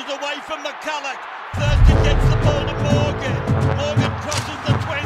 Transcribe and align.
pushes 0.00 0.18
away 0.18 0.34
from 0.42 0.62
McCulloch. 0.64 1.18
Thurston 1.54 2.02
gets 2.04 2.24
the 2.30 2.36
ball 2.36 2.64
to 2.66 2.74
Morgan. 2.74 3.36
Morgan 3.76 4.10
crosses 4.20 4.60
the 4.66 4.72
20. 4.72 5.02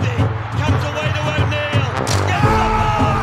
Comes 0.61 0.85
away 0.85 1.09
to 1.15 1.21
O'Neill. 1.35 1.89
Gets 2.29 2.45
the 2.45 2.69
ball. 2.79 3.15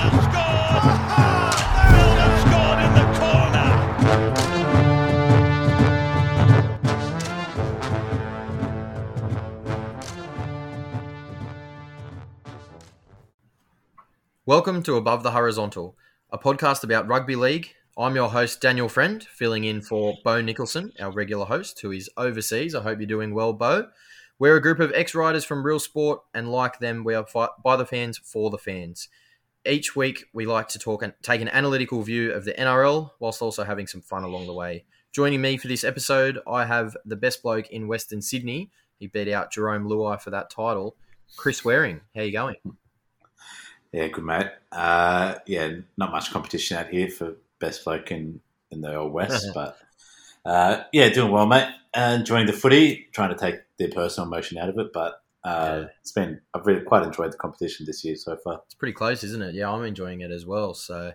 Has 0.00 0.14
scored. 0.24 0.84
Has 2.18 2.34
scored 2.42 2.80
in 2.84 2.92
the 2.98 3.06
corner. 3.20 3.68
Welcome 14.46 14.82
to 14.84 14.96
Above 14.96 15.22
the 15.22 15.30
Horizontal, 15.30 15.96
a 16.30 16.38
podcast 16.38 16.82
about 16.82 17.06
rugby 17.06 17.36
league. 17.36 17.74
I'm 17.96 18.16
your 18.16 18.28
host, 18.28 18.60
Daniel 18.60 18.88
Friend, 18.88 19.22
filling 19.22 19.62
in 19.62 19.80
for 19.80 20.18
Bo 20.24 20.40
Nicholson, 20.40 20.92
our 20.98 21.12
regular 21.12 21.44
host, 21.44 21.80
who 21.80 21.92
is 21.92 22.10
overseas. 22.16 22.74
I 22.74 22.82
hope 22.82 22.98
you're 22.98 23.06
doing 23.06 23.32
well, 23.32 23.52
Bo. 23.52 23.86
We're 24.36 24.56
a 24.56 24.60
group 24.60 24.80
of 24.80 24.90
ex 24.92 25.14
riders 25.14 25.44
from 25.44 25.64
Real 25.64 25.78
Sport, 25.78 26.20
and 26.34 26.50
like 26.50 26.80
them, 26.80 27.04
we 27.04 27.14
are 27.14 27.24
by 27.62 27.76
the 27.76 27.86
fans 27.86 28.18
for 28.18 28.50
the 28.50 28.58
fans. 28.58 29.08
Each 29.64 29.94
week, 29.94 30.24
we 30.32 30.44
like 30.44 30.66
to 30.70 30.78
talk 30.80 31.04
and 31.04 31.12
take 31.22 31.40
an 31.40 31.48
analytical 31.50 32.02
view 32.02 32.32
of 32.32 32.44
the 32.44 32.54
NRL 32.54 33.10
whilst 33.20 33.40
also 33.40 33.62
having 33.62 33.86
some 33.86 34.00
fun 34.00 34.24
along 34.24 34.48
the 34.48 34.54
way. 34.54 34.84
Joining 35.12 35.40
me 35.40 35.56
for 35.56 35.68
this 35.68 35.84
episode, 35.84 36.40
I 36.48 36.64
have 36.64 36.96
the 37.04 37.14
best 37.14 37.44
bloke 37.44 37.70
in 37.70 37.86
Western 37.86 38.22
Sydney. 38.22 38.72
He 38.98 39.06
beat 39.06 39.28
out 39.28 39.52
Jarome 39.52 39.86
Luai 39.86 40.20
for 40.20 40.30
that 40.30 40.50
title. 40.50 40.96
Chris 41.36 41.64
Waring, 41.64 42.00
how 42.12 42.22
are 42.22 42.24
you 42.24 42.32
going? 42.32 42.56
Yeah, 43.92 44.08
good 44.08 44.24
mate. 44.24 44.50
Uh, 44.72 45.36
yeah, 45.46 45.76
not 45.96 46.10
much 46.10 46.32
competition 46.32 46.76
out 46.76 46.88
here 46.88 47.08
for 47.08 47.36
best 47.64 47.84
bloke 47.84 48.10
in, 48.10 48.40
in 48.70 48.80
the 48.80 48.94
old 48.94 49.12
west, 49.12 49.46
but 49.54 49.76
uh, 50.44 50.84
yeah, 50.92 51.08
doing 51.08 51.32
well, 51.32 51.46
mate. 51.46 51.68
Uh, 51.96 52.16
enjoying 52.18 52.46
the 52.46 52.52
footy, 52.52 53.06
trying 53.12 53.30
to 53.30 53.36
take 53.36 53.56
their 53.78 53.88
personal 53.88 54.26
emotion 54.26 54.58
out 54.58 54.68
of 54.68 54.78
it, 54.78 54.88
but 54.92 55.22
uh, 55.44 55.80
Yeah. 55.82 55.86
it's 56.00 56.12
been 56.12 56.40
I've 56.52 56.66
really 56.66 56.82
quite 56.82 57.04
enjoyed 57.04 57.32
the 57.32 57.36
competition 57.36 57.86
this 57.86 58.04
year 58.04 58.16
so 58.16 58.36
far. 58.36 58.62
It's 58.66 58.74
pretty 58.74 58.94
close, 58.94 59.22
isn't 59.24 59.42
it? 59.42 59.54
Yeah, 59.54 59.70
I'm 59.70 59.84
enjoying 59.84 60.20
it 60.22 60.30
as 60.30 60.44
well. 60.44 60.74
So, 60.74 61.12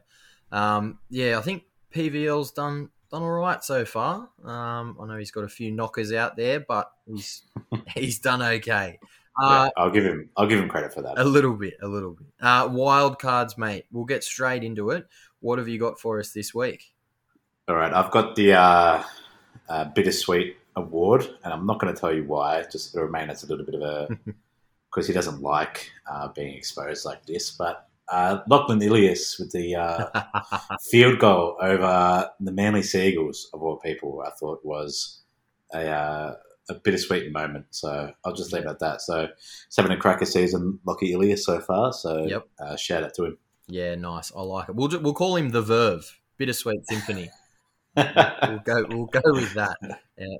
um, 0.52 1.00
yeah, 1.10 1.38
I 1.38 1.42
think 1.42 1.64
PVL's 1.94 2.52
done 2.52 2.90
done 3.12 3.24
all 3.24 3.32
right 3.32 3.64
so 3.64 3.86
far. 3.86 4.30
Um, 4.46 4.96
I 5.02 5.08
know 5.08 5.18
he's 5.18 5.32
got 5.32 5.44
a 5.44 5.50
few 5.50 5.72
knockers 5.72 6.14
out 6.14 6.38
there, 6.38 6.60
but 6.62 6.92
he's 7.06 7.44
he's 7.96 8.20
done 8.20 8.42
okay. 8.42 9.00
Uh, 9.42 9.66
yeah, 9.66 9.70
I'll 9.84 9.90
give 9.92 10.06
him 10.06 10.30
I'll 10.38 10.48
give 10.48 10.60
him 10.60 10.70
credit 10.70 10.94
for 10.94 11.02
that. 11.02 11.18
a 11.18 11.24
little 11.24 11.56
bit, 11.56 11.76
a 11.82 11.88
little 11.88 12.12
bit. 12.12 12.28
Uh, 12.42 12.70
wild 12.72 13.20
cards, 13.20 13.58
mate. 13.58 13.86
We'll 13.92 14.06
get 14.06 14.24
straight 14.24 14.64
into 14.64 14.92
it. 14.92 15.08
What 15.42 15.60
have 15.60 15.68
you 15.68 15.80
got 15.80 16.00
for 16.00 16.20
us 16.20 16.32
this 16.32 16.54
week? 16.54 16.92
All 17.68 17.76
right, 17.76 17.94
I've 17.94 18.12
got 18.12 18.36
the 18.36 18.54
uh, 18.54 19.04
uh, 19.70 19.86
bittersweet 19.96 20.58
award, 20.76 21.28
and 21.44 21.54
I'm 21.54 21.66
not 21.66 21.80
going 21.80 21.94
to 21.94 22.00
tell 22.00 22.14
you 22.14 22.24
why. 22.24 22.64
Just 22.72 22.94
to 22.94 23.02
remain 23.02 23.30
as 23.30 23.44
a 23.44 23.48
little 23.48 23.66
bit 23.66 23.76
of 23.76 23.82
a 23.82 24.08
because 24.90 25.08
he 25.08 25.14
doesn't 25.14 25.42
like 25.42 25.92
uh, 26.12 26.30
being 26.30 26.56
exposed 26.56 27.06
like 27.06 27.26
this. 27.26 27.52
But 27.52 27.88
uh, 28.12 28.40
Lachlan 28.48 28.82
Ilias 28.82 29.38
with 29.38 29.52
the 29.52 29.76
uh, 29.76 30.08
field 30.90 31.20
goal 31.20 31.58
over 31.62 32.30
the 32.40 32.52
Manly 32.52 32.82
Seagulls 32.82 33.50
of 33.54 33.62
all 33.62 33.78
people, 33.78 34.24
I 34.26 34.32
thought 34.32 34.66
was 34.66 35.22
a 35.74 35.88
uh, 35.88 36.36
a 36.70 36.74
bittersweet 36.76 37.32
moment. 37.32 37.66
So 37.72 38.12
I'll 38.26 38.34
just 38.34 38.54
leave 38.54 38.64
it 38.64 38.70
at 38.70 38.80
that. 38.80 39.02
So 39.02 39.28
he's 39.28 39.76
having 39.76 39.92
a 39.92 39.98
cracker 39.98 40.26
season, 40.26 40.80
Lockie 40.86 41.12
Ilias 41.14 41.46
so 41.46 41.60
far. 41.60 41.94
So 41.94 42.26
Yep. 42.26 42.48
uh, 42.60 42.76
shout 42.76 43.04
out 43.04 43.14
to 43.16 43.26
him. 43.26 43.38
Yeah, 43.70 43.96
nice. 43.96 44.32
I 44.36 44.42
like 44.42 44.70
it. 44.70 44.76
We'll 44.76 44.90
we'll 45.00 45.14
call 45.14 45.36
him 45.36 45.50
the 45.50 45.62
Verve, 45.62 46.20
Bittersweet 46.38 46.88
Symphony. 46.88 47.30
we'll 47.96 48.60
go 48.64 48.86
we'll 48.90 49.06
go 49.08 49.22
with 49.26 49.54
that 49.56 49.76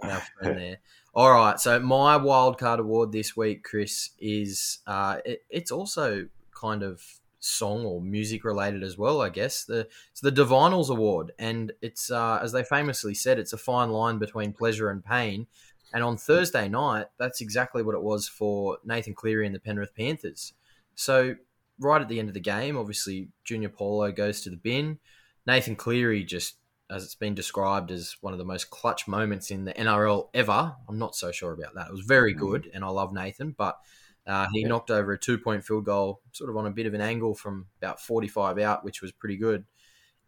our, 0.04 0.22
friend 0.40 0.58
there 0.60 0.78
all 1.16 1.32
right 1.32 1.60
so 1.60 1.80
my 1.80 2.18
wildcard 2.18 2.78
award 2.78 3.12
this 3.12 3.36
week 3.36 3.64
chris 3.64 4.12
is 4.20 4.80
uh 4.86 5.18
it, 5.26 5.42
it's 5.50 5.72
also 5.72 6.28
kind 6.54 6.84
of 6.84 7.02
song 7.40 7.86
or 7.86 8.02
music 8.02 8.44
related 8.44 8.84
as 8.84 8.98
well 8.98 9.20
i 9.20 9.30
guess 9.30 9.64
the 9.66 9.88
it's 10.12 10.22
the 10.22 10.32
Divinyls 10.32 10.90
award 10.90 11.32
and 11.40 11.72
it's 11.82 12.12
uh 12.12 12.40
as 12.42 12.52
they 12.52 12.64
famously 12.64 13.16
said 13.16 13.40
it's 13.40 13.54
a 13.54 13.58
fine 13.58 13.90
line 13.90 14.20
between 14.20 14.54
pleasure 14.54 14.90
and 14.90 15.04
pain 15.04 15.48
and 15.92 16.04
on 16.04 16.18
thursday 16.18 16.70
night 16.70 17.08
that's 17.18 17.42
exactly 17.42 17.82
what 17.82 17.96
it 17.96 18.04
was 18.04 18.28
for 18.28 18.78
nathan 18.86 19.16
cleary 19.16 19.48
and 19.48 19.56
the 19.56 19.60
penrith 19.60 19.96
panthers 19.96 20.54
so 20.94 21.36
right 21.80 22.02
at 22.02 22.10
the 22.10 22.20
end 22.20 22.28
of 22.28 22.34
the 22.34 22.40
game 22.40 22.78
obviously 22.78 23.30
junior 23.44 23.70
paulo 23.70 24.12
goes 24.12 24.42
to 24.42 24.50
the 24.50 24.58
bin 24.58 25.00
nathan 25.48 25.76
cleary 25.76 26.24
just 26.24 26.56
as 26.92 27.04
it's 27.04 27.16
been 27.16 27.36
described 27.36 27.92
as 27.92 28.16
one 28.22 28.34
of 28.34 28.40
the 28.40 28.46
most 28.46 28.72
clutch 28.72 29.08
moments 29.08 29.52
in 29.52 29.64
the 29.64 29.74
NRL 29.74 30.30
ever. 30.34 30.76
I'm 30.88 30.98
not 30.98 31.16
so 31.16 31.32
sure 31.32 31.52
about 31.52 31.76
that. 31.76 31.86
It 31.86 31.92
was 31.92 32.02
very 32.02 32.34
good, 32.34 32.68
and 32.74 32.84
I 32.84 32.88
love 32.88 33.14
Nathan, 33.14 33.52
but 33.56 33.78
uh, 34.26 34.48
he 34.52 34.62
Yeah. 34.62 34.70
knocked 34.70 34.90
over 34.90 35.12
a 35.12 35.20
two 35.20 35.38
point 35.38 35.64
field 35.64 35.86
goal, 35.86 36.22
sort 36.32 36.50
of 36.50 36.58
on 36.58 36.66
a 36.66 36.72
bit 36.72 36.88
of 36.88 36.96
an 36.96 37.02
angle 37.02 37.36
from 37.36 37.68
about 37.78 38.02
45 38.02 38.58
out, 38.58 38.84
which 38.84 39.04
was 39.04 39.12
pretty 39.12 39.38
good. 39.38 39.66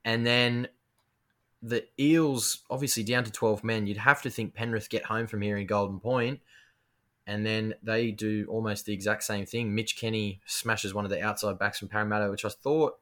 And 0.06 0.24
then 0.24 0.68
the 1.64 1.88
Eels, 2.00 2.62
obviously 2.70 3.04
down 3.04 3.24
to 3.24 3.32
12 3.32 3.64
men, 3.64 3.88
you'd 3.88 3.98
have 3.98 4.22
to 4.22 4.30
think 4.30 4.54
Penrith 4.54 4.90
get 4.90 5.06
home 5.06 5.26
from 5.26 5.42
here 5.42 5.58
in 5.58 5.66
Golden 5.66 6.00
Point. 6.00 6.42
And 7.32 7.46
then 7.46 7.76
they 7.82 8.12
do 8.12 8.46
almost 8.50 8.86
the 8.86 8.94
exact 8.94 9.24
same 9.24 9.46
thing. 9.46 9.74
Mitch 9.74 9.96
Kenny 9.96 10.42
smashes 10.46 10.94
one 10.94 11.06
of 11.06 11.12
the 11.12 11.24
outside 11.24 11.58
backs 11.58 11.80
from 11.80 11.88
Parramatta, 11.88 12.30
which 12.30 12.44
I 12.44 12.50
thought 12.50 13.00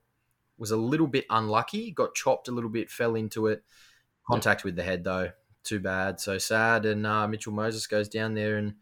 was 0.56 0.70
a 0.70 0.78
little 0.78 1.08
bit 1.08 1.26
unlucky. 1.32 1.90
Got 1.90 2.14
chopped 2.14 2.48
a 2.48 2.52
little 2.52 2.70
bit, 2.70 2.92
fell 2.92 3.16
into 3.16 3.48
it. 3.48 3.64
Contact 4.30 4.64
with 4.64 4.76
the 4.76 4.84
head 4.84 5.04
though, 5.04 5.32
too 5.64 5.80
bad. 5.80 6.20
So 6.20 6.38
sad. 6.38 6.86
And 6.86 7.08
uh, 7.08 7.28
Mitchell 7.28 7.54
Moses 7.54 7.88
goes 7.88 8.08
down 8.08 8.36
there 8.36 8.58
and 8.58 8.76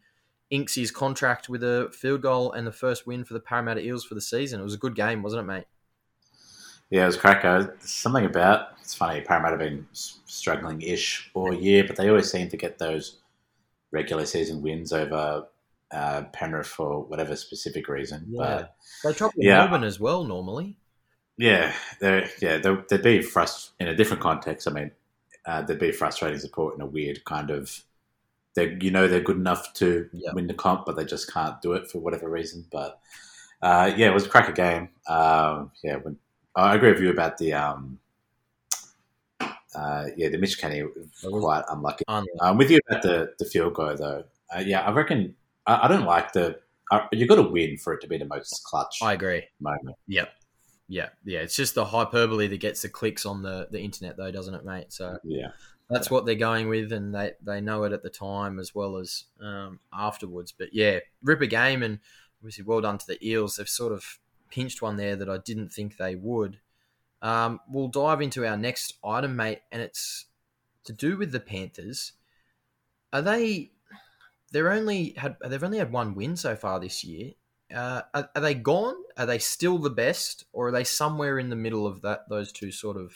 inks 0.50 0.74
his 0.74 0.90
contract 0.90 1.48
with 1.48 1.62
a 1.62 1.90
field 1.94 2.20
goal 2.20 2.52
and 2.52 2.66
the 2.66 2.72
first 2.72 3.06
win 3.06 3.24
for 3.24 3.32
the 3.32 3.40
Parramatta 3.40 3.80
Eels 3.80 4.04
for 4.04 4.14
the 4.14 4.20
season. 4.20 4.60
It 4.60 4.64
was 4.64 4.74
a 4.74 4.78
good 4.78 4.96
game, 4.96 5.22
wasn't 5.22 5.44
it, 5.44 5.46
mate? 5.50 5.64
Yeah, 6.90 7.04
it 7.04 7.06
was 7.06 7.16
cracker. 7.16 7.74
Something 7.80 8.26
about 8.26 8.72
it's 8.82 8.94
funny. 8.94 9.22
Parramatta 9.22 9.52
have 9.52 9.60
been 9.60 9.86
struggling-ish 9.92 11.30
all 11.32 11.54
year, 11.54 11.84
but 11.86 11.96
they 11.96 12.10
always 12.10 12.30
seem 12.30 12.50
to 12.50 12.56
get 12.58 12.76
those 12.76 13.20
regular 13.90 14.26
season 14.26 14.62
wins 14.62 14.92
over 14.92 15.46
uh, 15.90 16.22
Penrith 16.32 16.66
for 16.66 17.02
whatever 17.04 17.34
specific 17.36 17.88
reason. 17.88 18.32
But 18.36 18.74
they 19.04 19.12
drop 19.12 19.32
Yeah. 19.36 19.58
Melbourne 19.58 19.84
as 19.84 19.98
well 19.98 20.24
normally. 20.24 20.76
yeah, 21.36 21.72
they're 22.00 22.28
yeah 22.42 22.58
they're, 22.58 22.84
they'd 22.90 23.02
be 23.02 23.18
frust 23.20 23.70
in 23.80 23.88
a 23.88 23.94
different 23.94 24.22
context. 24.22 24.68
I 24.68 24.72
mean, 24.72 24.90
uh, 25.46 25.62
they'd 25.62 25.78
be 25.78 25.92
frustrating 25.92 26.38
support 26.40 26.74
in 26.74 26.80
a 26.82 26.86
weird 26.86 27.24
kind 27.24 27.50
of. 27.50 27.82
They 28.54 28.76
you 28.80 28.90
know 28.90 29.06
they're 29.08 29.20
good 29.20 29.36
enough 29.36 29.72
to 29.74 30.08
Yeah. 30.12 30.32
win 30.34 30.46
the 30.48 30.54
comp, 30.54 30.84
but 30.84 30.96
they 30.96 31.04
just 31.04 31.32
can't 31.32 31.60
do 31.62 31.72
it 31.74 31.90
for 31.90 32.00
whatever 32.00 32.28
reason. 32.28 32.66
But 32.72 32.98
uh, 33.62 33.92
yeah, 33.96 34.08
it 34.08 34.14
was 34.14 34.26
a 34.26 34.28
cracker 34.28 34.52
game. 34.52 34.88
Um, 35.08 35.70
yeah, 35.82 35.96
when, 35.96 36.18
I 36.56 36.74
agree 36.74 36.92
with 36.92 37.00
you 37.02 37.10
about 37.10 37.38
the 37.38 37.52
um, 37.52 37.98
uh, 39.78 40.06
yeah 40.16 40.28
the 40.28 40.38
Mitch 40.38 40.58
Kenny 40.58 40.82
quite 41.22 41.64
unlucky. 41.70 42.04
I'm 42.40 42.56
with 42.56 42.70
you 42.70 42.80
about 42.88 43.02
the 43.02 43.32
the 43.38 43.44
field 43.44 43.74
goal 43.74 43.96
though. 43.96 44.24
Uh, 44.54 44.60
yeah, 44.60 44.80
I 44.80 44.90
reckon 44.92 45.34
I, 45.66 45.84
I 45.84 45.88
don't 45.88 46.04
like 46.04 46.32
the. 46.32 46.58
Uh, 46.90 47.00
you 47.12 47.26
got 47.26 47.36
to 47.36 47.42
win 47.42 47.76
for 47.76 47.92
it 47.92 48.00
to 48.00 48.08
be 48.08 48.16
the 48.16 48.24
most 48.24 48.64
clutch 48.64 49.00
I 49.02 49.12
agree. 49.12 49.44
moment. 49.60 49.96
Yep. 50.06 50.30
Yeah, 50.88 51.10
yeah. 51.22 51.40
It's 51.40 51.54
just 51.54 51.74
the 51.74 51.84
hyperbole 51.84 52.46
that 52.46 52.60
gets 52.60 52.80
the 52.80 52.88
clicks 52.88 53.26
on 53.26 53.42
the, 53.42 53.68
the 53.70 53.78
internet, 53.78 54.16
though, 54.16 54.30
doesn't 54.30 54.54
it, 54.54 54.64
mate? 54.64 54.90
So 54.90 55.18
Yeah, 55.22 55.48
that's 55.90 56.10
what 56.10 56.24
they're 56.24 56.34
going 56.34 56.70
with, 56.70 56.92
and 56.92 57.14
they, 57.14 57.32
they 57.42 57.60
know 57.60 57.84
it 57.84 57.92
at 57.92 58.02
the 58.02 58.08
time 58.08 58.58
as 58.58 58.74
well 58.74 58.96
as 58.96 59.24
um, 59.38 59.80
afterwards. 59.92 60.54
But 60.56 60.68
yeah, 60.72 61.00
rip 61.22 61.42
a 61.42 61.46
game, 61.46 61.82
and 61.82 61.98
obviously 62.40 62.64
well 62.64 62.80
done 62.80 62.96
to 62.96 63.06
the 63.06 63.28
Eels. 63.28 63.56
They've 63.56 63.68
sort 63.68 63.92
of 63.92 64.18
pinched 64.50 64.80
one 64.80 64.96
there 64.96 65.16
that 65.16 65.28
I 65.28 65.36
didn't 65.36 65.68
think 65.68 65.98
they 65.98 66.14
would. 66.14 66.58
Um, 67.20 67.60
we'll 67.68 67.88
dive 67.88 68.20
into 68.20 68.46
our 68.46 68.56
next 68.56 68.94
item, 69.04 69.36
mate, 69.36 69.60
and 69.72 69.82
it's 69.82 70.26
to 70.84 70.92
do 70.92 71.16
with 71.16 71.32
the 71.32 71.40
Panthers. 71.40 72.12
Are 73.12 73.22
they? 73.22 73.72
They're 74.52 74.72
only 74.72 75.14
had 75.16 75.36
they've 75.44 75.62
only 75.64 75.78
had 75.78 75.92
one 75.92 76.14
win 76.14 76.36
so 76.36 76.56
far 76.56 76.80
this 76.80 77.04
year. 77.04 77.32
Uh, 77.74 78.02
are, 78.14 78.30
are 78.34 78.40
they 78.40 78.54
gone? 78.54 78.94
Are 79.16 79.26
they 79.26 79.38
still 79.38 79.78
the 79.78 79.90
best, 79.90 80.44
or 80.52 80.68
are 80.68 80.72
they 80.72 80.84
somewhere 80.84 81.38
in 81.38 81.50
the 81.50 81.56
middle 81.56 81.86
of 81.86 82.00
that? 82.02 82.28
Those 82.28 82.50
two 82.52 82.70
sort 82.72 82.96
of, 82.96 83.12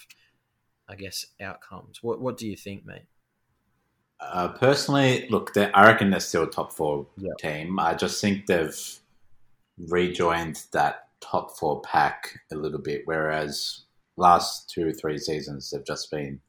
I 0.88 0.94
guess, 0.96 1.26
outcomes. 1.40 2.02
What 2.02 2.20
What 2.20 2.36
do 2.36 2.46
you 2.46 2.56
think, 2.56 2.84
mate? 2.84 3.06
Uh, 4.20 4.48
personally, 4.48 5.26
look, 5.30 5.56
I 5.56 5.86
reckon 5.86 6.10
they're 6.10 6.20
still 6.20 6.44
a 6.44 6.50
top 6.50 6.72
four 6.72 7.06
Yeah. 7.16 7.32
team. 7.38 7.78
I 7.80 7.94
just 7.94 8.20
think 8.20 8.46
they've 8.46 8.78
rejoined 9.78 10.62
that 10.72 11.08
top 11.20 11.56
four 11.58 11.80
pack 11.82 12.40
a 12.52 12.54
little 12.54 12.78
bit, 12.78 13.02
whereas 13.04 13.82
last 14.16 14.70
two 14.70 14.88
or 14.88 14.92
three 14.92 15.18
seasons 15.18 15.70
they've 15.70 15.86
just 15.86 16.10
been, 16.10 16.40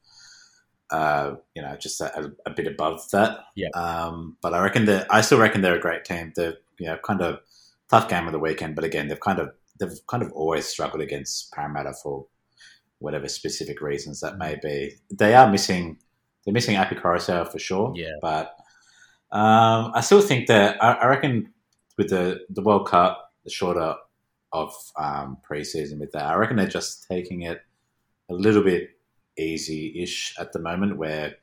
uh, 0.91 1.35
you 1.55 1.61
know, 1.61 1.75
just 1.77 2.01
a, 2.01 2.31
a 2.45 2.51
bit 2.51 2.67
above 2.67 3.01
that. 3.11 3.39
Yeah. 3.55 3.69
Um, 3.69 4.37
but 4.41 4.53
I 4.53 4.61
reckon 4.61 4.85
that 4.85 5.07
I 5.09 5.21
still 5.21 5.39
reckon 5.39 5.61
they're 5.61 5.77
a 5.77 5.81
great 5.81 6.05
team. 6.05 6.33
They're 6.35 6.57
you 6.79 6.87
know 6.87 6.97
kind 7.03 7.21
of 7.21 7.39
tough 7.89 8.09
game 8.09 8.27
of 8.27 8.33
the 8.33 8.39
weekend, 8.39 8.75
but 8.75 8.83
again 8.83 9.07
they've 9.07 9.19
kind 9.19 9.39
of 9.39 9.51
they've 9.79 9.99
kind 10.07 10.23
of 10.23 10.31
always 10.33 10.65
struggled 10.65 11.01
against 11.01 11.51
Parramatta 11.51 11.93
for 12.01 12.25
whatever 12.99 13.27
specific 13.27 13.81
reasons 13.81 14.21
that 14.21 14.37
may 14.37 14.57
be. 14.61 14.95
They 15.11 15.35
are 15.35 15.49
missing. 15.49 15.97
They're 16.45 16.53
missing 16.53 16.75
Api 16.75 16.95
Koroisau 16.95 17.49
for 17.51 17.59
sure. 17.59 17.93
Yeah. 17.95 18.15
but 18.21 18.55
um, 19.31 19.91
I 19.95 20.01
still 20.01 20.21
think 20.21 20.47
that 20.47 20.81
I, 20.83 20.93
I 20.93 21.07
reckon 21.07 21.53
with 21.97 22.09
the 22.09 22.41
the 22.49 22.61
World 22.61 22.87
Cup, 22.87 23.31
the 23.43 23.49
shorter 23.49 23.95
of 24.53 24.73
um, 24.97 25.37
preseason 25.49 25.99
with 25.99 26.11
that, 26.13 26.25
I 26.25 26.35
reckon 26.35 26.57
they're 26.57 26.67
just 26.67 27.07
taking 27.09 27.41
it 27.43 27.61
a 28.29 28.33
little 28.33 28.63
bit 28.63 28.91
easy-ish 29.37 30.35
at 30.39 30.53
the 30.53 30.59
moment. 30.59 30.97
Where 30.97 31.35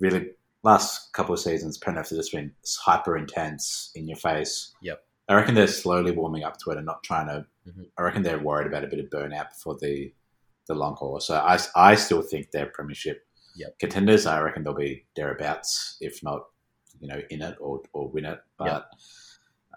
really 0.00 0.30
last 0.62 1.12
couple 1.12 1.34
of 1.34 1.40
seasons, 1.40 1.78
Penrith 1.78 2.08
has 2.10 2.18
just 2.18 2.32
been 2.32 2.52
hyper 2.84 3.16
intense 3.16 3.90
in 3.94 4.08
your 4.08 4.16
face. 4.16 4.72
Yep. 4.82 5.02
I 5.28 5.34
reckon 5.34 5.54
they're 5.54 5.66
slowly 5.66 6.12
warming 6.12 6.44
up 6.44 6.56
to 6.58 6.70
it 6.70 6.76
and 6.76 6.86
not 6.86 7.02
trying 7.02 7.26
to. 7.28 7.46
Mhm. 7.68 7.86
I 7.98 8.02
reckon 8.02 8.22
they're 8.22 8.38
worried 8.38 8.66
about 8.66 8.84
a 8.84 8.88
bit 8.88 9.00
of 9.00 9.06
burnout 9.06 9.50
before 9.50 9.76
the 9.80 10.12
the 10.68 10.74
long 10.74 10.96
haul. 10.96 11.20
So 11.20 11.36
I, 11.36 11.58
I 11.76 11.94
still 11.94 12.22
think 12.22 12.50
they're 12.50 12.66
premiership 12.66 13.24
Yep. 13.54 13.78
contenders. 13.78 14.26
I 14.26 14.40
reckon 14.40 14.64
they'll 14.64 14.74
be 14.74 15.04
thereabouts, 15.14 15.96
if 16.00 16.22
not, 16.24 16.46
you 17.00 17.06
know, 17.08 17.22
in 17.30 17.40
it 17.40 17.56
or, 17.60 17.82
or 17.92 18.08
win 18.08 18.24
it. 18.24 18.40
But 18.58 18.88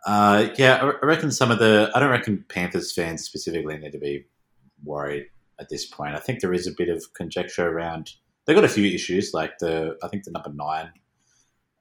uh, 0.06 0.50
yeah, 0.58 0.92
I 1.02 1.06
reckon 1.06 1.32
some 1.32 1.52
of 1.52 1.60
the. 1.60 1.92
I 1.94 2.00
don't 2.00 2.10
reckon 2.10 2.46
Panthers 2.50 2.94
fans 2.94 3.24
specifically 3.24 3.78
need 3.78 3.92
to 3.92 3.98
be 3.98 4.26
worried 4.84 5.28
at 5.60 5.70
this 5.70 5.86
point. 5.86 6.16
I 6.16 6.20
think 6.20 6.40
there 6.40 6.54
is 6.54 6.68
a 6.68 6.72
bit 6.78 6.90
of 6.90 7.14
conjecture 7.14 7.68
around. 7.68 8.14
They've 8.46 8.56
got 8.56 8.64
a 8.64 8.70
few 8.70 8.86
issues, 8.86 9.34
like 9.34 9.58
the 9.60 9.98
I 10.04 10.08
think 10.08 10.24
the 10.24 10.32
number 10.32 10.52
nine. 10.54 10.92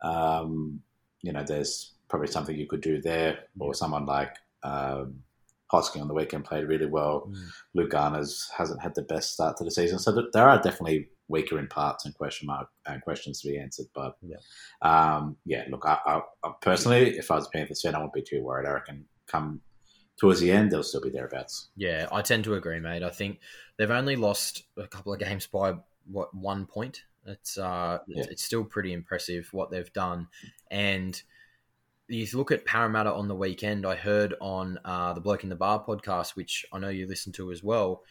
Um, 0.03 0.81
you 1.23 1.33
know, 1.33 1.45
there's 1.45 1.95
probably 2.09 2.29
something 2.29 2.57
you 2.57 2.67
could 2.67 2.81
do 2.81 3.01
there, 3.01 3.39
or 3.59 3.75
someone 3.75 4.07
like 4.07 4.35
um, 4.63 5.23
Hosking 5.73 6.01
on 6.01 6.09
the 6.09 6.15
weekend 6.15 6.45
played 6.45 6.67
really 6.67 6.87
well. 6.87 7.29
Mm. 7.31 7.49
Luke 7.75 7.91
Garner's 7.91 8.51
hasn't 8.57 8.83
had 8.83 8.95
the 8.95 9.03
best 9.03 9.35
start 9.35 9.57
to 9.59 9.65
the 9.65 9.71
season, 9.71 9.99
so 9.99 10.27
there 10.33 10.49
are 10.49 10.61
definitely 10.61 11.09
weaker 11.29 11.59
in 11.59 11.69
parts 11.69 12.05
and 12.05 12.15
question 12.15 12.47
mark 12.47 12.69
and 12.87 13.03
questions 13.03 13.41
to 13.43 13.49
be 13.49 13.59
answered. 13.59 13.87
But 13.95 14.17
Yeah. 14.23 14.37
um, 14.83 15.37
yeah, 15.45 15.65
look, 15.71 15.85
I, 15.87 15.99
I, 16.07 16.21
I 16.45 16.53
personally, 16.61 17.17
if 17.19 17.31
I 17.31 17.37
was 17.37 17.47
a 17.47 17.51
Panthers 17.51 17.83
fan, 17.83 17.95
I 17.95 17.99
wouldn't 17.99 18.15
be 18.15 18.23
too 18.23 18.43
worried. 18.43 18.67
I 18.67 18.73
reckon 18.73 19.05
come 19.27 19.61
towards 20.19 20.41
the 20.41 20.51
end, 20.51 20.71
they'll 20.73 20.83
still 20.83 21.01
be 21.01 21.11
thereabouts. 21.11 21.69
Yeah, 21.77 22.09
I 22.11 22.23
tend 22.23 22.45
to 22.45 22.55
agree, 22.55 22.81
mate. 22.81 23.03
I 23.03 23.11
think 23.11 23.41
they've 23.77 23.91
only 23.91 24.17
lost 24.17 24.65
a 24.77 24.87
couple 24.89 25.13
of 25.13 25.21
games 25.21 25.47
by 25.47 25.75
what 26.11 26.35
one 26.35 26.67
point. 26.67 27.03
It's 27.27 27.59
uh, 27.59 27.99
Yeah. 28.09 28.23
it's, 28.23 28.29
it's 28.33 28.43
still 28.45 28.65
pretty 28.65 28.93
impressive 28.93 29.49
what 29.53 29.71
they've 29.71 29.93
done, 29.93 30.29
and 30.71 31.21
you 32.09 32.27
look 32.33 32.51
at 32.51 32.65
Parramatta 32.65 33.13
on 33.13 33.29
the 33.29 33.35
weekend. 33.35 33.85
I 33.85 33.95
heard 33.95 34.35
on 34.41 34.79
uh, 34.83 35.13
the 35.13 35.21
Bloke 35.21 35.43
in 35.45 35.51
the 35.51 35.57
Bar 35.57 35.85
podcast, 35.85 36.37
which 36.37 36.65
I 36.73 36.79
know 36.79 36.89
you 36.89 37.07
listen 37.07 37.33
to 37.35 37.53
as 37.53 37.63
well. 37.63 38.03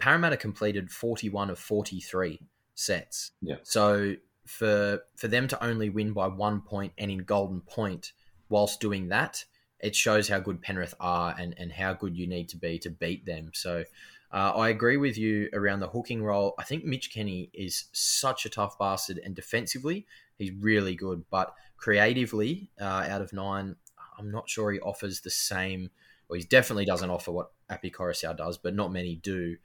Parramatta 0.00 0.36
completed 0.36 0.90
forty-one 0.90 1.50
of 1.50 1.58
forty-three 1.58 2.40
sets. 2.74 3.32
Yeah. 3.40 3.56
So 3.62 4.14
for 4.46 5.00
for 5.16 5.28
them 5.28 5.48
to 5.48 5.64
only 5.64 5.90
win 5.90 6.12
by 6.12 6.28
one 6.28 6.60
point 6.60 6.92
and 6.98 7.10
in 7.10 7.18
Golden 7.18 7.60
Point, 7.60 8.12
whilst 8.48 8.80
doing 8.80 9.08
that, 9.08 9.44
it 9.80 9.94
shows 9.94 10.28
how 10.28 10.40
good 10.40 10.62
Penrith 10.62 10.94
are 11.00 11.34
and, 11.38 11.54
and 11.58 11.72
how 11.72 11.92
good 11.92 12.16
you 12.16 12.26
need 12.26 12.48
to 12.50 12.56
be 12.56 12.78
to 12.78 12.90
beat 12.90 13.26
them. 13.26 13.50
So 13.54 13.84
uh, 14.32 14.52
I 14.56 14.70
agree 14.70 14.96
with 14.96 15.18
you 15.18 15.48
around 15.52 15.80
the 15.80 15.88
hooking 15.88 16.22
role. 16.22 16.54
I 16.58 16.64
think 16.64 16.84
Mitch 16.84 17.12
Kenny 17.12 17.50
is 17.52 17.84
such 17.92 18.46
a 18.46 18.50
tough 18.50 18.78
bastard, 18.78 19.18
and 19.18 19.34
defensively, 19.34 20.06
he's 20.38 20.52
really 20.52 20.94
good. 20.94 21.24
But 21.30 21.54
creatively, 21.76 22.70
uh, 22.80 23.06
out 23.08 23.20
of 23.20 23.32
nine, 23.32 23.76
I'm 24.18 24.30
not 24.30 24.48
sure 24.48 24.72
he 24.72 24.80
offers 24.80 25.20
the 25.20 25.30
same. 25.30 25.90
Well, 26.28 26.38
he 26.38 26.44
definitely 26.44 26.84
doesn't 26.84 27.10
offer 27.10 27.32
what 27.32 27.52
Api 27.70 27.90
Koroisau 27.90 28.36
does, 28.36 28.58
but 28.58 28.74
not 28.74 28.92
many 28.92 29.16
do. 29.16 29.56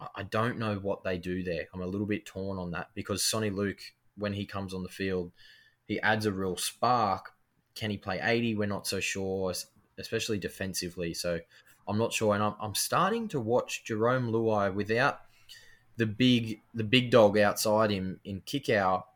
I- 0.00 0.22
don't 0.24 0.58
know 0.58 0.76
what 0.76 1.04
they 1.04 1.18
do 1.18 1.42
there. 1.42 1.66
I'm 1.72 1.80
a 1.80 1.86
little 1.86 2.06
bit 2.06 2.26
torn 2.26 2.58
on 2.58 2.70
that 2.72 2.90
because 2.94 3.22
Soni 3.22 3.54
Luke, 3.54 3.80
when 4.16 4.34
he 4.34 4.44
comes 4.44 4.74
on 4.74 4.82
the 4.82 4.88
field, 4.88 5.32
he 5.86 6.00
adds 6.00 6.26
a 6.26 6.32
real 6.32 6.56
spark. 6.56 7.32
Can 7.74 7.90
he 7.90 7.96
play 7.96 8.20
80? 8.22 8.54
We're 8.56 8.66
not 8.66 8.86
so 8.86 9.00
sure, 9.00 9.54
especially 9.98 10.38
defensively. 10.38 11.14
So 11.14 11.40
I'm 11.88 11.98
not 11.98 12.12
sure. 12.12 12.34
And 12.34 12.42
I'm, 12.42 12.54
I'm 12.60 12.74
starting 12.74 13.28
to 13.28 13.40
watch 13.40 13.84
Jarome 13.86 14.30
Luai 14.30 14.72
without 14.74 15.20
the 15.96 16.06
big 16.06 16.60
the 16.74 16.84
big 16.84 17.10
dog 17.10 17.38
outside 17.38 17.90
him 17.90 18.20
in 18.24 18.40
kick 18.40 18.68
out. 18.68 19.06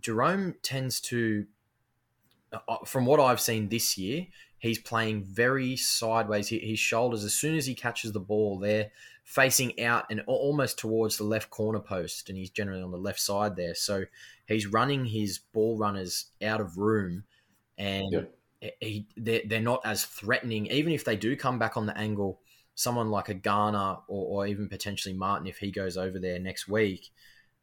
Jarome 0.00 0.54
tends 0.62 1.00
to, 1.02 1.46
uh, 2.52 2.78
from 2.84 3.06
what 3.06 3.20
I've 3.20 3.40
seen 3.40 3.68
this 3.68 3.96
year, 3.96 4.26
he's 4.64 4.78
playing 4.78 5.22
very 5.22 5.76
sideways. 5.76 6.48
He, 6.48 6.58
his 6.58 6.78
shoulders, 6.78 7.22
as 7.22 7.34
soon 7.34 7.54
as 7.54 7.66
he 7.66 7.74
catches 7.74 8.12
the 8.12 8.20
ball, 8.20 8.58
they're 8.58 8.90
facing 9.22 9.78
out 9.80 10.06
and 10.10 10.22
almost 10.26 10.78
towards 10.78 11.18
the 11.18 11.24
left 11.24 11.50
corner 11.50 11.80
post, 11.80 12.28
and 12.28 12.38
he's 12.38 12.50
generally 12.50 12.82
on 12.82 12.90
the 12.90 12.96
left 12.96 13.20
side 13.20 13.56
there. 13.56 13.74
So 13.74 14.04
he's 14.46 14.66
running 14.66 15.04
his 15.04 15.38
ball 15.38 15.76
runners 15.76 16.26
out 16.42 16.60
of 16.60 16.78
room, 16.78 17.24
and 17.76 18.28
Yeah. 18.62 18.70
he, 18.80 19.06
they're, 19.16 19.42
they're 19.46 19.60
not 19.60 19.82
as 19.84 20.04
threatening. 20.04 20.66
Even 20.68 20.92
if 20.92 21.04
they 21.04 21.16
do 21.16 21.36
come 21.36 21.58
back 21.58 21.76
on 21.76 21.84
the 21.84 21.96
angle, 21.98 22.40
someone 22.74 23.10
like 23.10 23.28
a 23.28 23.34
Garner 23.34 23.98
or, 24.08 24.44
or 24.44 24.46
even 24.46 24.68
potentially 24.68 25.14
Martin, 25.14 25.46
if 25.46 25.58
he 25.58 25.70
goes 25.70 25.96
over 25.98 26.18
there 26.18 26.38
next 26.38 26.68
week, 26.68 27.10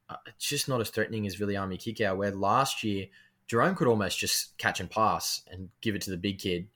uh, 0.07 0.17
it's 0.27 0.47
just 0.47 0.69
not 0.69 0.81
as 0.81 0.89
threatening 0.89 1.25
as 1.25 1.35
Viliami 1.37 1.77
Kikau, 1.77 2.15
where 2.15 2.31
last 2.31 2.83
year 2.83 3.07
Jarome 3.47 3.75
could 3.75 3.87
almost 3.87 4.19
just 4.19 4.57
catch 4.59 4.79
and 4.79 4.89
pass 4.89 5.41
and 5.51 5.69
give 5.81 5.95
it 5.95 6.01
to 6.03 6.11
the 6.11 6.17
big 6.17 6.37
kid, 6.37 6.67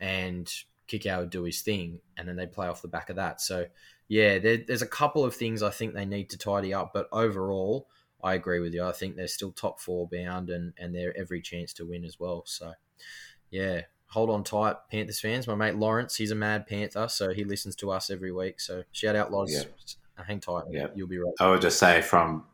and 0.00 0.52
Kikau 0.88 1.20
would 1.20 1.30
do 1.30 1.44
his 1.44 1.60
thing, 1.62 2.00
and 2.16 2.26
then 2.28 2.36
they 2.36 2.46
play 2.46 2.66
off 2.66 2.82
the 2.82 2.88
back 2.88 3.10
of 3.10 3.16
that. 3.16 3.40
So, 3.40 3.66
yeah, 4.08 4.38
there, 4.38 4.56
there's 4.66 4.82
a 4.82 4.86
couple 4.86 5.24
of 5.24 5.34
things 5.36 5.62
I 5.62 5.70
think 5.70 5.94
they 5.94 6.04
need 6.04 6.30
to 6.30 6.38
tidy 6.38 6.74
up, 6.74 6.90
but 6.92 7.08
overall, 7.12 7.86
I 8.22 8.34
agree 8.34 8.60
with 8.60 8.74
you. 8.74 8.84
I 8.84 8.92
think 8.92 9.14
they're 9.16 9.28
still 9.28 9.52
top 9.52 9.80
four 9.80 10.08
bound, 10.08 10.50
and 10.50 10.72
and 10.78 10.94
they're 10.94 11.16
every 11.16 11.40
chance 11.42 11.72
to 11.74 11.86
win 11.86 12.04
as 12.04 12.18
well. 12.18 12.42
So, 12.46 12.72
yeah, 13.50 13.82
hold 14.06 14.30
on 14.30 14.42
tight, 14.44 14.76
Panthers 14.90 15.20
fans. 15.20 15.46
My 15.46 15.54
mate 15.54 15.76
Lawrence, 15.76 16.16
he's 16.16 16.30
a 16.32 16.34
mad 16.34 16.66
Panther, 16.66 17.08
so 17.08 17.32
he 17.32 17.44
listens 17.44 17.76
to 17.76 17.90
us 17.90 18.10
every 18.10 18.32
week. 18.32 18.60
So 18.60 18.82
shout 18.92 19.14
out, 19.16 19.30
Loz. 19.32 19.52
Yeah. 19.52 20.24
Hang 20.26 20.40
tight, 20.40 20.64
Yeah. 20.70 20.88
you'll 20.94 21.08
be 21.08 21.18
right. 21.18 21.32
I 21.40 21.48
would 21.48 21.62
just 21.62 21.78
say 21.78 22.02
from 22.02 22.44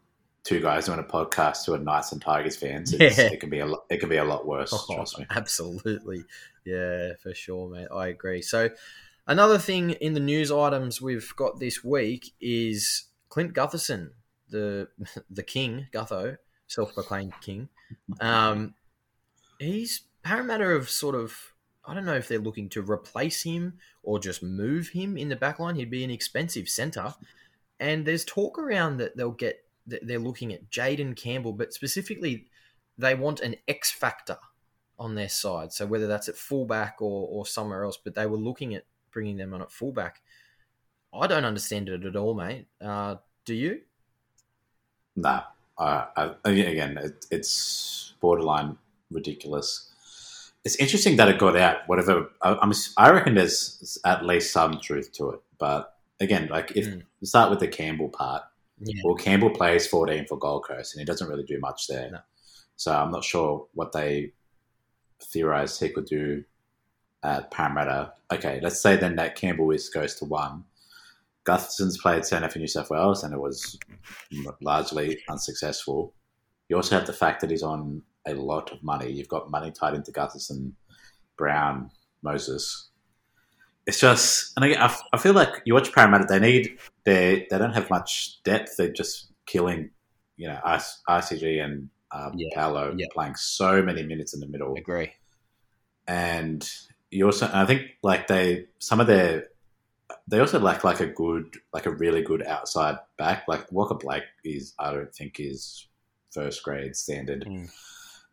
two 0.44 0.60
guys 0.60 0.86
doing 0.86 1.00
a 1.00 1.02
podcast 1.02 1.66
who 1.66 1.74
are 1.74 1.78
Knights 1.78 2.12
and 2.12 2.22
Tigers 2.22 2.54
fans, 2.56 2.92
it's, 2.92 3.18
Yeah. 3.18 3.24
it 3.32 3.40
can 3.40 3.50
be 3.50 3.58
a 3.58 3.66
lot, 3.66 3.84
it 3.90 3.96
can 3.98 4.08
be 4.08 4.18
a 4.18 4.24
lot 4.24 4.46
worse. 4.46 4.72
Oh, 4.88 4.94
trust 4.94 5.18
me. 5.18 5.26
Absolutely. 5.30 6.22
Yeah, 6.66 7.12
for 7.22 7.32
sure, 7.32 7.70
mate. 7.70 7.86
I 7.94 8.08
agree. 8.08 8.42
So, 8.42 8.70
another 9.26 9.56
thing 9.56 9.90
in 9.92 10.14
the 10.14 10.20
news 10.20 10.50
items 10.50 11.00
we've 11.00 11.32
got 11.36 11.60
this 11.60 11.84
week 11.84 12.32
is 12.40 13.04
Clint 13.28 13.54
Gutherson, 13.54 14.10
the 14.50 14.88
the 15.30 15.44
king, 15.44 15.86
Gutho, 15.92 16.36
self 16.66 16.92
proclaimed 16.92 17.34
king. 17.40 17.68
Um, 18.20 18.74
he's 19.60 20.02
Parramatta 20.22 20.66
have 20.66 20.90
sort 20.90 21.14
of. 21.14 21.34
I 21.88 21.94
don't 21.94 22.04
know 22.04 22.16
if 22.16 22.26
they're 22.26 22.40
looking 22.40 22.68
to 22.70 22.82
replace 22.82 23.44
him 23.44 23.74
or 24.02 24.18
just 24.18 24.42
move 24.42 24.88
him 24.88 25.16
in 25.16 25.28
the 25.28 25.36
back 25.36 25.60
line. 25.60 25.76
He'd 25.76 25.88
be 25.88 26.02
an 26.02 26.10
expensive 26.10 26.68
centre. 26.68 27.14
And 27.78 28.04
there's 28.04 28.24
talk 28.24 28.58
around 28.58 28.96
that 28.96 29.16
they'll 29.16 29.30
get 29.30 29.64
that 29.86 30.04
they're 30.04 30.18
looking 30.18 30.52
at 30.52 30.68
Jayden 30.68 31.14
Campbell, 31.14 31.52
but 31.52 31.72
specifically 31.72 32.46
they 32.98 33.14
want 33.14 33.38
an 33.38 33.54
X 33.68 33.92
factor 33.92 34.38
on 34.98 35.14
their 35.14 35.28
side. 35.28 35.72
So 35.72 35.86
whether 35.86 36.06
that's 36.06 36.28
at 36.28 36.36
fullback 36.36 36.96
or, 37.00 37.28
or 37.30 37.46
somewhere 37.46 37.84
else, 37.84 37.98
but 38.02 38.14
they 38.14 38.26
were 38.26 38.36
looking 38.36 38.74
at 38.74 38.84
bringing 39.12 39.36
them 39.36 39.52
on 39.54 39.62
at 39.62 39.70
fullback. 39.70 40.22
I 41.14 41.26
don't 41.26 41.44
understand 41.44 41.88
it 41.88 42.04
at 42.04 42.16
all, 42.16 42.34
mate. 42.34 42.66
Uh, 42.80 43.16
do 43.44 43.54
you? 43.54 43.80
No, 45.14 45.40
uh, 45.78 46.34
again, 46.44 46.98
it, 46.98 47.24
it's 47.30 48.14
borderline 48.20 48.76
ridiculous. 49.10 49.90
It's 50.64 50.76
interesting 50.76 51.16
that 51.16 51.28
it 51.28 51.38
got 51.38 51.56
out. 51.56 51.78
Whatever, 51.86 52.30
I, 52.42 52.56
I'm, 52.60 52.72
I 52.96 53.10
reckon 53.10 53.34
there's 53.34 53.98
at 54.04 54.24
least 54.26 54.52
some 54.52 54.80
truth 54.80 55.12
to 55.12 55.30
it. 55.30 55.40
But 55.58 55.94
again, 56.20 56.48
like 56.48 56.72
if 56.76 56.86
Mm. 56.86 57.02
you 57.20 57.26
start 57.26 57.50
with 57.50 57.60
the 57.60 57.68
Campbell 57.68 58.08
part, 58.10 58.42
Yeah. 58.80 59.00
well, 59.04 59.14
Campbell 59.14 59.50
plays 59.50 59.86
14 59.86 60.26
for 60.26 60.38
Gold 60.38 60.64
Coast, 60.66 60.94
and 60.94 61.00
he 61.00 61.06
doesn't 61.06 61.28
really 61.28 61.44
do 61.44 61.58
much 61.60 61.86
there. 61.86 62.10
No. 62.10 62.18
So 62.76 62.92
I'm 62.92 63.10
not 63.10 63.24
sure 63.24 63.66
what 63.72 63.92
they 63.92 64.32
theorized 65.22 65.80
he 65.80 65.88
could 65.88 66.06
do 66.06 66.44
at 67.22 67.50
Parramatta. 67.50 68.12
Okay, 68.32 68.60
let's 68.62 68.80
say 68.80 68.96
then 68.96 69.16
that 69.16 69.36
Campbell 69.36 69.70
is 69.70 69.88
goes 69.88 70.14
to 70.16 70.24
one. 70.24 70.64
Gutherson's 71.46 71.98
played 71.98 72.24
centre 72.24 72.48
for 72.48 72.58
New 72.58 72.66
South 72.66 72.90
Wales, 72.90 73.22
and 73.22 73.32
it 73.32 73.40
was 73.40 73.78
largely 74.60 75.18
unsuccessful. 75.28 76.12
You 76.68 76.76
also 76.76 76.96
have 76.96 77.06
the 77.06 77.12
fact 77.12 77.40
that 77.40 77.50
he's 77.50 77.62
on 77.62 78.02
a 78.26 78.34
lot 78.34 78.72
of 78.72 78.82
money. 78.82 79.10
You've 79.10 79.28
got 79.28 79.50
money 79.50 79.70
tied 79.70 79.94
into 79.94 80.10
Gutherson, 80.10 80.72
Brown, 81.38 81.90
Moses. 82.22 82.88
It's 83.86 84.00
just, 84.00 84.52
and 84.56 84.64
I, 84.64 85.18
feel 85.18 85.32
like 85.32 85.62
you 85.64 85.74
watch 85.74 85.92
Parramatta. 85.92 86.26
They 86.28 86.40
need 86.40 86.76
they 87.04 87.46
they 87.48 87.58
don't 87.58 87.74
have 87.74 87.88
much 87.88 88.42
depth. 88.42 88.76
They're 88.76 88.92
just 88.92 89.30
killing, 89.46 89.90
you 90.36 90.48
know, 90.48 90.58
ICG 91.08 91.64
and 91.64 91.88
um, 92.16 92.32
Yeah, 92.36 92.48
Paulo 92.54 92.94
yeah. 92.96 93.06
playing 93.12 93.34
so 93.34 93.82
many 93.82 94.02
minutes 94.02 94.34
in 94.34 94.40
the 94.40 94.46
middle 94.46 94.74
agree. 94.76 95.12
and 96.06 96.68
you 97.10 97.26
also 97.26 97.50
I 97.52 97.66
think 97.66 97.82
like 98.02 98.26
they 98.26 98.66
some 98.78 99.00
of 99.00 99.06
their 99.06 99.48
they 100.28 100.40
also 100.40 100.58
lack 100.58 100.84
like 100.84 101.00
a 101.00 101.06
good, 101.06 101.56
like 101.72 101.86
a 101.86 101.90
really 101.90 102.22
good 102.22 102.42
outside 102.42 102.98
back. 103.16 103.44
Like 103.46 103.68
Waqa 103.70 104.00
Blake 104.00 104.24
is, 104.44 104.74
I 104.78 104.92
don't 104.92 105.14
think 105.14 105.38
is 105.38 105.86
first 106.30 106.62
grade 106.62 106.96
standard. 106.96 107.44
Mm. 107.44 107.70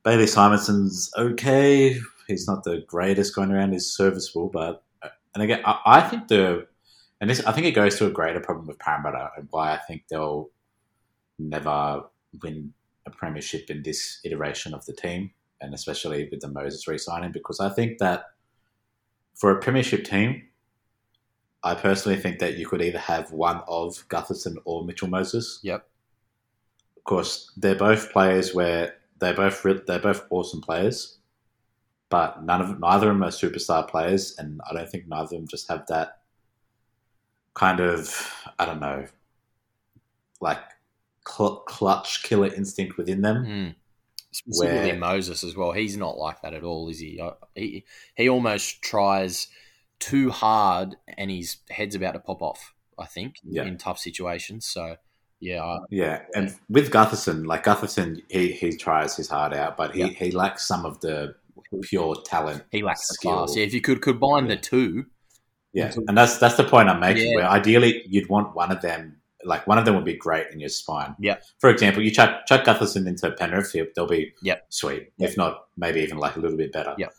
Bailey 0.04 0.28
Simonsson's 0.28 1.12
okay. 1.18 2.00
He's 2.28 2.48
not 2.48 2.64
the 2.64 2.84
greatest 2.88 3.36
going 3.36 3.52
around. 3.52 3.74
He's 3.74 3.90
serviceable, 3.90 4.50
but 4.50 4.84
and 5.34 5.44
again, 5.44 5.62
I, 5.66 5.80
I 5.86 6.02
think 6.02 6.28
the 6.28 6.68
and 7.22 7.30
this 7.30 7.44
I 7.46 7.52
think 7.52 7.68
it 7.68 7.72
goes 7.72 7.98
to 7.98 8.08
a 8.08 8.12
greater 8.12 8.40
problem 8.40 8.68
with 8.68 8.80
Parramatta 8.80 9.32
and 9.38 9.48
why 9.52 9.74
I 9.74 9.78
think 9.78 10.04
they'll 10.10 10.50
never 11.40 12.04
win 12.42 12.74
a 13.06 13.12
premiership 13.12 13.70
in 13.70 13.84
this 13.84 14.20
iteration 14.24 14.74
of 14.74 14.86
the 14.86 14.94
team, 14.94 15.32
and 15.62 15.74
especially 15.74 16.28
with 16.32 16.42
the 16.42 16.48
Moses 16.48 16.88
re-signing, 16.88 17.32
because 17.32 17.60
I 17.60 17.70
think 17.70 17.98
that 18.00 18.26
for 19.36 19.52
a 19.52 19.60
premiership 19.60 20.06
team, 20.06 20.44
I 21.64 21.76
personally 21.76 22.20
think 22.20 22.40
that 22.40 22.58
you 22.58 22.68
could 22.68 22.82
either 22.82 23.00
have 23.00 23.32
one 23.32 23.62
of 23.68 24.06
Gutherson 24.10 24.58
or 24.66 24.84
Mitchell 24.84 25.08
Moses. 25.08 25.60
Yep. 25.64 25.88
Of 26.98 27.04
course, 27.06 27.52
they're 27.58 27.76
both 27.76 28.12
players 28.12 28.54
where 28.54 28.96
they're 29.20 29.34
both 29.34 29.64
re- 29.64 29.82
they're 29.88 30.00
both 30.00 30.26
awesome 30.30 30.62
players, 30.62 31.20
but 32.10 32.44
none 32.44 32.62
of 32.62 32.80
neither 32.80 33.10
of 33.10 33.16
them 33.16 33.24
are 33.24 33.30
superstar 33.30 33.88
players, 33.88 34.36
and 34.38 34.62
I 34.70 34.74
don't 34.74 34.90
think 34.90 35.08
neither 35.08 35.24
of 35.24 35.30
them 35.30 35.48
just 35.48 35.70
have 35.70 35.86
that 35.88 36.20
kind 37.54 37.80
of 37.80 38.34
I 38.60 38.66
don't 38.66 38.82
know, 38.82 39.06
like 40.42 40.60
cl- 41.28 41.64
clutch 41.68 42.24
killer 42.24 42.54
instinct 42.54 42.98
within 42.98 43.22
them. 43.22 43.46
Mm. 43.46 43.76
Specifically 44.32 44.92
Where- 44.92 45.00
Moses 45.00 45.44
as 45.44 45.56
well. 45.56 45.72
He's 45.74 45.96
not 45.98 46.18
like 46.18 46.42
that 46.42 46.54
at 46.54 46.64
all, 46.64 46.90
is 46.90 47.00
he? 47.00 47.22
He 47.56 47.84
he 48.16 48.30
almost 48.30 48.82
tries 48.82 49.48
too 50.00 50.32
hard, 50.32 50.96
and 51.18 51.30
his 51.32 51.58
head's 51.70 51.96
about 51.96 52.14
to 52.14 52.20
pop 52.20 52.42
off. 52.42 52.74
I 52.98 53.06
think 53.06 53.36
Yeah. 53.44 53.64
in 53.64 53.78
tough 53.78 54.00
situations. 54.00 54.66
So 54.66 54.98
yeah, 55.40 55.64
I, 55.64 55.78
Yeah, 55.90 56.22
and 56.36 56.56
with 56.70 56.90
Gutherson, 56.92 57.46
like 57.46 57.64
Gutherson, 57.66 58.22
he, 58.30 58.52
he 58.54 58.76
tries 58.78 59.16
his 59.18 59.28
heart 59.30 59.54
out, 59.54 59.76
but 59.78 59.94
he, 59.94 60.02
Yeah. 60.02 60.08
he 60.08 60.32
lacks 60.32 60.66
some 60.68 60.86
of 60.86 61.00
the 61.02 61.36
pure 61.84 62.16
talent. 62.24 62.64
he 62.72 62.82
lacks 62.84 63.08
the 63.08 63.14
Skill. 63.16 63.38
class. 63.46 63.56
Yeah, 63.58 63.64
if 63.66 63.74
you 63.74 63.82
could 63.82 64.02
combine 64.02 64.48
the 64.48 64.56
two, 64.58 65.06
Yeah, 65.74 65.92
and 66.08 66.18
that's 66.18 66.38
that's 66.38 66.56
the 66.56 66.64
point 66.64 66.88
I'm 66.90 67.00
making. 67.00 67.32
Yeah. 67.32 67.36
Where 67.38 67.50
ideally 67.50 68.04
you'd 68.08 68.30
want 68.30 68.56
one 68.56 68.72
of 68.72 68.82
them, 68.82 69.18
like 69.46 69.68
one 69.68 69.78
of 69.78 69.86
them 69.86 69.96
would 69.96 70.06
be 70.06 70.16
great 70.18 70.48
in 70.52 70.60
your 70.60 70.70
spine. 70.70 71.16
Yeah. 71.20 71.38
For 71.60 71.70
example, 71.70 72.02
you 72.04 72.12
chuck 72.12 72.46
chuck 72.46 72.64
Gutherson 72.66 73.08
into 73.08 73.32
Penrith, 73.32 73.76
they'll 73.96 74.08
be 74.08 74.34
Yep. 74.42 74.66
sweet. 74.70 75.12
If 75.20 75.38
not, 75.38 75.66
maybe 75.78 76.00
even 76.02 76.18
like 76.18 76.36
a 76.36 76.40
little 76.40 76.58
bit 76.58 76.72
better. 76.72 76.96
Yep. 76.98 77.14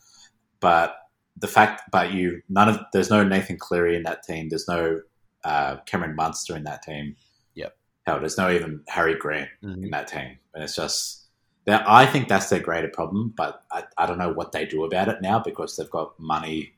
But 0.61 0.97
the 1.37 1.49
fact, 1.49 1.83
but 1.90 2.12
you 2.12 2.43
none 2.49 2.69
of 2.69 2.78
there's 2.93 3.11
no 3.11 3.25
Nathan 3.25 3.57
Cleary 3.59 3.97
in 3.97 4.02
that 4.04 4.23
team. 4.23 4.49
There's 4.49 4.69
no 4.69 5.00
uh, 5.45 5.76
Cameron 5.87 6.16
Munster 6.16 6.57
in 6.57 6.64
that 6.64 6.83
team. 6.83 7.16
Yep. 7.54 7.76
Hell, 8.07 8.19
there's 8.21 8.38
no 8.38 8.50
even 8.50 8.83
Harry 8.88 9.14
Grant 9.19 9.50
Mhm. 9.62 9.85
in 9.85 9.90
that 9.90 10.09
team, 10.09 10.38
and 10.54 10.64
it's 10.64 10.76
just. 10.76 11.21
that 11.66 11.83
I 11.88 12.04
think 12.04 12.28
that's 12.28 12.50
their 12.50 12.61
greater 12.61 12.88
problem, 12.88 13.33
but 13.35 13.62
I, 13.73 13.85
I 13.97 14.04
don't 14.07 14.19
know 14.19 14.31
what 14.33 14.52
they 14.52 14.66
do 14.66 14.85
about 14.85 15.09
it 15.09 15.23
now 15.23 15.38
because 15.38 15.76
they've 15.76 15.88
got 15.90 16.12
money 16.21 16.75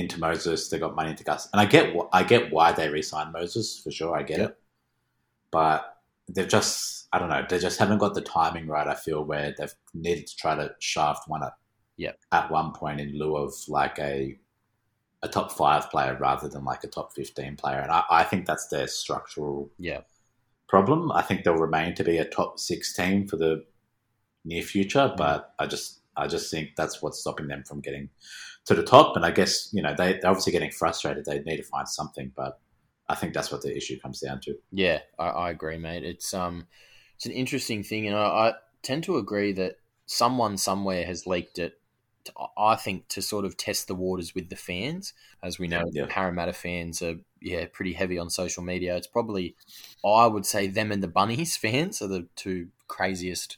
into 0.00 0.18
Moses, 0.18 0.68
they've 0.68 0.80
got 0.80 0.96
money 0.96 1.10
into 1.10 1.24
Gus, 1.24 1.48
and 1.52 1.60
I 1.60 1.66
get 1.66 1.94
wh- 1.94 2.08
I 2.12 2.22
get 2.22 2.52
why 2.52 2.72
they 2.72 2.88
re-signed 2.88 3.32
Moses 3.32 3.78
for 3.78 3.90
sure, 3.90 4.16
I 4.16 4.22
get 4.22 4.40
it, 4.40 4.58
but 5.50 5.96
they've 6.28 6.48
just 6.48 7.08
I 7.12 7.18
don't 7.18 7.28
know, 7.28 7.44
they 7.48 7.58
just 7.58 7.78
haven't 7.78 7.98
got 7.98 8.14
the 8.14 8.20
timing 8.20 8.66
right. 8.66 8.86
I 8.86 8.94
feel 8.94 9.24
where 9.24 9.54
they've 9.56 9.74
needed 9.94 10.26
to 10.28 10.36
try 10.36 10.54
to 10.54 10.74
shaft 10.78 11.28
one 11.28 11.42
at 11.42 11.52
Yep. 11.96 12.18
at 12.32 12.50
one 12.50 12.72
point 12.72 12.98
in 12.98 13.18
lieu 13.18 13.36
of 13.36 13.52
like 13.68 13.98
a 13.98 14.38
a 15.22 15.28
top 15.28 15.52
five 15.52 15.90
player 15.90 16.16
rather 16.18 16.48
than 16.48 16.64
like 16.64 16.82
a 16.82 16.88
top 16.88 17.12
fifteen 17.12 17.56
player, 17.56 17.80
and 17.80 17.90
I, 17.92 18.04
I 18.10 18.24
think 18.24 18.46
that's 18.46 18.68
their 18.68 18.86
structural 18.86 19.70
yeah, 19.78 20.00
problem. 20.66 21.12
I 21.12 21.20
think 21.20 21.44
they'll 21.44 21.56
remain 21.56 21.94
to 21.96 22.04
be 22.04 22.16
a 22.16 22.24
top 22.24 22.58
six 22.58 22.94
team 22.94 23.28
for 23.28 23.36
the 23.36 23.66
near 24.46 24.62
future, 24.62 25.10
mm. 25.12 25.16
but 25.18 25.52
I 25.58 25.66
just 25.66 26.00
I 26.16 26.26
just 26.26 26.50
think 26.50 26.70
that's 26.76 27.02
what's 27.02 27.20
stopping 27.20 27.48
them 27.48 27.64
from 27.64 27.80
getting 27.80 28.08
to 28.70 28.80
the 28.80 28.86
top. 28.86 29.16
And 29.16 29.24
I 29.24 29.30
guess 29.30 29.68
you 29.72 29.82
know 29.82 29.94
they 29.96 30.14
they're 30.14 30.30
obviously 30.30 30.52
getting 30.52 30.70
frustrated. 30.70 31.24
They 31.24 31.40
need 31.40 31.58
to 31.58 31.62
find 31.62 31.88
something, 31.88 32.32
but 32.36 32.58
I 33.08 33.14
think 33.14 33.34
that's 33.34 33.50
what 33.52 33.62
the 33.62 33.76
issue 33.76 33.98
comes 34.00 34.20
down 34.20 34.40
to. 34.42 34.54
yeah. 34.70 35.00
I, 35.18 35.26
I 35.26 35.50
agree, 35.50 35.78
mate. 35.78 36.04
It's 36.04 36.32
um, 36.32 36.66
it's 37.16 37.26
an 37.26 37.32
interesting 37.32 37.82
thing, 37.82 38.06
and 38.06 38.16
I, 38.16 38.20
I 38.22 38.52
tend 38.82 39.04
to 39.04 39.18
agree 39.18 39.52
that 39.54 39.76
someone 40.06 40.56
somewhere 40.56 41.04
has 41.04 41.26
leaked 41.26 41.58
it. 41.58 41.74
To, 42.24 42.32
I 42.58 42.76
think 42.76 43.08
to 43.08 43.22
sort 43.22 43.46
of 43.46 43.56
test 43.56 43.88
the 43.88 43.94
waters 43.94 44.34
with 44.34 44.50
the 44.50 44.56
fans, 44.56 45.14
as 45.42 45.58
we 45.58 45.68
know, 45.68 45.84
Yeah. 45.92 46.06
Parramatta 46.08 46.52
fans 46.52 47.02
are 47.02 47.16
yeah 47.40 47.64
pretty 47.72 47.94
heavy 47.94 48.18
on 48.18 48.30
social 48.30 48.62
media. 48.62 48.96
It's 48.96 49.06
probably 49.06 49.56
I 50.04 50.26
would 50.26 50.46
say 50.46 50.66
them 50.66 50.92
and 50.92 51.02
the 51.02 51.08
Bunnies 51.08 51.56
fans 51.64 52.02
are 52.02 52.08
the 52.08 52.28
two 52.36 52.68
craziest 52.88 53.56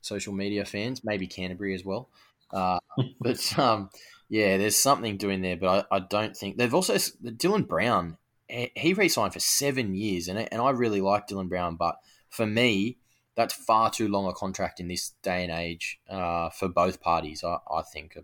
social 0.00 0.32
media 0.32 0.64
fans. 0.64 1.02
Maybe 1.04 1.26
Canterbury 1.26 1.74
as 1.74 1.84
well, 1.84 2.08
uh, 2.52 2.78
but 3.20 3.58
um, 3.58 3.90
yeah, 4.34 4.56
there's 4.56 4.74
something 4.76 5.16
doing 5.16 5.42
there. 5.42 5.56
But 5.56 5.86
I, 5.92 5.96
I 5.96 6.00
don't 6.00 6.36
think 6.36 6.56
they've 6.56 6.74
also 6.74 6.94
Dylan 6.94 7.68
Brown. 7.68 8.18
he- 8.48 8.72
He 8.74 8.92
re-signed 8.92 9.32
for 9.32 9.38
seven 9.40 9.94
years, 9.94 10.26
and 10.26 10.38
and 10.52 10.60
I 10.60 10.70
really 10.70 11.00
like 11.00 11.28
Dylan 11.28 11.48
Brown, 11.48 11.76
but 11.76 11.96
for 12.30 12.44
me, 12.44 12.98
that's 13.36 13.54
far 13.54 13.90
too 13.90 14.08
long 14.08 14.26
a 14.26 14.32
contract 14.32 14.80
in 14.80 14.88
this 14.88 15.12
day 15.22 15.44
and 15.44 15.52
age 15.52 16.00
uh, 16.10 16.50
for 16.50 16.68
both 16.68 17.00
parties. 17.00 17.44
I, 17.44 17.58
I 17.70 17.82
think 17.82 18.16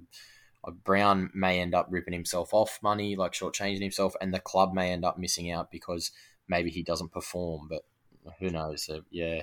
uh, 0.65 0.71
Brown 0.73 1.31
may 1.33 1.61
end 1.61 1.75
up 1.77 1.87
ripping 1.91 2.13
himself 2.15 2.53
off 2.53 2.81
money, 2.83 3.15
like 3.15 3.33
shortchanging 3.33 3.81
himself, 3.83 4.15
and 4.21 4.35
the 4.35 4.41
club 4.41 4.75
may 4.75 4.91
end 4.91 5.05
up 5.05 5.17
missing 5.17 5.49
out 5.53 5.71
because 5.71 6.11
maybe 6.49 6.71
he 6.71 6.83
doesn't 6.83 7.13
perform. 7.13 7.69
But 7.69 7.83
who 8.41 8.51
knows? 8.51 8.83
So, 8.85 9.03
yeah, 9.13 9.43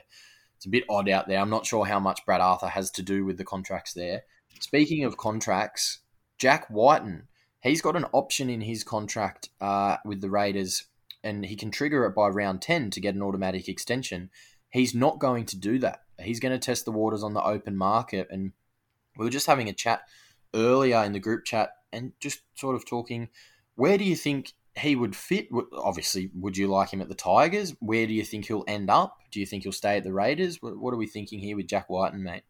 it's 0.57 0.65
a 0.65 0.69
bit 0.69 0.83
odd 0.89 1.07
out 1.07 1.29
there. 1.29 1.39
I'm 1.39 1.49
not 1.49 1.65
sure 1.65 1.85
how 1.85 1.99
much 2.01 2.25
Brad 2.25 2.41
Arthur 2.41 2.67
has 2.67 2.91
to 2.91 3.01
do 3.03 3.23
with 3.23 3.37
the 3.37 3.45
contracts 3.45 3.93
there. 3.93 4.23
Speaking 4.59 5.05
of 5.05 5.15
contracts, 5.15 5.99
Jack 6.37 6.69
Wighton, 6.69 7.27
he's 7.61 7.81
got 7.81 7.95
an 7.95 8.05
option 8.13 8.49
in 8.49 8.61
his 8.61 8.83
contract 8.83 9.49
uh, 9.59 9.97
with 10.05 10.21
the 10.21 10.29
Raiders, 10.29 10.85
and 11.23 11.45
he 11.45 11.55
can 11.55 11.71
trigger 11.71 12.05
it 12.05 12.15
by 12.15 12.27
round 12.27 12.61
10 12.61 12.91
to 12.91 13.01
get 13.01 13.15
an 13.15 13.21
automatic 13.21 13.67
extension. 13.67 14.29
He's 14.69 14.93
not 14.93 15.19
going 15.19 15.45
to 15.45 15.57
do 15.57 15.79
that. 15.79 16.01
He's 16.19 16.39
going 16.39 16.51
to 16.51 16.59
test 16.63 16.85
the 16.85 16.91
waters 16.91 17.23
on 17.23 17.33
the 17.33 17.43
open 17.43 17.75
market. 17.75 18.27
And 18.29 18.53
we 19.17 19.25
were 19.25 19.31
just 19.31 19.47
having 19.47 19.69
a 19.69 19.73
chat 19.73 20.01
earlier 20.53 21.03
in 21.03 21.13
the 21.13 21.19
group 21.19 21.45
chat 21.45 21.71
and 21.91 22.13
just 22.19 22.41
sort 22.55 22.75
of 22.75 22.85
talking. 22.85 23.29
Where 23.75 23.97
do 23.97 24.03
you 24.03 24.15
think 24.15 24.53
he 24.77 24.95
would 24.95 25.15
fit? 25.15 25.47
Obviously, 25.77 26.29
would 26.33 26.57
you 26.57 26.67
like 26.67 26.91
him 26.91 27.01
at 27.01 27.09
the 27.09 27.15
Tigers? 27.15 27.75
Where 27.79 28.07
do 28.07 28.13
you 28.13 28.23
think 28.23 28.45
he'll 28.45 28.65
end 28.67 28.89
up? 28.89 29.17
Do 29.31 29.39
you 29.39 29.45
think 29.45 29.63
he'll 29.63 29.71
stay 29.71 29.97
at 29.97 30.03
the 30.03 30.13
Raiders? 30.13 30.61
What, 30.61 30.93
are 30.93 30.97
we 30.97 31.07
thinking 31.07 31.39
here 31.39 31.55
with 31.55 31.67
Jack 31.67 31.89
Wighton, 31.89 32.23
mate? 32.23 32.43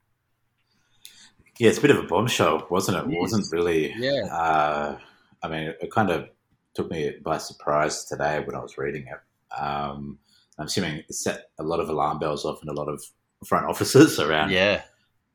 Yeah, 1.59 1.69
it's 1.69 1.77
a 1.79 1.81
bit 1.81 1.91
of 1.91 1.97
a 1.97 2.03
bombshell, 2.07 2.67
wasn't 2.69 2.97
it? 2.97 3.13
It 3.13 3.19
wasn't 3.19 3.45
really. 3.51 3.93
Yeah. 3.97 4.25
Uh, 4.31 4.97
I 5.43 5.47
mean, 5.47 5.73
it 5.81 5.91
kind 5.91 6.09
of 6.09 6.29
took 6.75 6.89
me 6.91 7.13
by 7.23 7.37
surprise 7.39 8.05
today 8.05 8.41
when 8.45 8.55
I 8.55 8.59
was 8.59 8.77
reading 8.77 9.05
it. 9.07 9.59
Um, 9.59 10.19
I'm 10.59 10.65
assuming 10.67 10.97
it 10.97 11.13
set 11.13 11.49
a 11.59 11.63
lot 11.63 11.79
of 11.79 11.89
alarm 11.89 12.19
bells 12.19 12.45
off 12.45 12.61
in 12.63 12.69
a 12.69 12.73
lot 12.73 12.89
of 12.89 13.03
front 13.45 13.65
offices 13.67 14.19
around 14.25 14.51
Yeah. 14.51 14.83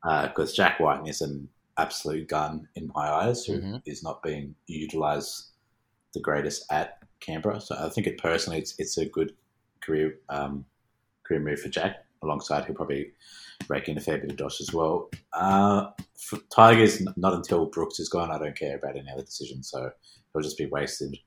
because 0.03 0.53
Jack 0.55 0.79
Wighton 0.79 1.07
is 1.07 1.21
an 1.21 1.49
absolute 1.77 2.27
gun 2.27 2.67
in 2.75 2.91
my 2.93 3.07
eyes, 3.09 3.45
who 3.45 3.79
is 3.85 4.01
Mhm. 4.01 4.03
not 4.03 4.21
being 4.23 4.55
utilised 4.67 5.51
the 6.13 6.19
greatest 6.21 6.65
at 6.71 6.99
Canberra. 7.19 7.59
So 7.59 7.75
I 7.77 7.89
think 7.89 8.05
it 8.07 8.17
personally, 8.17 8.59
it's 8.59 8.75
it's 8.77 8.97
a 8.97 9.05
good 9.05 9.33
career 9.81 10.19
um, 10.29 10.65
career 11.25 11.39
move 11.39 11.59
for 11.59 11.69
Jack. 11.69 12.05
Alongside, 12.21 12.65
he'll 12.65 12.75
probably 12.75 13.11
rake 13.69 13.89
in 13.89 13.97
a 13.97 14.01
fair 14.01 14.17
bit 14.17 14.31
of 14.31 14.37
dosh 14.37 14.61
as 14.61 14.73
well. 14.73 15.09
Uh, 15.33 15.87
for 16.17 16.39
Tigers, 16.53 17.01
not 17.17 17.33
until 17.33 17.65
Brooks 17.65 17.99
is 17.99 18.09
gone, 18.09 18.31
I 18.31 18.37
don't 18.37 18.57
care 18.57 18.77
about 18.77 18.95
any 18.95 19.09
other 19.11 19.23
decision. 19.23 19.63
So 19.63 19.91
he'll 20.31 20.41
just 20.41 20.57
be 20.57 20.67
wasted. 20.67 21.17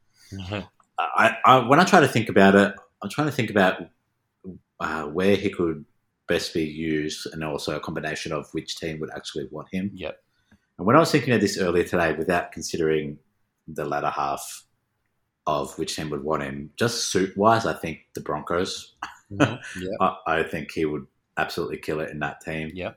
I, 0.99 1.37
I 1.45 1.59
when 1.69 1.81
I 1.81 1.85
try 1.85 2.01
to 2.01 2.09
think 2.09 2.29
about 2.29 2.55
it, 2.55 2.75
I'm 3.03 3.11
trying 3.11 3.29
to 3.29 3.33
think 3.33 3.51
about 3.51 3.81
uh, 4.81 5.05
where 5.05 5.37
he 5.37 5.51
could 5.51 5.85
best 6.29 6.55
be 6.55 6.65
used, 6.65 7.27
and 7.33 7.45
also 7.45 7.77
a 7.77 7.81
combination 7.81 8.33
of 8.33 8.49
which 8.53 8.77
team 8.77 8.99
would 9.01 9.11
actually 9.15 9.49
want 9.51 9.69
him. 9.73 9.91
Yep. 9.95 10.19
And 10.79 10.87
when 10.87 10.97
I 10.97 10.99
was 10.99 11.11
thinking 11.11 11.33
of 11.33 11.41
this 11.41 11.59
earlier 11.59 11.85
today, 11.85 12.13
without 12.15 12.53
considering 12.53 13.19
the 13.69 13.85
latter 13.85 14.11
half 14.11 14.65
of 15.47 15.79
which 15.79 15.97
team 15.97 16.11
would 16.11 16.25
want 16.25 16.43
him, 16.43 16.71
just 16.77 17.11
suit 17.11 17.37
wise, 17.37 17.67
I 17.67 17.73
think 17.73 18.01
the 18.15 18.21
Broncos. 18.21 18.95
Yeah. 19.31 19.59
I, 20.01 20.17
I 20.27 20.43
think 20.43 20.73
he 20.73 20.85
would 20.85 21.07
absolutely 21.37 21.79
kill 21.79 22.01
it 22.01 22.11
in 22.11 22.19
that 22.21 22.41
team. 22.41 22.71
Yeah. 22.75 22.93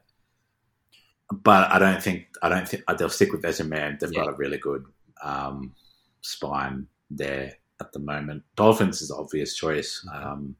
But 1.31 1.71
I 1.71 1.79
don't 1.79 2.01
think 2.01 2.27
I 2.41 2.49
don't 2.49 2.67
think 2.67 2.83
they'll 2.97 3.09
stick 3.09 3.31
with 3.31 3.43
Man. 3.67 3.97
They've 3.99 4.11
Yeah. 4.11 4.25
got 4.25 4.33
a 4.33 4.37
really 4.37 4.57
good 4.57 4.85
um, 5.23 5.75
spine 6.21 6.87
there 7.11 7.53
at 7.81 7.91
the 7.91 7.99
moment. 7.99 8.43
Dolphins 8.55 9.01
is 9.01 9.11
obvious 9.11 9.55
choice. 9.55 10.05
Um, 10.13 10.55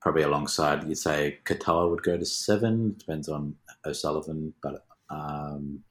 probably 0.00 0.22
alongside 0.22 0.86
you'd 0.86 0.98
say 0.98 1.38
Katoa 1.44 1.88
would 1.90 2.02
go 2.02 2.16
to 2.18 2.26
seven. 2.26 2.94
Depends 2.98 3.28
on 3.28 3.54
O'Sullivan, 3.86 4.52
but 4.62 4.84
um, 5.10 5.82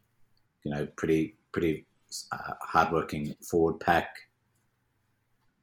you 0.64 0.72
know, 0.72 0.86
pretty 0.98 1.38
pretty 1.52 1.86
uh, 2.32 2.54
hardworking 2.62 3.36
forward 3.42 3.80
pack. 3.80 4.16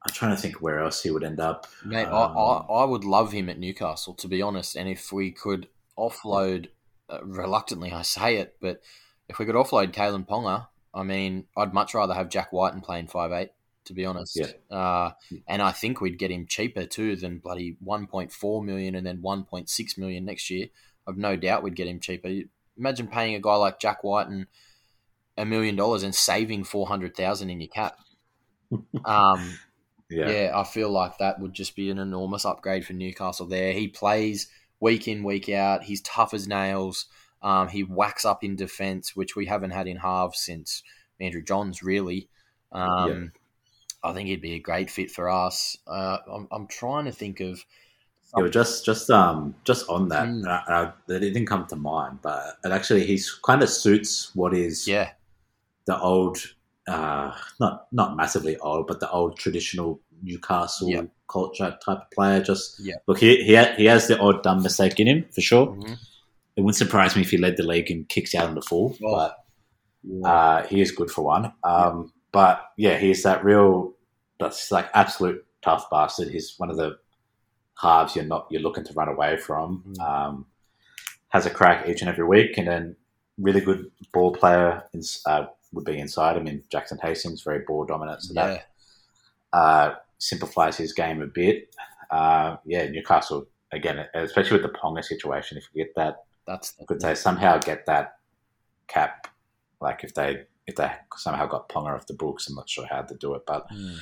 I'm 0.03 0.13
trying 0.13 0.35
to 0.35 0.41
think 0.41 0.61
where 0.61 0.79
else 0.79 1.03
he 1.03 1.11
would 1.11 1.23
end 1.23 1.39
up. 1.39 1.67
Mate, 1.85 2.07
Um, 2.07 2.13
I, 2.13 2.39
I, 2.39 2.81
I 2.81 2.85
would 2.85 3.03
love 3.03 3.31
him 3.31 3.49
at 3.49 3.59
Newcastle, 3.59 4.13
to 4.15 4.27
be 4.27 4.41
honest. 4.41 4.75
And 4.75 4.89
if 4.89 5.11
we 5.11 5.31
could 5.31 5.67
offload, 5.97 6.69
uh, 7.09 7.23
reluctantly 7.23 7.91
I 7.91 8.01
say 8.01 8.37
it, 8.37 8.55
but 8.59 8.81
if 9.29 9.37
we 9.37 9.45
could 9.45 9.55
offload 9.55 9.93
Kalyn 9.93 10.27
Ponga, 10.27 10.67
I 10.93 11.03
mean, 11.03 11.45
I'd 11.55 11.73
much 11.73 11.93
rather 11.93 12.13
have 12.15 12.29
Jack 12.29 12.51
Wighton 12.51 12.81
playing 12.81 13.07
five 13.07 13.31
eight, 13.31 13.51
to 13.85 13.93
be 13.93 14.05
honest. 14.05 14.37
Yeah. 14.37 14.75
Uh, 14.75 15.11
and 15.47 15.61
I 15.61 15.71
think 15.71 16.01
we'd 16.01 16.17
get 16.17 16.31
him 16.31 16.47
cheaper 16.47 16.85
too 16.85 17.15
than 17.15 17.37
bloody 17.37 17.77
1.4 17.85 18.65
million 18.65 18.95
and 18.95 19.05
then 19.05 19.21
1.6 19.21 19.97
million 19.99 20.25
next 20.25 20.49
year. 20.49 20.67
I've 21.07 21.17
no 21.17 21.35
doubt 21.35 21.63
we'd 21.63 21.75
get 21.75 21.87
him 21.87 21.99
cheaper. 21.99 22.41
Imagine 22.77 23.07
paying 23.07 23.35
a 23.35 23.39
guy 23.39 23.55
like 23.55 23.79
Jack 23.79 24.03
Wighton 24.03 24.47
a 25.37 25.45
million 25.45 25.75
dollars 25.75 26.03
and 26.03 26.13
saving 26.13 26.63
400,000 26.63 27.49
in 27.49 27.61
your 27.61 27.69
cap. 27.69 27.97
Um, 29.03 29.57
yeah. 30.11 30.29
yeah. 30.29 30.51
I 30.53 30.63
feel 30.63 30.89
like 30.91 31.17
that 31.17 31.39
would 31.39 31.53
just 31.53 31.75
be 31.75 31.89
an 31.89 31.97
enormous 31.99 32.45
upgrade 32.45 32.85
for 32.85 32.93
Newcastle 32.93 33.47
there. 33.47 33.73
He 33.73 33.87
plays 33.87 34.47
week 34.79 35.07
in, 35.07 35.23
week 35.23 35.49
out. 35.49 35.83
He's 35.83 36.01
tough 36.01 36.33
as 36.33 36.47
nails. 36.47 37.05
Um, 37.41 37.67
he 37.69 37.81
whacks 37.81 38.23
up 38.25 38.43
in 38.43 38.55
defence, 38.55 39.15
which 39.15 39.35
we 39.35 39.47
haven't 39.47 39.71
had 39.71 39.87
in 39.87 39.97
halves 39.97 40.39
since 40.39 40.83
Andrew 41.19 41.41
Johns, 41.41 41.81
really. 41.81 42.29
Um, 42.71 43.31
I 44.03 44.13
think 44.13 44.27
he'd 44.29 44.41
be 44.41 44.53
a 44.53 44.59
great 44.59 44.89
fit 44.89 45.11
for 45.11 45.29
us. 45.29 45.77
Uh, 45.87 46.17
I'm, 46.31 46.47
I'm 46.51 46.67
trying 46.67 47.05
to 47.05 47.11
think 47.11 47.39
of. 47.39 47.63
Yeah, 48.37 48.47
just 48.47 48.85
just 48.85 49.09
um 49.09 49.55
just 49.65 49.89
on 49.89 50.07
that, 50.09 50.25
Mm. 50.27 50.45
uh, 50.47 50.71
uh, 50.71 50.91
that 51.07 51.21
it 51.21 51.31
didn't 51.31 51.47
come 51.47 51.65
to 51.67 51.75
mind, 51.75 52.19
but 52.21 52.57
it 52.63 52.71
actually 52.71 53.05
he's 53.05 53.29
kind 53.29 53.61
of 53.61 53.69
suits 53.69 54.33
what 54.35 54.53
is 54.53 54.87
Yeah, 54.87 55.11
the 55.85 55.99
old, 55.99 56.37
uh, 56.87 57.31
not 57.59 57.87
not 57.91 58.15
massively 58.15 58.57
old, 58.57 58.87
but 58.87 58.99
the 58.99 59.09
old 59.09 59.37
traditional 59.37 59.99
Newcastle 60.23 60.89
Yep. 60.89 61.09
culture 61.27 61.77
type 61.83 61.97
of 62.01 62.11
player. 62.11 62.41
Just 62.41 62.79
Yep. 62.79 63.03
look, 63.07 63.19
he 63.19 63.43
he, 63.43 63.55
he 63.77 63.85
has 63.85 64.07
the 64.07 64.19
odd 64.19 64.43
dumb 64.43 64.61
mistake 64.63 64.99
in 64.99 65.07
him 65.07 65.25
for 65.33 65.41
sure. 65.41 65.67
Mhm. 65.67 65.97
It 66.57 66.61
wouldn't 66.61 66.75
surprise 66.75 67.15
me 67.15 67.21
if 67.21 67.31
he 67.31 67.37
led 67.37 67.57
the 67.57 67.63
league 67.63 67.89
in 67.89 68.05
kicks 68.05 68.35
out 68.35 68.47
on 68.49 68.55
the 68.55 68.61
full, 68.61 68.95
Oh. 69.03 69.15
but 69.15 69.37
uh, 70.27 70.63
he 70.67 70.81
is 70.81 70.91
good 70.91 71.09
for 71.11 71.23
one. 71.23 71.53
Um, 71.63 72.11
But 72.31 72.63
yeah, 72.77 72.97
he's 72.97 73.23
that 73.23 73.43
real, 73.43 73.93
that's 74.39 74.71
like 74.71 74.89
absolute 74.93 75.45
tough 75.61 75.89
bastard. 75.89 76.29
He's 76.29 76.55
one 76.57 76.69
of 76.69 76.77
the 76.77 76.97
halves 77.81 78.15
you're 78.15 78.25
not 78.25 78.47
you're 78.49 78.61
looking 78.61 78.83
to 78.85 78.93
run 78.93 79.09
away 79.09 79.37
from. 79.37 79.83
Mm. 79.87 79.99
Um, 80.09 80.45
has 81.29 81.45
a 81.45 81.49
crack 81.49 81.87
each 81.89 82.01
and 82.01 82.09
every 82.09 82.25
week, 82.25 82.57
and 82.57 82.67
then 82.67 82.95
really 83.37 83.59
good 83.61 83.89
ball 84.13 84.31
player 84.33 84.83
in, 84.93 85.01
uh, 85.25 85.45
would 85.73 85.85
be 85.85 85.99
inside 85.99 86.37
him 86.37 86.47
in 86.47 86.63
Jackson 86.71 86.97
Hastings, 87.01 87.41
very 87.43 87.63
ball 87.67 87.85
dominant. 87.85 88.21
So 88.21 88.33
yeah, 88.33 88.59
that 89.53 89.57
uh, 89.57 89.95
simplifies 90.17 90.77
his 90.77 90.93
game 90.93 91.21
a 91.21 91.27
bit. 91.27 91.75
Uh, 92.09 92.57
yeah, 92.65 92.87
Newcastle 92.89 93.47
again, 93.71 94.05
especially 94.13 94.61
with 94.61 94.63
the 94.71 94.77
Ponga 94.77 95.03
situation. 95.03 95.57
If 95.57 95.65
you 95.73 95.83
get 95.85 95.93
that, 95.95 96.23
that's 96.45 96.71
the, 96.73 96.85
could 96.85 96.99
they 97.01 97.15
somehow 97.15 97.57
get 97.57 97.85
that 97.85 98.15
cap? 98.87 99.27
Like 99.79 100.03
if 100.03 100.13
they 100.13 100.43
if 100.67 100.75
they 100.75 100.91
somehow 101.15 101.45
got 101.47 101.69
Ponga 101.69 101.95
off 101.95 102.07
the 102.07 102.13
books, 102.13 102.47
I'm 102.47 102.55
not 102.55 102.69
sure 102.69 102.85
how 102.89 103.01
to 103.01 103.15
do 103.15 103.33
it, 103.35 103.43
but 103.47 103.65
Mm. 103.69 103.99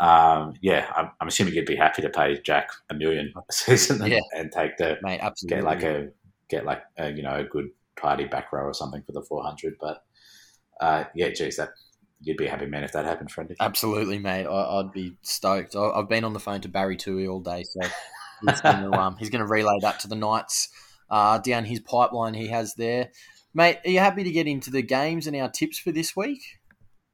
um, 0.00 0.54
yeah, 0.60 0.90
I'm, 0.96 1.10
I'm 1.20 1.28
assuming 1.28 1.54
you'd 1.54 1.66
be 1.66 1.76
happy 1.76 2.02
to 2.02 2.08
pay 2.10 2.40
Jack 2.40 2.70
a 2.90 2.94
million 2.94 3.32
a 3.48 3.52
season 3.52 4.02
and, 4.02 4.12
Yeah. 4.12 4.20
and 4.36 4.50
take 4.52 4.76
the 4.76 4.98
mate, 5.02 5.20
absolutely. 5.22 5.56
get 5.58 5.64
like 5.64 5.82
a 5.84 6.08
get 6.48 6.64
like 6.66 6.82
a, 6.98 7.10
you 7.12 7.22
know 7.22 7.36
a 7.36 7.44
good 7.44 7.68
tidy 8.00 8.24
back 8.24 8.52
row 8.52 8.64
or 8.64 8.74
something 8.74 9.02
for 9.06 9.12
the 9.12 9.22
400. 9.22 9.76
But 9.80 10.04
uh, 10.80 11.04
yeah, 11.14 11.30
geez, 11.30 11.56
that 11.56 11.70
you'd 12.20 12.36
be 12.36 12.46
a 12.46 12.50
happy 12.50 12.66
man 12.66 12.84
if 12.84 12.92
that 12.92 13.04
happened, 13.04 13.30
friend. 13.30 13.54
Absolutely, 13.60 14.18
mate. 14.18 14.46
I, 14.46 14.80
I'd 14.80 14.92
be 14.92 15.16
stoked. 15.22 15.76
I, 15.76 15.90
I've 15.90 16.08
been 16.08 16.24
on 16.24 16.32
the 16.32 16.40
phone 16.40 16.60
to 16.62 16.68
Barry 16.68 16.96
Tui 16.96 17.26
all 17.26 17.40
day, 17.40 17.64
so 17.64 17.80
he's 18.46 18.60
going 18.60 18.90
to 18.90 18.98
um, 18.98 19.16
he's 19.16 19.30
going 19.30 19.44
to 19.44 19.50
relay 19.50 19.78
that 19.82 20.00
to 20.00 20.08
the 20.08 20.16
Knights 20.16 20.68
uh, 21.10 21.38
down 21.38 21.64
his 21.64 21.80
pipeline 21.80 22.34
he 22.34 22.48
has 22.48 22.74
there. 22.74 23.10
Mate, 23.54 23.78
are 23.84 23.90
you 23.90 23.98
happy 23.98 24.24
to 24.24 24.30
get 24.30 24.46
into 24.46 24.70
the 24.70 24.82
games 24.82 25.26
and 25.26 25.36
our 25.36 25.50
tips 25.50 25.78
for 25.78 25.92
this 25.92 26.16
week? 26.16 26.42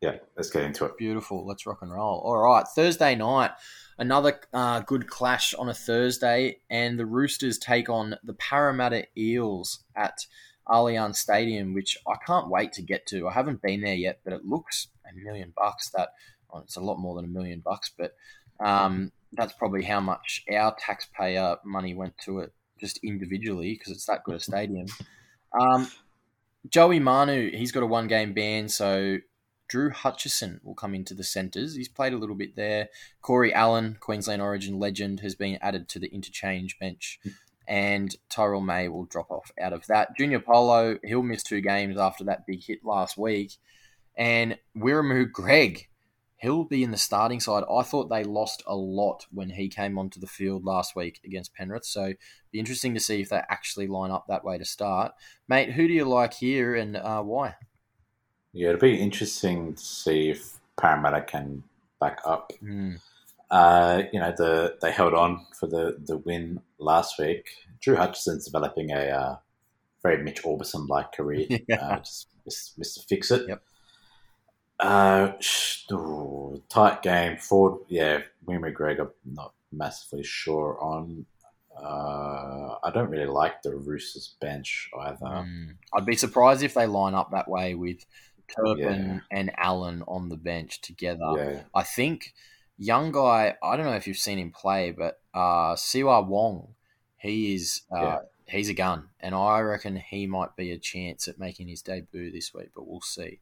Yeah, 0.00 0.18
let's 0.36 0.50
get 0.50 0.62
into 0.62 0.84
it. 0.84 0.96
Beautiful. 0.96 1.44
Let's 1.44 1.66
rock 1.66 1.82
and 1.82 1.92
roll. 1.92 2.20
All 2.20 2.38
right, 2.38 2.64
Thursday 2.68 3.16
night, 3.16 3.50
another 3.98 4.40
uh, 4.52 4.80
good 4.80 5.08
clash 5.08 5.54
on 5.54 5.68
a 5.68 5.74
Thursday, 5.74 6.60
and 6.70 6.96
the 6.96 7.06
Roosters 7.06 7.58
take 7.58 7.88
on 7.88 8.14
the 8.22 8.34
Parramatta 8.34 9.06
Eels 9.16 9.82
at 9.96 10.18
Allianz 10.68 11.16
Stadium, 11.16 11.74
which 11.74 11.96
I 12.06 12.14
can't 12.26 12.48
wait 12.48 12.72
to 12.74 12.82
get 12.82 13.06
to. 13.06 13.28
I 13.28 13.32
haven't 13.32 13.62
been 13.62 13.80
there 13.80 13.94
yet, 13.94 14.20
but 14.24 14.32
it 14.32 14.44
looks 14.44 14.88
a 15.08 15.14
million 15.14 15.52
bucks. 15.56 15.90
That 15.90 16.10
well, 16.52 16.62
it's 16.62 16.76
a 16.76 16.80
lot 16.80 16.98
more 16.98 17.16
than 17.16 17.24
a 17.24 17.28
million 17.28 17.60
bucks, 17.60 17.90
but 17.96 18.14
um, 18.60 19.12
that's 19.32 19.52
probably 19.52 19.84
how 19.84 20.00
much 20.00 20.44
our 20.52 20.74
taxpayer 20.78 21.56
money 21.64 21.94
went 21.94 22.16
to 22.24 22.40
it 22.40 22.52
just 22.80 23.00
individually 23.02 23.74
because 23.74 23.92
it's 23.92 24.06
that 24.06 24.24
good 24.24 24.36
a 24.36 24.40
stadium. 24.40 24.86
Um, 25.58 25.90
Joey 26.68 27.00
Manu, 27.00 27.50
he's 27.50 27.72
got 27.72 27.82
a 27.82 27.86
one 27.86 28.08
game 28.08 28.32
ban, 28.32 28.68
so 28.68 29.18
Drew 29.68 29.90
Hutchison 29.90 30.60
will 30.64 30.74
come 30.74 30.94
into 30.94 31.14
the 31.14 31.24
centres. 31.24 31.74
He's 31.74 31.88
played 31.88 32.12
a 32.12 32.18
little 32.18 32.34
bit 32.34 32.56
there. 32.56 32.88
Corey 33.20 33.52
Allen, 33.52 33.96
Queensland 34.00 34.42
Origin 34.42 34.78
legend, 34.78 35.20
has 35.20 35.34
been 35.34 35.58
added 35.60 35.88
to 35.90 35.98
the 35.98 36.08
interchange 36.08 36.78
bench. 36.78 37.20
And 37.68 38.16
Terrell 38.30 38.62
May 38.62 38.88
will 38.88 39.04
drop 39.04 39.30
off 39.30 39.52
out 39.60 39.74
of 39.74 39.86
that. 39.88 40.16
Junior 40.16 40.40
Paulo, 40.40 40.98
he'll 41.04 41.22
miss 41.22 41.42
two 41.42 41.60
games 41.60 41.98
after 41.98 42.24
that 42.24 42.46
big 42.46 42.64
hit 42.64 42.82
last 42.82 43.18
week. 43.18 43.52
And 44.16 44.58
Wiremu 44.76 45.30
Greig, 45.30 45.88
he'll 46.38 46.64
be 46.64 46.82
in 46.82 46.92
the 46.92 46.96
starting 46.96 47.40
side. 47.40 47.64
I 47.70 47.82
thought 47.82 48.08
they 48.08 48.24
lost 48.24 48.62
a 48.66 48.74
lot 48.74 49.26
when 49.30 49.50
he 49.50 49.68
came 49.68 49.98
onto 49.98 50.18
the 50.18 50.26
field 50.26 50.64
last 50.64 50.96
week 50.96 51.20
against 51.24 51.54
Penrith. 51.54 51.84
So 51.84 52.14
be 52.50 52.58
interesting 52.58 52.94
to 52.94 53.00
see 53.00 53.20
if 53.20 53.28
they 53.28 53.42
actually 53.50 53.86
line 53.86 54.10
up 54.10 54.26
that 54.28 54.44
way 54.44 54.56
to 54.56 54.64
start. 54.64 55.12
Mate, 55.46 55.72
who 55.72 55.86
do 55.86 55.92
you 55.92 56.06
like 56.06 56.34
here 56.34 56.74
and 56.74 56.96
uh, 56.96 57.22
why? 57.22 57.54
Yeah, 58.54 58.68
it'll 58.68 58.80
be 58.80 58.98
interesting 58.98 59.74
to 59.74 59.84
see 59.84 60.30
if 60.30 60.58
Parramatta 60.80 61.20
can 61.20 61.62
back 62.00 62.20
up. 62.24 62.52
Hmm. 62.60 62.94
Uh, 63.50 64.02
you 64.12 64.20
know, 64.20 64.32
the 64.36 64.76
they 64.82 64.92
held 64.92 65.14
on 65.14 65.46
for 65.58 65.66
the, 65.66 65.96
the 66.04 66.18
win 66.18 66.60
last 66.78 67.18
week. 67.18 67.48
Drew 67.80 67.96
Hutchison's 67.96 68.44
developing 68.44 68.90
a 68.90 69.00
uh, 69.08 69.36
very 70.02 70.22
Mitch 70.22 70.42
Aubusson 70.42 70.88
like 70.88 71.12
career. 71.12 71.46
Yeah. 71.68 71.76
Uh, 71.76 71.98
just 72.00 72.28
Mr. 72.80 73.06
Fix 73.08 73.30
It. 73.30 73.48
Yep. 73.48 73.62
Uh, 74.80 75.32
tight 76.68 77.02
game. 77.02 77.36
Ford, 77.36 77.80
yeah, 77.88 78.20
William 78.46 78.62
McGregor, 78.62 79.10
not 79.24 79.52
massively 79.72 80.22
sure 80.24 80.78
on. 80.80 81.26
Uh, 81.76 82.76
I 82.82 82.90
don't 82.92 83.10
really 83.10 83.26
like 83.26 83.62
the 83.62 83.74
Roosters 83.76 84.34
bench 84.40 84.88
either. 85.00 85.16
Mm. 85.20 85.76
I'd 85.94 86.06
be 86.06 86.16
surprised 86.16 86.62
if 86.62 86.74
they 86.74 86.86
line 86.86 87.14
up 87.14 87.30
that 87.30 87.48
way 87.48 87.74
with 87.74 88.04
Turpin 88.48 89.22
Yeah. 89.30 89.38
and 89.38 89.52
Allen 89.56 90.02
on 90.08 90.28
the 90.28 90.36
bench 90.36 90.80
together. 90.80 91.34
Yeah, 91.36 91.62
I 91.74 91.82
think 91.84 92.34
young 92.78 93.12
guy. 93.12 93.56
I 93.62 93.76
don't 93.76 93.86
know 93.86 93.92
if 93.94 94.06
you've 94.06 94.16
seen 94.16 94.38
him 94.38 94.50
play, 94.52 94.92
but 94.92 95.20
uh, 95.34 95.74
Siua 95.74 96.26
Wong, 96.26 96.74
he 97.18 97.54
is 97.54 97.82
uh, 97.94 98.00
Yeah. 98.02 98.18
he's 98.46 98.68
a 98.68 98.74
gun, 98.74 99.08
and 99.20 99.34
I 99.34 99.60
reckon 99.60 99.96
he 99.96 100.26
might 100.26 100.56
be 100.56 100.70
a 100.72 100.78
chance 100.78 101.28
at 101.28 101.38
making 101.38 101.68
his 101.68 101.82
debut 101.82 102.30
this 102.30 102.54
week. 102.54 102.70
But 102.74 102.86
we'll 102.88 103.00
see. 103.00 103.40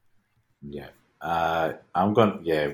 yeah. 0.62 0.88
Uh, 1.20 1.72
I'm 1.94 2.12
going. 2.12 2.40
Yeah, 2.44 2.72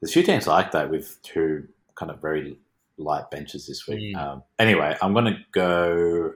there's 0.00 0.10
a 0.10 0.12
few 0.12 0.22
teams 0.22 0.46
like 0.46 0.70
that 0.72 0.88
with 0.90 1.20
two 1.22 1.66
kind 1.96 2.10
of 2.12 2.20
very 2.20 2.56
light 2.96 3.28
benches 3.30 3.66
this 3.66 3.86
week. 3.88 4.14
Mm. 4.14 4.22
Um, 4.22 4.42
anyway, 4.58 4.96
I'm 5.02 5.12
going 5.12 5.24
to 5.26 5.38
go. 5.52 6.34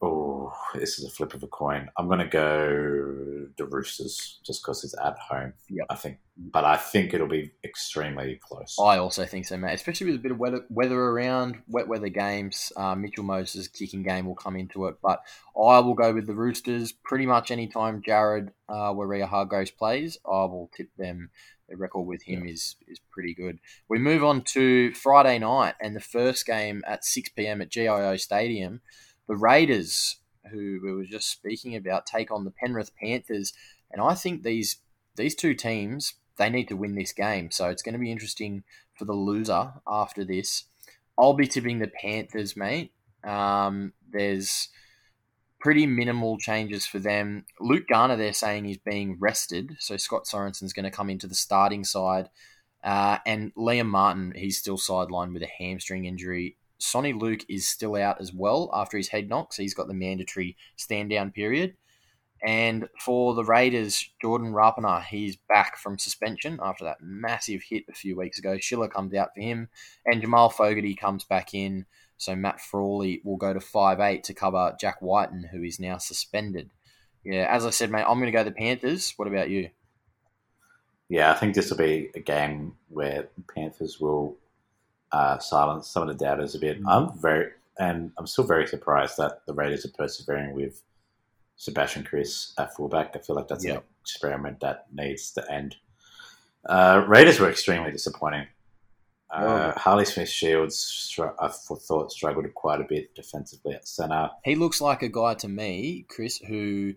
Oh, 0.00 0.52
this 0.74 0.98
is 0.98 1.04
a 1.04 1.10
flip 1.10 1.34
of 1.34 1.42
a 1.42 1.48
coin. 1.48 1.88
I'm 1.98 2.06
going 2.06 2.20
to 2.20 2.26
go 2.26 3.48
the 3.56 3.66
Roosters 3.66 4.38
just 4.46 4.62
because 4.62 4.84
it's 4.84 4.94
at 5.04 5.18
home. 5.18 5.54
Yep. 5.68 5.86
I 5.90 5.94
think, 5.96 6.18
but 6.36 6.64
I 6.64 6.76
think 6.76 7.12
it'll 7.12 7.26
be 7.26 7.50
extremely 7.64 8.38
close. 8.40 8.76
I 8.80 8.98
also 8.98 9.26
think 9.26 9.46
so, 9.46 9.56
mate. 9.56 9.74
Especially 9.74 10.06
with 10.06 10.16
a 10.16 10.22
bit 10.22 10.30
of 10.30 10.38
weather, 10.38 10.64
weather 10.70 11.00
around, 11.00 11.56
wet 11.66 11.88
weather 11.88 12.10
games. 12.10 12.72
Uh, 12.76 12.94
Mitchell 12.94 13.24
Moses' 13.24 13.66
kicking 13.66 14.04
game 14.04 14.26
will 14.26 14.36
come 14.36 14.54
into 14.54 14.86
it, 14.86 14.96
but 15.02 15.20
I 15.56 15.80
will 15.80 15.94
go 15.94 16.14
with 16.14 16.28
the 16.28 16.34
Roosters. 16.34 16.92
Pretty 16.92 17.26
much 17.26 17.50
anytime 17.50 18.00
Jared 18.00 18.52
uh, 18.68 18.92
Waerea-Hargreaves 18.92 19.72
plays, 19.72 20.16
I 20.24 20.44
will 20.44 20.70
tip 20.76 20.90
them. 20.96 21.30
The 21.68 21.76
record 21.76 22.06
with 22.06 22.22
him 22.22 22.46
is 22.46 22.76
is 22.86 22.98
pretty 23.10 23.34
good. 23.34 23.58
We 23.90 23.98
move 23.98 24.24
on 24.24 24.40
to 24.52 24.94
Friday 24.94 25.38
night 25.38 25.74
and 25.82 25.94
the 25.94 26.00
first 26.00 26.46
game 26.46 26.82
at 26.86 27.04
six 27.04 27.28
pm 27.28 27.60
at 27.60 27.68
GIO 27.68 28.16
Stadium. 28.16 28.80
The 29.28 29.36
Raiders, 29.36 30.16
who 30.50 30.80
we 30.82 30.92
were 30.92 31.04
just 31.04 31.30
speaking 31.30 31.76
about, 31.76 32.06
take 32.06 32.30
on 32.30 32.44
the 32.44 32.50
Penrith 32.50 32.90
Panthers, 32.96 33.52
and 33.90 34.00
I 34.02 34.14
think 34.14 34.42
these 34.42 34.78
these 35.16 35.34
two 35.34 35.54
teams 35.54 36.14
they 36.38 36.48
need 36.48 36.68
to 36.68 36.76
win 36.76 36.94
this 36.94 37.12
game. 37.12 37.50
So 37.50 37.68
it's 37.68 37.82
going 37.82 37.94
to 37.94 37.98
be 37.98 38.12
interesting 38.12 38.62
for 38.94 39.04
the 39.04 39.12
loser 39.12 39.74
after 39.86 40.24
this. 40.24 40.64
I'll 41.18 41.34
be 41.34 41.48
tipping 41.48 41.80
the 41.80 41.88
Panthers, 41.88 42.56
mate. 42.56 42.92
Um, 43.24 43.92
there's 44.10 44.68
pretty 45.60 45.86
minimal 45.86 46.38
changes 46.38 46.86
for 46.86 47.00
them. 47.00 47.44
Luke 47.60 47.86
Garner, 47.88 48.16
they're 48.16 48.32
saying, 48.32 48.66
is 48.66 48.78
being 48.78 49.18
rested. 49.18 49.76
So 49.80 49.96
Scott 49.96 50.26
Sorensen's 50.26 50.72
going 50.72 50.84
to 50.84 50.96
come 50.96 51.10
into 51.10 51.26
the 51.26 51.34
starting 51.34 51.84
side. 51.84 52.30
Uh, 52.84 53.18
and 53.26 53.52
Liam 53.56 53.88
Martin, 53.88 54.32
he's 54.36 54.58
still 54.58 54.78
sidelined 54.78 55.32
with 55.32 55.42
a 55.42 55.50
hamstring 55.58 56.04
injury. 56.04 56.56
Soni 56.80 57.18
Luke 57.18 57.44
is 57.48 57.68
still 57.68 57.96
out 57.96 58.20
as 58.20 58.32
well 58.32 58.70
after 58.72 58.96
his 58.96 59.08
head 59.08 59.28
knock, 59.28 59.52
so 59.52 59.62
he's 59.62 59.74
got 59.74 59.88
the 59.88 59.94
mandatory 59.94 60.56
stand 60.76 61.10
down 61.10 61.32
period. 61.32 61.74
And 62.46 62.88
for 63.00 63.34
the 63.34 63.44
Raiders, 63.44 64.10
Jordan 64.22 64.52
Rapana, 64.52 65.04
he's 65.04 65.36
back 65.36 65.76
from 65.76 65.98
suspension 65.98 66.60
after 66.62 66.84
that 66.84 66.98
massive 67.00 67.62
hit 67.68 67.84
a 67.88 67.94
few 67.94 68.16
weeks 68.16 68.38
ago. 68.38 68.58
Schiller 68.58 68.88
comes 68.88 69.12
out 69.14 69.30
for 69.34 69.40
him, 69.40 69.68
and 70.06 70.20
Jamal 70.20 70.48
Fogarty 70.48 70.94
comes 70.94 71.24
back 71.24 71.52
in. 71.52 71.86
So 72.16 72.36
Matt 72.36 72.60
Frawley 72.60 73.20
will 73.24 73.36
go 73.36 73.52
to 73.52 73.60
five 73.60 74.00
eight 74.00 74.24
to 74.24 74.34
cover 74.34 74.76
Jack 74.80 75.02
Wighton, 75.02 75.48
who 75.50 75.62
is 75.62 75.80
now 75.80 75.98
suspended. 75.98 76.70
Yeah, 77.24 77.48
as 77.50 77.66
I 77.66 77.70
said, 77.70 77.90
mate, 77.90 78.04
I'm 78.06 78.18
going 78.18 78.26
to 78.26 78.32
go 78.32 78.44
the 78.44 78.52
Panthers. 78.52 79.14
What 79.16 79.28
about 79.28 79.50
you? 79.50 79.70
Yeah, 81.08 81.32
I 81.32 81.34
think 81.34 81.54
this 81.54 81.70
will 81.70 81.78
be 81.78 82.10
a 82.14 82.20
game 82.20 82.74
where 82.88 83.28
the 83.36 83.52
Panthers 83.52 83.98
will 83.98 84.36
uh, 85.12 85.38
silence 85.38 85.88
some 85.88 86.02
of 86.02 86.08
the 86.08 86.24
doubters 86.24 86.54
a 86.54 86.58
bit. 86.58 86.82
Mm. 86.82 86.86
I'm 86.88 87.18
very, 87.18 87.50
and 87.78 88.12
I'm 88.18 88.26
still 88.26 88.44
very 88.44 88.66
surprised 88.66 89.16
that 89.18 89.46
the 89.46 89.54
Raiders 89.54 89.84
are 89.84 89.90
persevering 89.90 90.54
with 90.54 90.82
Sebastian 91.56 92.04
Kris 92.04 92.52
at 92.58 92.74
fullback. 92.74 93.14
I 93.14 93.18
feel 93.18 93.36
like 93.36 93.48
that's 93.48 93.64
an 93.64 93.80
experiment 94.02 94.60
that 94.60 94.86
needs 94.92 95.30
to 95.32 95.52
end. 95.52 95.76
Uh, 96.66 97.04
Raiders 97.06 97.40
were 97.40 97.50
extremely 97.50 97.90
disappointing. 97.90 98.46
Uh, 99.30 99.72
Harley 99.78 100.06
Smith 100.06 100.28
Shields, 100.28 101.18
I 101.40 101.48
thought, 101.48 102.12
struggled 102.12 102.52
quite 102.54 102.80
a 102.80 102.84
bit 102.84 103.14
defensively 103.14 103.74
at 103.74 103.86
centre. 103.86 104.30
He 104.44 104.54
looks 104.54 104.80
like 104.80 105.02
a 105.02 105.08
guy 105.08 105.34
to 105.34 105.48
me, 105.48 106.06
Chris, 106.08 106.38
who 106.38 106.94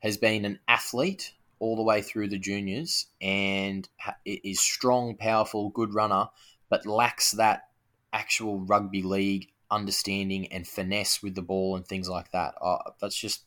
has 0.00 0.18
been 0.18 0.44
an 0.44 0.58
athlete 0.68 1.32
all 1.58 1.76
the 1.76 1.82
way 1.82 2.02
through 2.02 2.28
the 2.28 2.38
juniors 2.38 3.06
and 3.20 3.88
is 4.24 4.60
strong, 4.60 5.14
powerful, 5.16 5.70
good 5.70 5.94
runner, 5.94 6.28
but 6.70 6.86
lacks 6.86 7.32
that 7.32 7.64
actual 8.12 8.60
rugby 8.60 9.02
league 9.02 9.48
understanding 9.70 10.50
and 10.52 10.66
finesse 10.66 11.22
with 11.22 11.34
the 11.34 11.42
ball 11.42 11.76
and 11.76 11.86
things 11.86 12.08
like 12.08 12.32
that. 12.32 12.54
Uh, 12.60 12.78
that's 13.00 13.16
just 13.16 13.44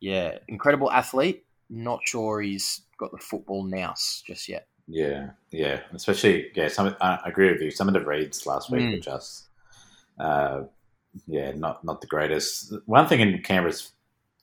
yeah, 0.00 0.38
incredible 0.48 0.90
athlete. 0.90 1.44
Not 1.70 2.00
sure 2.04 2.42
he's 2.42 2.82
got 2.98 3.10
the 3.10 3.18
football 3.18 3.64
nous 3.64 4.22
just 4.26 4.48
yet. 4.48 4.68
Yeah, 4.86 5.30
yeah, 5.50 5.80
especially 5.94 6.50
yeah. 6.54 6.68
Some 6.68 6.94
I 7.00 7.18
agree 7.24 7.50
with 7.50 7.62
you. 7.62 7.70
Some 7.70 7.88
of 7.88 7.94
the 7.94 8.04
reads 8.04 8.46
last 8.46 8.70
week 8.70 8.82
mm. 8.82 8.92
were 8.92 9.00
just, 9.00 9.48
uh, 10.18 10.64
yeah, 11.26 11.52
not 11.52 11.82
not 11.84 12.02
the 12.02 12.06
greatest. 12.06 12.74
One 12.84 13.06
thing 13.06 13.20
in 13.20 13.40
Canberra's 13.42 13.92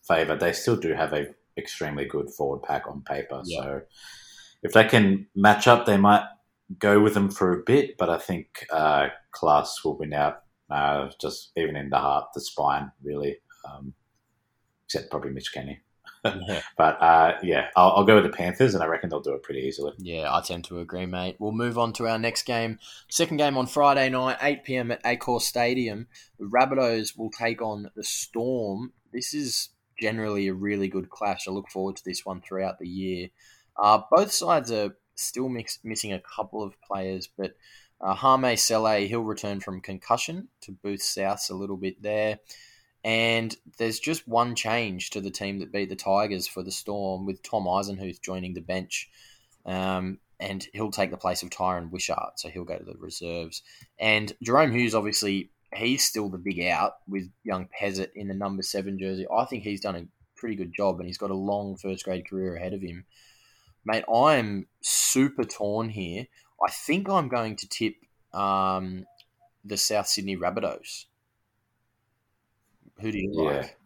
favour, 0.08 0.36
they 0.36 0.52
still 0.52 0.76
do 0.76 0.94
have 0.94 1.14
a 1.14 1.28
extremely 1.58 2.06
good 2.06 2.32
forward 2.32 2.64
pack 2.64 2.88
on 2.88 3.04
paper. 3.04 3.44
Yeah. 3.46 3.62
So 3.62 3.82
if 4.64 4.74
they 4.74 4.86
can 4.86 5.28
match 5.36 5.68
up, 5.68 5.86
they 5.86 5.98
might 5.98 6.26
go 6.80 7.00
with 7.00 7.14
them 7.14 7.30
for 7.30 7.54
a 7.54 7.64
bit. 7.64 7.98
But 7.98 8.10
I 8.10 8.18
think 8.18 8.66
uh, 8.72 9.08
class 9.32 9.80
will 9.84 9.98
win 9.98 10.14
out. 10.14 10.44
Uh, 10.70 11.10
just 11.20 11.52
even 11.58 11.76
in 11.76 11.90
the 11.90 11.98
heart, 11.98 12.30
the 12.34 12.42
spine, 12.42 12.92
really. 13.04 13.38
Um, 13.70 13.94
except 14.86 15.12
probably 15.12 15.32
Mitch 15.32 15.54
Kenny. 15.54 15.82
yeah. 16.24 16.62
But 16.78 17.02
uh, 17.02 17.38
yeah, 17.44 17.68
I'll, 17.76 17.92
I'll, 17.98 18.04
go 18.06 18.16
with 18.16 18.24
the 18.24 18.36
Panthers, 18.36 18.74
and 18.74 18.84
I 18.84 18.88
reckon 18.88 19.10
they'll 19.10 19.22
do 19.22 19.34
it 19.34 19.44
pretty 19.44 19.62
easily. 19.62 19.94
Yeah, 19.98 20.34
I 20.34 20.42
tend 20.42 20.64
to 20.66 20.80
agree, 20.80 21.06
mate. 21.06 21.36
We'll 21.40 21.52
move 21.52 21.78
on 21.78 21.94
to 21.94 22.08
our 22.08 22.20
next 22.20 22.44
game. 22.44 22.80
Second 23.10 23.38
game 23.38 23.58
on 23.58 23.68
Friday 23.68 24.10
night, 24.10 24.38
8 24.42 24.64
p.m. 24.64 24.92
at 24.92 25.04
Accor 25.04 25.42
Stadium. 25.42 26.08
The 26.40 26.46
Rabbitohs 26.46 27.18
will 27.18 27.32
take 27.32 27.62
on 27.62 27.90
the 27.96 28.04
Storm. 28.04 28.94
This 29.12 29.34
is 29.34 29.70
generally 30.00 30.48
a 30.48 30.54
really 30.54 30.88
good 30.88 31.10
clash. 31.10 31.48
I 31.48 31.52
look 31.52 31.70
forward 31.70 31.96
to 31.98 32.04
this 32.06 32.26
one 32.26 32.42
throughout 32.42 32.80
the 32.80 32.88
year. 32.88 33.30
Uh, 33.82 34.02
both 34.12 34.32
sides 34.32 34.72
are 34.72 34.96
still 35.16 35.50
mix, 35.50 35.80
missing 35.84 36.14
a 36.14 36.22
couple 36.22 36.64
of 36.64 36.80
players, 36.82 37.28
but 37.38 37.56
uh, 38.02 38.16
Hame 38.16 38.58
Sele, 38.58 39.08
he'll 39.08 39.22
return 39.22 39.60
from 39.60 39.82
concussion 39.82 40.48
to 40.62 40.72
boost 40.72 41.16
Souths 41.16 41.50
a 41.50 41.56
little 41.56 41.78
bit 41.78 42.02
there. 42.02 42.40
And 43.04 43.56
there's 43.78 44.00
just 44.00 44.28
one 44.28 44.56
change 44.56 45.10
to 45.12 45.22
the 45.22 45.32
team 45.32 45.60
that 45.60 45.72
beat 45.72 45.90
the 45.90 45.96
Tigers 45.96 46.48
for 46.48 46.64
the 46.64 46.72
Storm 46.72 47.26
with 47.26 47.42
Tom 47.42 47.66
Eisenhuth 47.66 48.22
joining 48.22 48.54
the 48.54 48.62
bench. 48.62 49.10
Um, 49.66 50.20
and 50.40 50.68
he'll 50.74 50.92
take 50.92 51.12
the 51.12 51.18
place 51.18 51.44
of 51.44 51.50
Tyran 51.52 51.92
Wishart, 51.92 52.40
so 52.40 52.50
he'll 52.50 52.64
go 52.64 52.78
to 52.78 52.84
the 52.84 52.96
reserves. 52.98 53.62
And 54.00 54.34
Jahrome 54.44 54.74
Hughes, 54.74 54.96
obviously, 54.96 55.52
he's 55.74 56.04
still 56.04 56.30
the 56.30 56.40
big 56.40 56.62
out 56.62 56.94
with 57.08 57.30
young 57.44 57.70
Pezet 57.80 58.10
in 58.16 58.28
the 58.28 58.34
number 58.34 58.64
seven 58.64 58.98
jersey. 59.00 59.28
I 59.32 59.46
think 59.46 59.64
he's 59.64 59.82
done 59.82 59.96
a 59.96 60.08
pretty 60.36 60.56
good 60.56 60.74
job, 60.74 61.00
and 61.00 61.08
he's 61.08 61.20
got 61.20 61.30
a 61.30 61.36
long 61.36 61.78
first 61.78 62.06
grade 62.06 62.28
career 62.28 62.56
ahead 62.56 62.74
of 62.74 62.82
him. 62.82 63.06
Mate, 63.86 64.04
I 64.14 64.36
am 64.36 64.68
super 64.82 65.44
torn 65.44 65.90
here. 65.90 66.28
I 66.66 66.72
think 66.72 67.10
I'm 67.10 67.28
going 67.28 67.56
to 67.58 67.68
tip 67.68 67.96
um, 68.34 69.06
the 69.66 69.78
South 69.78 70.08
Sydney 70.08 70.38
Rabbitohs. 70.38 71.06
Who 73.00 73.12
do 73.12 73.18
you 73.18 73.32
yeah. 73.34 73.42
like? 73.42 73.78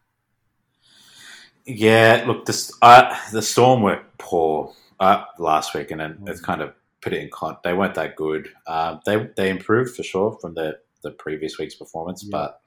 Yeah, 1.65 2.23
look, 2.27 2.45
this, 2.45 2.71
uh, 2.81 3.17
the 3.31 3.41
Storm 3.41 3.81
were 3.81 4.03
poor 4.17 4.73
uh, 4.99 5.23
last 5.39 5.73
week, 5.73 5.91
and 5.91 5.99
then 5.99 6.23
it's 6.27 6.41
kind 6.41 6.62
of 6.62 6.73
put 7.01 7.13
it 7.13 7.21
in 7.21 7.29
con. 7.31 7.58
They 7.63 7.73
weren't 7.73 7.95
that 7.95 8.15
good. 8.15 8.49
Uh, 8.67 8.97
they 9.05 9.29
they 9.36 9.49
improved 9.49 9.95
for 9.95 10.03
sure 10.03 10.38
from 10.41 10.53
the 10.53 10.79
the 11.01 11.12
previous 11.12 11.58
week's 11.58 11.75
performance, 11.75 12.23
yeah. 12.23 12.29
but 12.31 12.62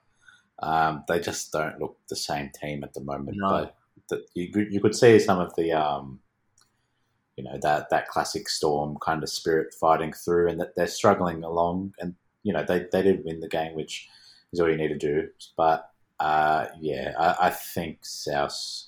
um, 0.67 1.05
they 1.07 1.21
just 1.21 1.53
don't 1.53 1.79
look 1.81 1.97
the 2.09 2.17
same 2.17 2.51
team 2.51 2.83
at 2.83 2.95
the 2.95 3.01
moment. 3.01 3.37
No. 3.39 3.49
But 3.49 3.77
the, 4.09 4.25
you 4.35 4.67
you 4.71 4.81
could 4.81 4.97
see 4.97 5.19
some 5.19 5.39
of 5.39 5.55
the 5.55 5.73
um, 5.73 6.21
you 7.39 7.45
know 7.45 7.57
that 7.63 7.89
that 7.91 8.09
classic 8.09 8.49
Storm 8.49 8.99
kind 9.01 9.23
of 9.23 9.29
spirit 9.29 9.73
fighting 9.73 10.13
through, 10.13 10.49
and 10.49 10.61
that 10.61 10.75
they're 10.75 10.89
struggling 10.89 11.45
along. 11.45 11.95
And 12.01 12.17
you 12.43 12.53
know 12.53 12.65
they 12.67 12.87
they 12.91 13.01
did 13.01 13.25
win 13.25 13.39
the 13.39 13.49
game, 13.49 13.77
which 13.77 14.09
is 14.53 14.59
all 14.59 14.69
you 14.69 14.77
need 14.77 14.89
to 14.89 14.99
do. 14.99 15.29
But 15.57 15.89
uh, 16.19 16.67
yeah, 16.81 17.15
I, 17.17 17.47
I, 17.47 17.51
think 17.51 17.99
South 18.03 18.87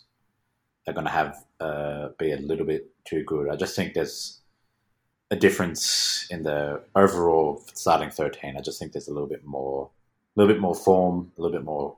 are 0.88 0.92
going 0.92 1.06
to 1.06 1.12
have 1.12 1.44
uh, 1.60 2.08
be 2.18 2.32
a 2.32 2.38
little 2.38 2.66
bit 2.66 2.90
too 3.04 3.22
good. 3.22 3.48
I 3.48 3.54
just 3.54 3.76
think 3.76 3.94
there's 3.94 4.40
a 5.30 5.36
difference 5.36 6.26
in 6.28 6.42
the 6.42 6.82
overall 6.96 7.62
starting 7.74 8.10
thirteen. 8.10 8.56
I 8.56 8.62
just 8.62 8.80
think 8.80 8.90
there's 8.92 9.06
a 9.06 9.14
little 9.14 9.28
bit 9.28 9.44
more, 9.44 9.90
a 10.36 10.40
little 10.40 10.52
bit 10.52 10.60
more 10.60 10.74
form, 10.74 11.30
a 11.38 11.40
little 11.40 11.56
bit 11.56 11.64
more 11.64 11.96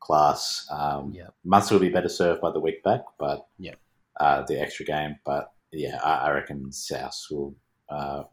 class. 0.00 0.68
Um, 0.70 1.12
yeah, 1.14 1.28
Munster 1.44 1.76
will 1.76 1.80
be 1.80 1.88
better 1.88 2.10
served 2.10 2.42
by 2.42 2.50
the 2.50 2.60
week 2.60 2.82
back, 2.82 3.04
but 3.18 3.46
yeah, 3.58 3.76
uh, 4.20 4.42
the 4.42 4.60
extra 4.60 4.84
game. 4.84 5.16
But 5.24 5.50
yeah, 5.72 5.98
I, 6.02 6.28
I 6.28 6.30
reckon 6.32 6.72
South 6.72 7.16
will 7.30 7.54
uh, 7.88 8.24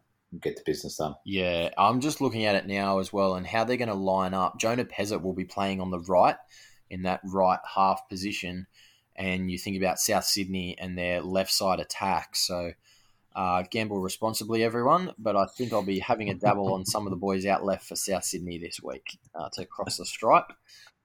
get 0.42 0.56
the 0.56 0.64
business 0.66 0.98
done. 0.98 1.16
Yeah, 1.26 1.70
I'm 1.78 2.02
just 2.02 2.22
looking 2.22 2.46
at 2.46 2.56
it 2.56 2.68
now 2.68 3.00
as 3.00 3.12
well 3.12 3.36
and 3.36 3.46
how 3.46 3.64
they're 3.64 3.78
going 3.78 3.90
to 3.90 3.96
line 3.96 4.34
up. 4.34 4.60
Jonah 4.60 4.86
Pezet 4.86 5.22
will 5.22 5.34
be 5.34 5.46
playing 5.46 5.82
on 5.82 5.92
the 5.92 6.00
right 6.00 6.38
in 6.90 7.04
that 7.04 7.22
right 7.26 7.60
half 7.76 8.08
position. 8.10 8.68
And 9.16 9.50
you 9.50 9.58
think 9.58 9.78
about 9.78 10.00
South 10.00 10.26
Sydney 10.26 10.78
and 10.78 10.98
their 10.98 11.22
left 11.22 11.52
side 11.52 11.80
attack. 11.80 12.36
So 12.36 12.72
uh, 13.36 13.64
gamble 13.70 14.00
responsibly, 14.00 14.64
everyone. 14.64 15.14
But 15.18 15.36
I 15.36 15.46
think 15.46 15.74
I'll 15.74 15.84
be 15.84 16.00
having 16.00 16.30
a 16.30 16.36
dabble 16.36 16.74
on 16.74 16.86
some 16.86 17.06
of 17.06 17.12
the 17.12 17.18
boys 17.18 17.46
out 17.46 17.64
left 17.64 17.88
for 17.88 17.96
South 17.96 18.26
Sydney 18.26 18.58
this 18.58 18.82
week 18.82 19.20
uh, 19.34 19.50
to 19.54 19.66
cross 19.66 19.98
the 19.98 20.06
stripe. 20.06 20.52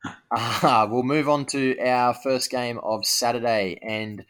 Uh, 0.31 0.89
we'll 0.91 1.03
move 1.03 1.29
on 1.29 1.45
to 1.45 1.79
our 1.79 2.15
first 2.15 2.51
game 2.51 2.79
of 2.79 3.05
Saturday. 3.05 3.79
And 3.83 4.25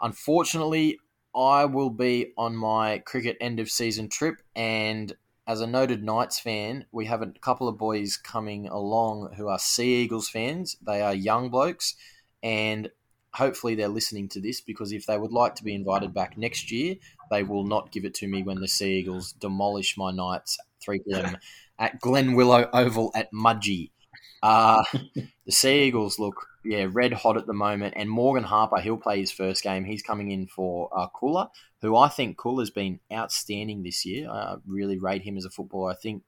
unfortunately, 0.00 0.98
I 1.38 1.66
will 1.66 1.90
be 1.90 2.32
on 2.36 2.56
my 2.56 2.98
cricket 2.98 3.36
end 3.40 3.60
of 3.60 3.70
season 3.70 4.08
trip, 4.08 4.42
and 4.56 5.14
as 5.46 5.60
a 5.60 5.66
noted 5.66 6.02
Knights 6.02 6.40
fan, 6.40 6.86
we 6.90 7.06
have 7.06 7.22
a 7.22 7.28
couple 7.40 7.68
of 7.68 7.78
boys 7.78 8.16
coming 8.16 8.66
along 8.66 9.34
who 9.36 9.46
are 9.46 9.58
Sea 9.58 10.02
Eagles 10.02 10.28
fans. 10.28 10.76
They 10.84 11.00
are 11.00 11.14
young 11.14 11.48
blokes, 11.48 11.94
and 12.42 12.90
hopefully 13.34 13.76
they're 13.76 13.88
listening 13.88 14.28
to 14.30 14.40
this 14.40 14.60
because 14.60 14.92
if 14.92 15.06
they 15.06 15.16
would 15.16 15.32
like 15.32 15.54
to 15.54 15.64
be 15.64 15.74
invited 15.74 16.12
back 16.12 16.36
next 16.36 16.72
year, 16.72 16.96
they 17.30 17.44
will 17.44 17.64
not 17.64 17.92
give 17.92 18.04
it 18.04 18.14
to 18.14 18.26
me 18.26 18.42
when 18.42 18.60
the 18.60 18.68
Sea 18.68 18.98
Eagles 18.98 19.32
demolish 19.32 19.96
my 19.96 20.10
Knights 20.10 20.58
3 20.80 21.00
p.m. 21.06 21.36
at 21.78 22.00
Glen 22.00 22.34
Willow 22.34 22.68
Oval 22.72 23.12
at 23.14 23.32
Mudgee. 23.32 23.90
Uh, 24.42 24.82
the 25.14 25.52
Sea 25.52 25.84
Eagles 25.84 26.18
look 26.18 26.46
yeah, 26.64 26.86
red 26.90 27.12
hot 27.12 27.36
at 27.36 27.46
the 27.46 27.52
moment. 27.52 27.94
And 27.96 28.10
Morgan 28.10 28.44
Harper, 28.44 28.80
he'll 28.80 28.96
play 28.96 29.20
his 29.20 29.32
first 29.32 29.62
game. 29.62 29.84
He's 29.84 30.02
coming 30.02 30.30
in 30.30 30.46
for 30.46 30.90
uh, 30.96 31.06
Koula, 31.08 31.50
who 31.80 31.96
I 31.96 32.08
think 32.08 32.36
Koula's 32.36 32.70
been 32.70 33.00
outstanding 33.12 33.82
this 33.82 34.04
year. 34.04 34.28
I 34.30 34.56
really 34.66 34.98
rate 34.98 35.22
him 35.22 35.36
as 35.36 35.44
a 35.44 35.50
footballer. 35.50 35.92
I 35.92 35.94
think 35.94 36.22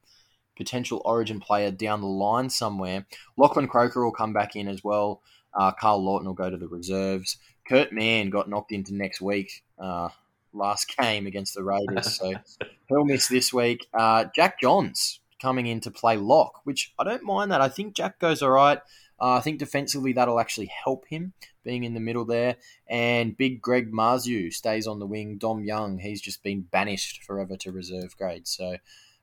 potential 0.56 1.02
origin 1.04 1.40
player 1.40 1.70
down 1.70 2.00
the 2.00 2.06
line 2.06 2.50
somewhere. 2.50 3.06
Lachlan 3.36 3.68
Croker 3.68 4.04
will 4.04 4.12
come 4.12 4.32
back 4.32 4.56
in 4.56 4.68
as 4.68 4.82
well. 4.84 5.20
Uh, 5.52 5.72
Karl 5.72 6.02
Lawton 6.04 6.26
will 6.26 6.34
go 6.34 6.50
to 6.50 6.56
the 6.56 6.68
reserves. 6.68 7.36
Kurt 7.68 7.92
Mann 7.92 8.30
got 8.30 8.48
knocked 8.48 8.72
into 8.72 8.94
next 8.94 9.20
week, 9.20 9.62
uh, 9.78 10.08
last 10.52 10.94
game 11.00 11.26
against 11.26 11.54
the 11.54 11.64
Raiders, 11.64 12.16
so 12.16 12.34
he'll 12.88 13.04
miss 13.04 13.28
this 13.28 13.52
week. 13.52 13.86
Uh, 13.92 14.26
Jack 14.34 14.60
Johns 14.60 15.19
coming 15.40 15.66
in 15.66 15.80
to 15.80 15.90
play 15.90 16.16
lock, 16.16 16.60
which 16.64 16.92
I 16.98 17.04
don't 17.04 17.24
mind 17.24 17.50
that. 17.50 17.60
I 17.60 17.68
think 17.68 17.94
Jack 17.94 18.18
goes 18.18 18.42
all 18.42 18.50
right. 18.50 18.78
Uh, 19.20 19.32
I 19.32 19.40
think 19.40 19.58
defensively 19.58 20.12
that'll 20.14 20.40
actually 20.40 20.66
help 20.84 21.06
him 21.06 21.34
being 21.62 21.84
in 21.84 21.94
the 21.94 22.00
middle 22.00 22.24
there. 22.24 22.56
And 22.88 23.36
big 23.36 23.60
Greg 23.60 23.92
Marzhew 23.92 24.52
stays 24.52 24.86
on 24.86 24.98
the 24.98 25.06
wing. 25.06 25.36
Dom 25.36 25.64
Young, 25.64 25.98
he's 25.98 26.20
just 26.20 26.42
been 26.42 26.62
banished 26.62 27.22
forever 27.24 27.56
to 27.58 27.72
reserve 27.72 28.16
grade. 28.16 28.48
So, 28.48 28.76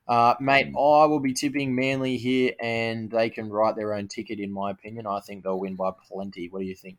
uh, 0.06 0.34
mate, 0.40 0.68
I 0.68 1.06
will 1.06 1.20
be 1.20 1.34
tipping 1.34 1.74
Manly 1.74 2.16
here, 2.16 2.52
and 2.60 3.10
they 3.10 3.28
can 3.28 3.50
write 3.50 3.76
their 3.76 3.92
own 3.92 4.08
ticket. 4.08 4.38
In 4.38 4.52
my 4.52 4.70
opinion, 4.70 5.06
I 5.06 5.20
think 5.20 5.42
they'll 5.42 5.58
win 5.58 5.74
by 5.74 5.90
plenty. 6.08 6.48
What 6.48 6.60
do 6.60 6.66
you 6.66 6.76
think? 6.76 6.98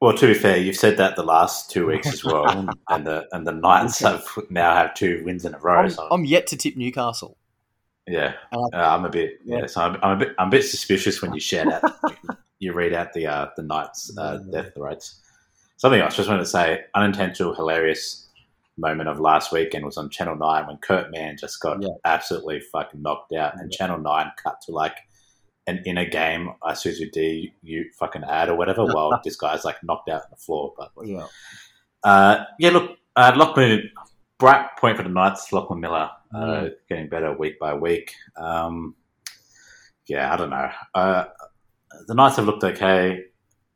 Well, 0.00 0.16
to 0.16 0.26
be 0.26 0.34
fair, 0.34 0.56
you've 0.56 0.76
said 0.76 0.96
that 0.96 1.14
the 1.14 1.22
last 1.22 1.70
two 1.70 1.86
weeks 1.86 2.06
as 2.10 2.24
well, 2.24 2.48
and 2.88 3.06
the 3.06 3.28
and 3.32 3.46
the 3.46 3.52
Knights 3.52 3.98
have 3.98 4.26
now 4.48 4.74
have 4.74 4.94
two 4.94 5.22
wins 5.26 5.44
in 5.44 5.52
a 5.52 5.58
row. 5.58 5.80
I'm, 5.80 5.90
so, 5.90 6.08
I'm 6.10 6.24
yet 6.24 6.46
to 6.48 6.56
tip 6.56 6.74
Newcastle. 6.74 7.36
Yeah, 8.06 8.34
uh, 8.52 8.68
I'm 8.72 9.04
a 9.04 9.10
bit 9.10 9.40
yeah. 9.44 9.58
Yeah. 9.60 9.66
So 9.66 9.80
I'm, 9.82 9.96
I'm 10.02 10.16
a 10.16 10.16
bit 10.16 10.34
I'm 10.38 10.48
a 10.48 10.50
bit 10.50 10.64
suspicious 10.64 11.22
when 11.22 11.32
you 11.34 11.40
shout 11.40 11.72
out, 11.72 11.82
you 12.58 12.72
read 12.72 12.92
out 12.92 13.12
the 13.12 13.26
uh, 13.26 13.48
the 13.56 13.62
Knights 13.62 14.16
uh, 14.18 14.38
death 14.50 14.72
rates. 14.76 15.20
Something 15.76 16.00
else, 16.00 16.14
just 16.16 16.28
wanted 16.28 16.40
to 16.40 16.46
say, 16.46 16.84
unintentional, 16.94 17.54
hilarious 17.54 18.28
moment 18.76 19.08
of 19.08 19.18
last 19.20 19.52
weekend 19.52 19.84
was 19.84 19.96
on 19.96 20.10
Channel 20.10 20.36
Nine 20.36 20.66
when 20.66 20.76
Kurt 20.78 21.10
Mann 21.10 21.36
just 21.38 21.60
got 21.60 21.82
Yeah. 21.82 21.88
absolutely 22.04 22.60
fucking 22.60 23.00
knocked 23.02 23.32
out, 23.32 23.54
and 23.58 23.70
Yeah. 23.72 23.76
Channel 23.78 23.98
Nine 23.98 24.30
cut 24.42 24.60
to 24.62 24.72
like 24.72 24.96
an 25.66 25.82
inner 25.86 26.04
game 26.06 26.50
Isuzu 26.64 27.12
D 27.12 27.54
you 27.62 27.90
fucking 27.98 28.24
ad 28.24 28.48
or 28.48 28.56
whatever, 28.56 28.84
while 28.92 29.18
this 29.24 29.36
guy's 29.36 29.64
like 29.64 29.82
knocked 29.82 30.08
out 30.08 30.22
on 30.22 30.28
the 30.30 30.36
floor. 30.36 30.72
But 30.76 30.90
Yeah. 31.04 31.26
uh, 32.04 32.44
yeah, 32.58 32.70
look, 32.70 32.98
uh, 33.16 33.32
Lachlan, 33.36 33.90
bright 34.38 34.66
point 34.78 34.96
for 34.96 35.02
the 35.02 35.08
Knights. 35.08 35.52
Lachlan 35.52 35.80
Miller 35.80 36.10
uh, 36.34 36.68
getting 36.88 37.08
better 37.08 37.36
week 37.36 37.58
by 37.58 37.74
week. 37.74 38.12
Um, 38.36 38.94
yeah, 40.06 40.32
I 40.32 40.36
don't 40.36 40.50
know. 40.50 40.70
Uh, 40.94 41.24
the 42.06 42.14
Knights 42.14 42.36
have 42.36 42.46
looked 42.46 42.64
okay, 42.64 43.24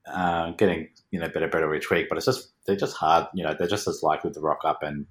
uh, 0.06 0.50
getting 0.52 0.88
you 1.10 1.20
know 1.20 1.28
better, 1.28 1.48
better 1.48 1.74
each 1.74 1.90
week, 1.90 2.08
but 2.08 2.16
it's 2.16 2.26
just 2.26 2.52
they're 2.66 2.76
just 2.76 2.96
hard. 2.96 3.26
You 3.34 3.44
know, 3.44 3.54
they're 3.58 3.68
just 3.68 3.88
as 3.88 4.02
likely 4.02 4.32
to 4.32 4.40
rock 4.40 4.60
up 4.64 4.82
and 4.82 5.06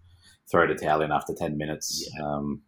throw 0.49 0.67
the 0.67 0.75
towel 0.75 1.01
in 1.01 1.11
after 1.11 1.33
ten 1.33 1.57
minutes. 1.57 2.09
Yeah. 2.13 2.25
Um, 2.25 2.61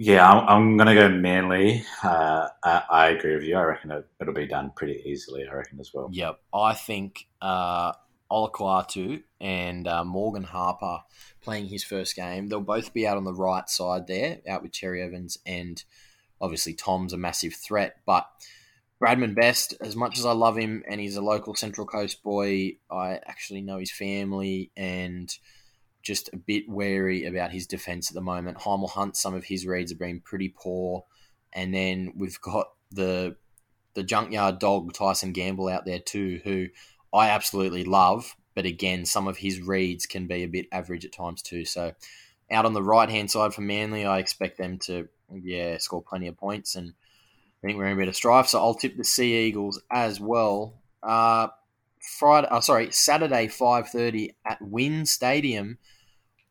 yeah, 0.00 0.30
I'm, 0.30 0.48
I'm 0.48 0.76
going 0.76 0.86
to 0.86 0.94
go 0.94 1.08
Manly. 1.08 1.84
Uh, 2.04 2.46
I, 2.62 2.82
I 2.88 3.08
agree 3.08 3.34
with 3.34 3.42
you. 3.42 3.56
I 3.56 3.62
reckon 3.62 3.90
it, 3.90 4.06
it'll 4.20 4.32
be 4.32 4.46
done 4.46 4.70
pretty 4.76 5.02
easily. 5.04 5.44
I 5.50 5.52
reckon 5.52 5.80
as 5.80 5.92
well. 5.92 6.08
Yep. 6.12 6.38
I 6.54 6.74
think 6.74 7.26
uh, 7.42 7.92
Olakau'atu 8.30 9.22
and 9.40 9.86
uh, 9.86 10.04
Morgan 10.04 10.44
Harper 10.44 11.00
playing 11.40 11.66
his 11.66 11.84
first 11.84 12.14
game. 12.16 12.48
They'll 12.48 12.60
both 12.60 12.92
be 12.92 13.06
out 13.06 13.16
on 13.16 13.24
the 13.24 13.34
right 13.34 13.68
side 13.68 14.06
there, 14.06 14.38
out 14.48 14.62
with 14.62 14.72
Terry 14.72 15.02
Evans, 15.02 15.38
and 15.46 15.82
obviously 16.40 16.74
Tom's 16.74 17.12
a 17.12 17.16
massive 17.16 17.54
threat. 17.54 17.96
But 18.06 18.28
Bradman 19.00 19.34
Best, 19.34 19.74
as 19.80 19.94
much 19.94 20.18
as 20.18 20.26
I 20.26 20.32
love 20.32 20.56
him 20.56 20.82
and 20.88 21.00
he's 21.00 21.16
a 21.16 21.22
local 21.22 21.54
Central 21.54 21.86
Coast 21.86 22.22
boy, 22.22 22.76
I 22.90 23.20
actually 23.26 23.62
know 23.62 23.78
his 23.78 23.92
family 23.92 24.70
and 24.76 25.32
just 26.02 26.30
a 26.32 26.36
bit 26.36 26.68
wary 26.68 27.24
about 27.24 27.52
his 27.52 27.66
defence 27.66 28.10
at 28.10 28.14
the 28.14 28.20
moment. 28.20 28.58
Hymel 28.58 28.90
Hunt, 28.90 29.16
some 29.16 29.34
of 29.34 29.44
his 29.44 29.66
reads 29.66 29.92
have 29.92 29.98
been 29.98 30.20
pretty 30.20 30.48
poor. 30.48 31.04
And 31.52 31.72
then 31.72 32.12
we've 32.16 32.40
got 32.40 32.68
the 32.90 33.36
the 33.94 34.02
junkyard 34.02 34.58
dog 34.58 34.92
Tyson 34.92 35.32
Gamble 35.32 35.68
out 35.68 35.84
there 35.84 35.98
too, 35.98 36.40
who 36.44 36.68
I 37.12 37.28
absolutely 37.30 37.84
love. 37.84 38.34
But 38.54 38.66
again, 38.66 39.04
some 39.04 39.28
of 39.28 39.36
his 39.36 39.60
reads 39.60 40.06
can 40.06 40.26
be 40.26 40.42
a 40.42 40.48
bit 40.48 40.66
average 40.72 41.04
at 41.04 41.12
times 41.12 41.42
too. 41.42 41.64
So 41.64 41.92
out 42.50 42.64
on 42.64 42.72
the 42.72 42.82
right 42.82 43.08
hand 43.08 43.30
side 43.30 43.54
for 43.54 43.60
Manly, 43.60 44.04
I 44.04 44.18
expect 44.18 44.58
them 44.58 44.78
to 44.80 45.08
yeah 45.32 45.78
score 45.78 46.02
plenty 46.02 46.26
of 46.26 46.36
points, 46.36 46.74
and 46.74 46.92
I 47.62 47.66
think 47.66 47.78
we're 47.78 47.86
in 47.86 47.92
a 47.92 47.96
bit 47.96 48.08
of 48.08 48.16
strife. 48.16 48.48
So 48.48 48.58
I'll 48.58 48.74
tip 48.74 48.96
the 48.96 49.04
Sea 49.04 49.46
Eagles 49.46 49.80
as 49.90 50.20
well. 50.20 50.74
Uh, 51.02 51.48
Friday, 52.18 52.48
oh, 52.50 52.60
sorry, 52.60 52.90
Saturday 52.90 53.48
five 53.48 53.90
thirty 53.90 54.34
at 54.44 54.60
WIN 54.60 55.06
Stadium. 55.06 55.78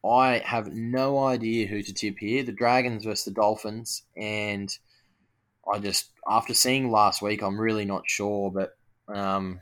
I 0.06 0.41
have 0.46 0.67
no 0.72 1.26
idea 1.26 1.67
who 1.67 1.82
to 1.82 1.93
tip 1.93 2.20
here. 2.20 2.43
The 2.43 2.52
Dragons 2.52 3.04
versus 3.04 3.26
the 3.26 3.32
Dolphins, 3.32 4.04
and 4.15 4.76
I 5.72 5.80
just 5.80 6.12
after 6.28 6.54
seeing 6.54 6.91
last 6.91 7.22
week, 7.22 7.41
I'm 7.41 7.60
really 7.60 7.86
not 7.86 8.04
sure. 8.10 8.52
But 8.52 8.78
um, 9.13 9.60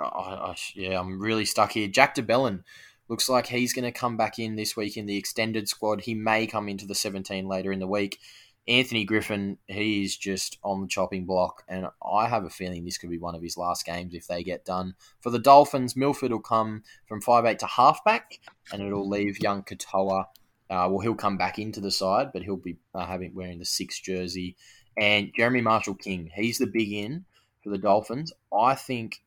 I, 0.00 0.06
I, 0.06 0.56
yeah, 0.74 0.98
I'm 0.98 1.20
really 1.20 1.44
stuck 1.44 1.72
here. 1.72 1.88
Jack 1.88 2.14
de 2.14 2.22
Belin 2.22 2.64
looks 3.08 3.28
like 3.28 3.46
he's 3.46 3.72
going 3.72 3.84
to 3.84 3.92
come 3.92 4.16
back 4.16 4.38
in 4.38 4.56
this 4.56 4.76
week 4.76 4.96
in 4.96 5.06
the 5.06 5.16
extended 5.16 5.68
squad. 5.68 6.02
He 6.02 6.14
may 6.14 6.46
come 6.46 6.68
into 6.68 6.86
the 6.86 6.94
17 6.94 7.46
later 7.46 7.72
in 7.72 7.80
the 7.80 7.86
week. 7.86 8.18
Anthony 8.66 9.04
Griffin, 9.04 9.58
he's 9.68 10.16
just 10.16 10.58
on 10.64 10.80
the 10.80 10.86
chopping 10.86 11.26
block, 11.26 11.64
and 11.68 11.86
I 12.02 12.28
have 12.28 12.44
a 12.44 12.50
feeling 12.50 12.84
this 12.84 12.96
could 12.96 13.10
be 13.10 13.18
one 13.18 13.34
of 13.34 13.42
his 13.42 13.58
last 13.58 13.84
games 13.84 14.14
if 14.14 14.26
they 14.26 14.42
get 14.42 14.64
done. 14.64 14.94
For 15.20 15.28
the 15.28 15.38
Dolphins, 15.38 15.94
Milford 15.94 16.32
will 16.32 16.40
come 16.40 16.82
from 17.06 17.20
five 17.20 17.44
eight 17.44 17.58
to 17.58 17.66
halfback, 17.66 18.40
and 18.72 18.80
it'll 18.82 19.06
leave 19.06 19.38
young 19.38 19.64
Katoa. 19.64 20.26
Uh, 20.70 20.88
well, 20.90 21.00
he'll 21.00 21.14
come 21.14 21.36
back 21.36 21.58
into 21.58 21.80
the 21.80 21.90
side, 21.90 22.30
but 22.32 22.42
he'll 22.42 22.56
be 22.56 22.78
uh, 22.94 23.04
having 23.04 23.34
wearing 23.34 23.58
the 23.58 23.66
six 23.66 24.00
jersey. 24.00 24.56
And 24.96 25.30
Jeremy 25.36 25.60
Marshall 25.60 25.96
King, 25.96 26.30
he's 26.34 26.56
the 26.56 26.66
big 26.66 26.90
in 26.90 27.26
for 27.62 27.68
the 27.68 27.76
Dolphins. 27.76 28.32
I 28.50 28.76
think 28.76 29.22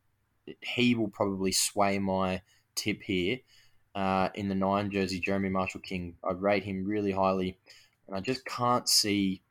he 0.62 0.96
will 0.96 1.10
probably 1.10 1.52
sway 1.52 2.00
my 2.00 2.42
tip 2.76 3.02
here 3.02 3.40
uh, 3.96 4.30
in 4.36 4.50
the 4.50 4.56
nine 4.56 4.92
jersey. 4.92 5.20
Jeremy 5.20 5.50
Marshall 5.50 5.82
King, 5.82 6.16
I 6.24 6.32
rate 6.34 6.64
him 6.64 6.86
really 6.86 7.12
highly, 7.12 7.58
and 8.08 8.16
I 8.16 8.20
just 8.20 8.46
can't 8.46 8.88
see 8.88 9.42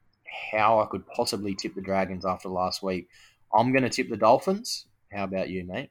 how 0.53 0.81
I 0.81 0.87
could 0.87 1.07
possibly 1.09 1.55
tip 1.55 1.75
the 1.75 1.81
Dragons 1.81 2.25
after 2.27 2.49
last 2.49 2.83
week. 2.83 3.09
I'm 3.55 3.73
going 3.73 3.85
to 3.85 3.91
tip 3.91 4.09
the 4.11 4.17
Dolphins. 4.17 4.87
How 5.13 5.25
about 5.25 5.49
you, 5.51 5.65
mate? 5.65 5.91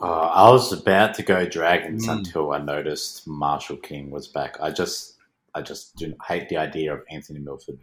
Uh, 0.00 0.04
I 0.28 0.50
was 0.50 0.72
about 0.72 1.14
to 1.14 1.22
go 1.22 1.46
Dragons 1.46 2.06
Mm. 2.06 2.18
until 2.18 2.52
I 2.52 2.58
noticed 2.58 3.26
Marshall 3.26 3.76
King 3.78 4.10
was 4.10 4.28
back. 4.28 4.56
I 4.60 4.70
just, 4.70 5.16
I 5.54 5.62
just 5.62 5.96
do 5.96 6.14
hate 6.26 6.48
the 6.48 6.56
idea 6.58 6.94
of 6.94 7.02
Anthony 7.10 7.40
Milford 7.40 7.78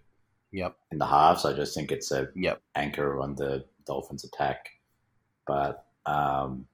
Yep. 0.51 0.77
in 0.91 0.97
the 0.99 1.05
halves. 1.05 1.45
I 1.45 1.53
just 1.53 1.73
think 1.75 1.91
it's 1.91 2.11
a 2.11 2.29
Yep. 2.35 2.61
anchor 2.75 3.19
on 3.19 3.35
the 3.35 3.65
Dolphins' 3.85 4.23
attack. 4.23 4.69
But 5.47 5.85
um, 6.05 6.67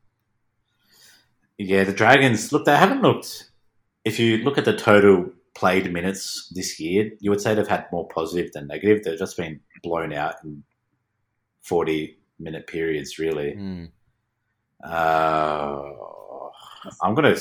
yeah, 1.58 1.84
the 1.84 1.94
Dragons 1.94 2.52
look. 2.52 2.66
They 2.66 2.76
haven't 2.76 3.02
looked. 3.02 3.52
If 4.06 4.20
you 4.20 4.38
look 4.38 4.58
at 4.58 4.66
the 4.66 4.76
total 4.76 5.32
played 5.56 5.92
minutes 5.94 6.52
this 6.56 6.80
year, 6.80 7.12
you 7.20 7.30
would 7.30 7.40
say 7.42 7.54
they've 7.54 7.68
had 7.68 7.86
more 7.92 8.08
positive 8.08 8.52
than 8.54 8.68
negative. 8.68 9.04
They've 9.04 9.20
just 9.20 9.38
been 9.38 9.60
blown 9.84 10.12
out 10.14 10.36
in 10.44 10.64
forty-minute 11.62 12.68
periods, 12.68 13.20
really. 13.20 13.56
Mm. 13.56 13.92
Uh, 14.84 15.90
I'm 17.02 17.16
gonna. 17.16 17.38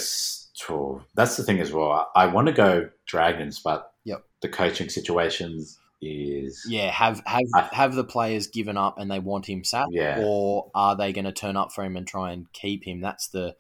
That's 1.15 1.37
the 1.37 1.43
thing 1.43 1.59
as 1.61 1.73
well. 1.73 2.09
I, 2.15 2.25
I 2.25 2.27
want 2.27 2.47
to 2.47 2.53
go 2.53 2.89
Dragons, 3.07 3.59
but 3.59 3.93
Yep. 4.05 4.25
the 4.43 4.49
coaching 4.49 4.89
situations 4.89 5.79
is 6.03 6.67
Yeah, 6.69 6.91
have 6.91 7.23
have 7.27 7.43
I- 7.55 7.71
have 7.73 7.95
the 7.95 8.05
players 8.05 8.49
given 8.49 8.77
up 8.77 8.99
and 8.99 9.11
they 9.11 9.21
want 9.21 9.47
him 9.49 9.65
sacked, 9.65 9.93
Yeah. 9.93 10.21
or 10.23 10.71
are 10.75 10.97
they 10.97 11.13
going 11.13 11.25
to 11.25 11.33
turn 11.33 11.57
up 11.57 11.73
for 11.73 11.85
him 11.85 11.97
and 11.97 12.07
try 12.07 12.33
and 12.33 12.53
keep 12.53 12.85
him? 12.87 13.01
That's 13.01 13.29
the 13.29 13.57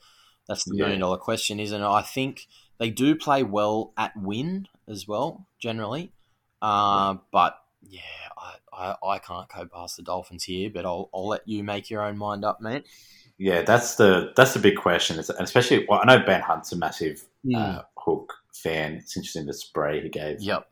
that's 0.48 0.64
the 0.64 0.76
Yeah. 0.76 0.84
million 0.84 1.00
dollar 1.00 1.18
question, 1.18 1.60
isn't 1.60 1.80
it? 1.80 1.86
I 1.86 2.02
think 2.02 2.48
they 2.78 2.90
do 2.90 3.14
play 3.14 3.44
well 3.44 3.92
at 3.96 4.16
win 4.16 4.66
as 4.88 5.06
well, 5.06 5.46
generally, 5.60 6.12
uh, 6.60 7.14
but 7.30 7.58
yeah, 7.88 8.00
I, 8.36 8.56
I 8.72 8.96
I 9.14 9.18
can't 9.18 9.48
go 9.48 9.66
past 9.66 9.96
the 9.96 10.02
Dolphins 10.02 10.44
here. 10.44 10.68
But 10.70 10.84
I'll 10.84 11.08
I'll 11.14 11.28
let 11.28 11.46
you 11.46 11.62
make 11.62 11.90
your 11.90 12.02
own 12.04 12.18
mind 12.18 12.44
up, 12.44 12.60
mate. 12.60 12.84
Yeah, 13.38 13.62
that's 13.62 13.96
the 13.96 14.32
that's 14.36 14.52
the 14.54 14.60
big 14.60 14.76
question. 14.76 15.16
And 15.18 15.28
especially, 15.40 15.86
well, 15.88 16.00
I 16.02 16.06
know 16.16 16.24
Ben 16.24 16.40
Hunt's 16.42 16.72
a 16.72 16.76
massive 16.76 17.24
uh, 17.56 17.82
Hook 17.96 18.32
fan. 18.52 18.94
It's 18.94 19.16
interesting 19.16 19.46
the 19.46 19.54
spray 19.54 20.00
he 20.02 20.08
gave 20.08 20.40
yep, 20.40 20.68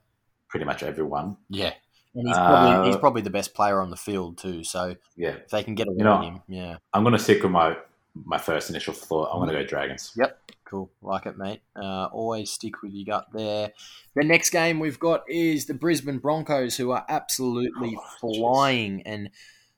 pretty 0.50 0.66
much 0.66 0.82
everyone. 0.82 1.36
yeah, 1.48 1.72
and 2.14 2.28
he's 2.28 2.36
probably 2.36 2.70
Uh, 2.74 2.84
he's 2.84 2.96
probably 2.96 3.22
the 3.22 3.30
best 3.30 3.54
player 3.54 3.80
on 3.80 3.88
the 3.90 3.96
field 3.96 4.36
too. 4.36 4.62
So 4.64 4.96
Yeah, 5.16 5.30
if 5.30 5.48
they 5.48 5.62
can 5.64 5.74
get 5.74 5.86
You 5.88 6.04
know- 6.04 6.20
him, 6.20 6.42
yeah. 6.48 6.76
I'm 6.92 7.02
going 7.02 7.12
to 7.16 7.18
stick 7.18 7.42
with 7.42 7.52
my 7.52 7.76
my 8.14 8.38
first 8.38 8.68
initial 8.70 8.92
thought. 8.92 9.30
I'm 9.32 9.38
going 9.38 9.48
to 9.54 9.62
go 9.62 9.64
Dragons. 9.64 10.12
Yep, 10.16 10.50
cool, 10.64 10.90
like 11.00 11.26
it, 11.26 11.38
mate. 11.38 11.62
Uh, 11.76 12.06
always 12.06 12.50
stick 12.50 12.82
with 12.82 12.90
your 12.92 13.04
gut 13.06 13.28
there. 13.32 13.70
The 14.16 14.24
next 14.24 14.50
game 14.50 14.80
we've 14.80 14.98
got 14.98 15.22
is 15.30 15.66
the 15.66 15.74
Brisbane 15.74 16.18
Broncos, 16.18 16.76
who 16.76 16.90
are 16.90 17.04
absolutely 17.08 17.96
Oh, 17.96 18.04
flying, 18.20 19.02
and 19.06 19.30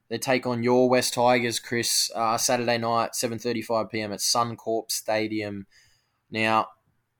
they 0.08 0.16
take 0.16 0.46
on 0.46 0.62
your 0.62 0.88
West 0.88 1.12
Tigers, 1.12 1.60
Chris. 1.60 2.10
Uh, 2.14 2.38
Saturday 2.38 2.78
night, 2.78 3.14
seven 3.14 3.38
thirty-five 3.38 3.90
PM 3.90 4.12
at 4.14 4.20
Suncorp 4.20 4.90
Stadium. 4.90 5.66
Now, 6.30 6.68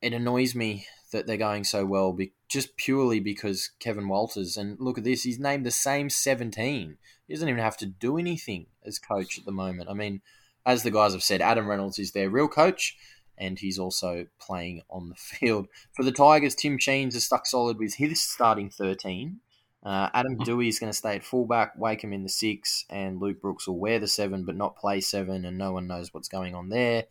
it 0.00 0.14
annoys 0.14 0.54
me 0.54 0.86
that 1.12 1.26
they're 1.26 1.36
going 1.36 1.64
so 1.64 1.84
well, 1.84 2.14
be- 2.14 2.32
just 2.52 2.76
purely 2.76 3.20
because 3.20 3.70
Kevin 3.78 4.08
Walters. 4.08 4.56
And 4.56 4.78
look 4.78 4.98
at 4.98 5.04
this; 5.04 5.22
he's 5.22 5.38
named 5.38 5.66
the 5.66 5.70
same 5.70 6.10
seventeen. 6.10 6.98
He 7.26 7.34
doesn't 7.34 7.48
even 7.48 7.62
have 7.62 7.76
to 7.78 7.86
do 7.86 8.18
anything 8.18 8.66
as 8.84 8.98
coach 8.98 9.38
at 9.38 9.44
the 9.44 9.52
moment. 9.52 9.88
I 9.88 9.94
mean, 9.94 10.20
as 10.66 10.82
the 10.82 10.90
guys 10.90 11.12
have 11.12 11.22
said, 11.22 11.40
Adam 11.40 11.66
Reynolds 11.66 11.98
is 11.98 12.12
their 12.12 12.30
real 12.30 12.48
coach 12.48 12.96
and 13.38 13.58
he's 13.58 13.78
also 13.78 14.26
playing 14.38 14.82
on 14.88 15.08
the 15.08 15.14
field. 15.16 15.68
For 15.92 16.04
the 16.04 16.12
Tigers, 16.12 16.54
Tim 16.54 16.78
Sheens 16.78 17.14
is 17.14 17.24
stuck 17.24 17.46
solid 17.46 17.78
with 17.78 17.94
his 17.94 18.22
starting 18.22 18.70
13. 18.70 19.40
Uh, 19.84 20.08
Adam 20.14 20.38
Doueihi 20.38 20.68
is 20.68 20.78
going 20.78 20.92
to 20.92 20.96
stay 20.96 21.16
at 21.16 21.24
fullback, 21.24 21.76
Wakeham 21.76 22.12
in 22.12 22.22
the 22.22 22.28
six, 22.28 22.84
and 22.88 23.20
Luke 23.20 23.40
Brooks 23.40 23.66
will 23.66 23.78
wear 23.78 23.98
the 23.98 24.06
seven 24.06 24.44
but 24.44 24.56
not 24.56 24.76
play 24.76 25.00
seven, 25.00 25.44
and 25.44 25.58
no 25.58 25.72
one 25.72 25.88
knows 25.88 26.14
what's 26.14 26.28
going 26.28 26.54
on 26.54 26.68
there. 26.68 27.04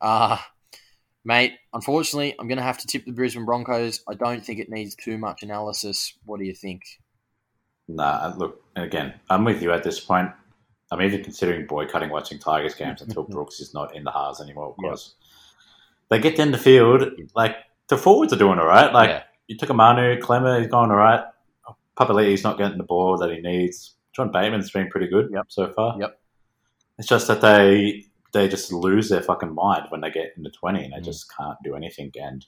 Uh, 0.00 0.38
mate, 1.24 1.54
unfortunately, 1.72 2.34
I'm 2.38 2.48
going 2.48 2.58
to 2.58 2.64
have 2.64 2.78
to 2.78 2.86
tip 2.86 3.04
the 3.04 3.12
Brisbane 3.12 3.44
Broncos. 3.44 4.00
I 4.08 4.14
don't 4.14 4.44
think 4.44 4.58
it 4.58 4.68
needs 4.70 4.94
too 4.94 5.18
much 5.18 5.42
analysis. 5.42 6.14
What 6.24 6.38
do 6.40 6.44
you 6.46 6.54
think? 6.54 6.82
Nah, 7.88 8.02
uh, 8.04 8.34
look, 8.36 8.62
again, 8.76 9.14
I'm 9.28 9.44
with 9.44 9.62
you 9.62 9.72
at 9.72 9.82
this 9.82 10.00
point. 10.00 10.30
I'm 10.92 11.02
even 11.02 11.22
considering 11.22 11.66
boycotting 11.66 12.10
watching 12.10 12.38
Tigers 12.38 12.74
games 12.74 13.02
until 13.02 13.22
Brooks 13.28 13.60
is 13.60 13.74
not 13.74 13.94
in 13.94 14.04
the 14.04 14.10
halves 14.12 14.40
anymore 14.40 14.74
because 14.78 15.14
they 16.08 16.18
get 16.18 16.38
in 16.38 16.50
the 16.52 16.58
field. 16.58 17.04
Like, 17.34 17.56
the 17.88 17.96
forwards 17.98 18.32
are 18.32 18.36
doing 18.38 18.58
all 18.58 18.66
right. 18.66 18.92
Like, 18.92 19.08
Yeah. 19.10 19.22
you 19.48 19.56
took 19.56 19.70
a 19.70 19.74
Manu, 19.74 20.18
Klemmer, 20.20 20.58
he's 20.60 20.68
going 20.70 20.90
all 20.90 20.96
right. 20.96 21.24
Papali'i's 21.98 22.42
not 22.44 22.56
getting 22.58 22.78
the 22.78 22.84
ball 22.84 23.18
that 23.18 23.30
he 23.30 23.40
needs. 23.40 23.96
John 24.14 24.32
Bateman's 24.32 24.70
been 24.70 24.88
pretty 24.88 25.06
good 25.08 25.28
Yep. 25.32 25.46
so 25.48 25.72
far. 25.72 25.96
Yep. 26.00 26.18
It's 26.98 27.08
just 27.08 27.28
that 27.28 27.40
they 27.40 28.04
they 28.32 28.48
just 28.48 28.72
lose 28.72 29.08
their 29.08 29.22
fucking 29.22 29.54
mind 29.54 29.86
when 29.90 30.00
they 30.00 30.10
get 30.10 30.32
into 30.36 30.50
20 30.50 30.84
and 30.84 30.92
they 30.92 30.98
Mm. 30.98 31.04
just 31.04 31.34
can't 31.36 31.58
do 31.64 31.74
anything. 31.74 32.12
And 32.14 32.44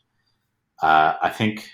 uh, 0.82 1.14
I 1.22 1.28
think, 1.30 1.68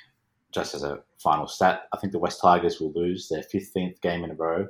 just 0.53 0.75
as 0.75 0.83
a 0.83 1.01
final 1.23 1.47
stat, 1.47 1.83
I 1.93 1.99
think 1.99 2.13
the 2.13 2.19
West 2.19 2.41
Tigers 2.41 2.81
will 2.81 2.93
lose 2.93 3.29
their 3.29 3.43
15th 3.43 4.01
game 4.01 4.25
in 4.25 4.31
a 4.31 4.35
row 4.35 4.67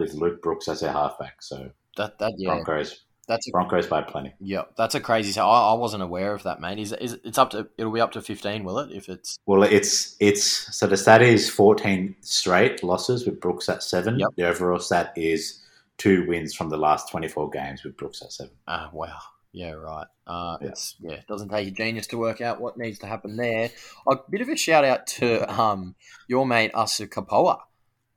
with 0.00 0.14
Luke 0.14 0.42
Brooks 0.42 0.68
as 0.68 0.80
their 0.80 0.92
halfback. 0.92 1.42
So 1.42 1.70
That 1.96 2.18
that 2.18 2.32
yeah, 2.38 2.48
Broncos, 2.50 3.02
that's 3.28 3.46
a 3.46 3.50
Broncos 3.52 3.86
by 3.86 4.02
plenty. 4.02 4.32
yeah, 4.40 4.62
that's 4.76 4.94
a 4.94 5.00
crazy. 5.00 5.38
I, 5.38 5.44
I 5.46 5.74
wasn't 5.74 6.02
aware 6.02 6.34
of 6.34 6.42
that, 6.44 6.60
mate. 6.60 6.78
Is 6.78 6.92
is 6.94 7.18
it's 7.24 7.38
up 7.38 7.50
to 7.50 7.68
it'll 7.78 7.92
be 7.92 8.00
up 8.00 8.12
to 8.12 8.22
fifteen, 8.22 8.64
will 8.64 8.78
it? 8.80 8.90
If 8.90 9.08
it's 9.08 9.38
Well, 9.46 9.62
it's 9.62 10.16
it's 10.18 10.42
so 10.76 10.86
the 10.86 10.96
stat 10.96 11.22
is 11.22 11.48
14 11.50 12.16
straight 12.20 12.82
losses 12.82 13.26
with 13.26 13.40
Brooks 13.40 13.68
at 13.68 13.82
seven. 13.82 14.18
Yep. 14.18 14.28
The 14.36 14.48
overall 14.48 14.78
stat 14.80 15.12
is 15.16 15.61
two 16.02 16.26
wins 16.26 16.54
from 16.54 16.68
the 16.68 16.76
last 16.76 17.10
24 17.10 17.50
games 17.50 17.84
with 17.84 17.96
Brooks 17.96 18.22
at 18.22 18.32
seven. 18.32 18.54
ah 18.66 18.90
wow, 18.92 19.18
yeah, 19.52 19.70
right. 19.72 20.06
Uh, 20.26 20.56
Yeah. 20.60 20.68
it's 20.68 20.96
yeah, 21.00 21.12
it 21.14 21.26
doesn't 21.28 21.48
take 21.50 21.68
a 21.68 21.70
genius 21.70 22.06
to 22.08 22.18
work 22.18 22.40
out 22.40 22.60
what 22.60 22.76
needs 22.78 22.98
to 23.00 23.06
happen 23.06 23.36
there. 23.36 23.70
A 24.08 24.16
bit 24.30 24.40
of 24.40 24.48
a 24.48 24.56
shout 24.56 24.84
out 24.84 25.06
to 25.18 25.26
um 25.60 25.94
your 26.28 26.46
mate 26.46 26.72
Asu 26.72 27.08
Kepaoa. 27.08 27.58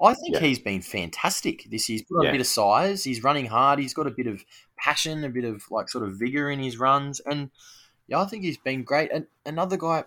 I 0.01 0.13
think 0.13 0.35
Yeah. 0.35 0.41
he's 0.41 0.59
been 0.59 0.81
fantastic 0.81 1.65
this 1.71 1.87
year. 1.87 1.99
He's 1.99 2.07
put 2.07 2.17
on 2.17 2.23
Yeah. 2.23 2.29
a 2.29 2.33
bit 2.33 2.41
of 2.41 2.47
size. 2.47 3.03
He's 3.05 3.23
running 3.23 3.45
hard. 3.47 3.79
He's 3.79 3.93
got 3.93 4.07
a 4.07 4.11
bit 4.11 4.27
of 4.27 4.43
passion, 4.77 5.23
a 5.23 5.29
bit 5.29 5.45
of 5.45 5.63
like 5.71 5.87
sort 5.89 6.03
of 6.07 6.19
vigor 6.19 6.49
in 6.51 6.59
his 6.59 6.77
runs, 6.77 7.21
and 7.21 7.49
yeah, 8.07 8.19
I 8.21 8.25
think 8.25 8.43
he's 8.43 8.57
been 8.57 8.83
great. 8.83 9.09
And 9.11 9.27
another 9.45 9.77
guy, 9.77 10.03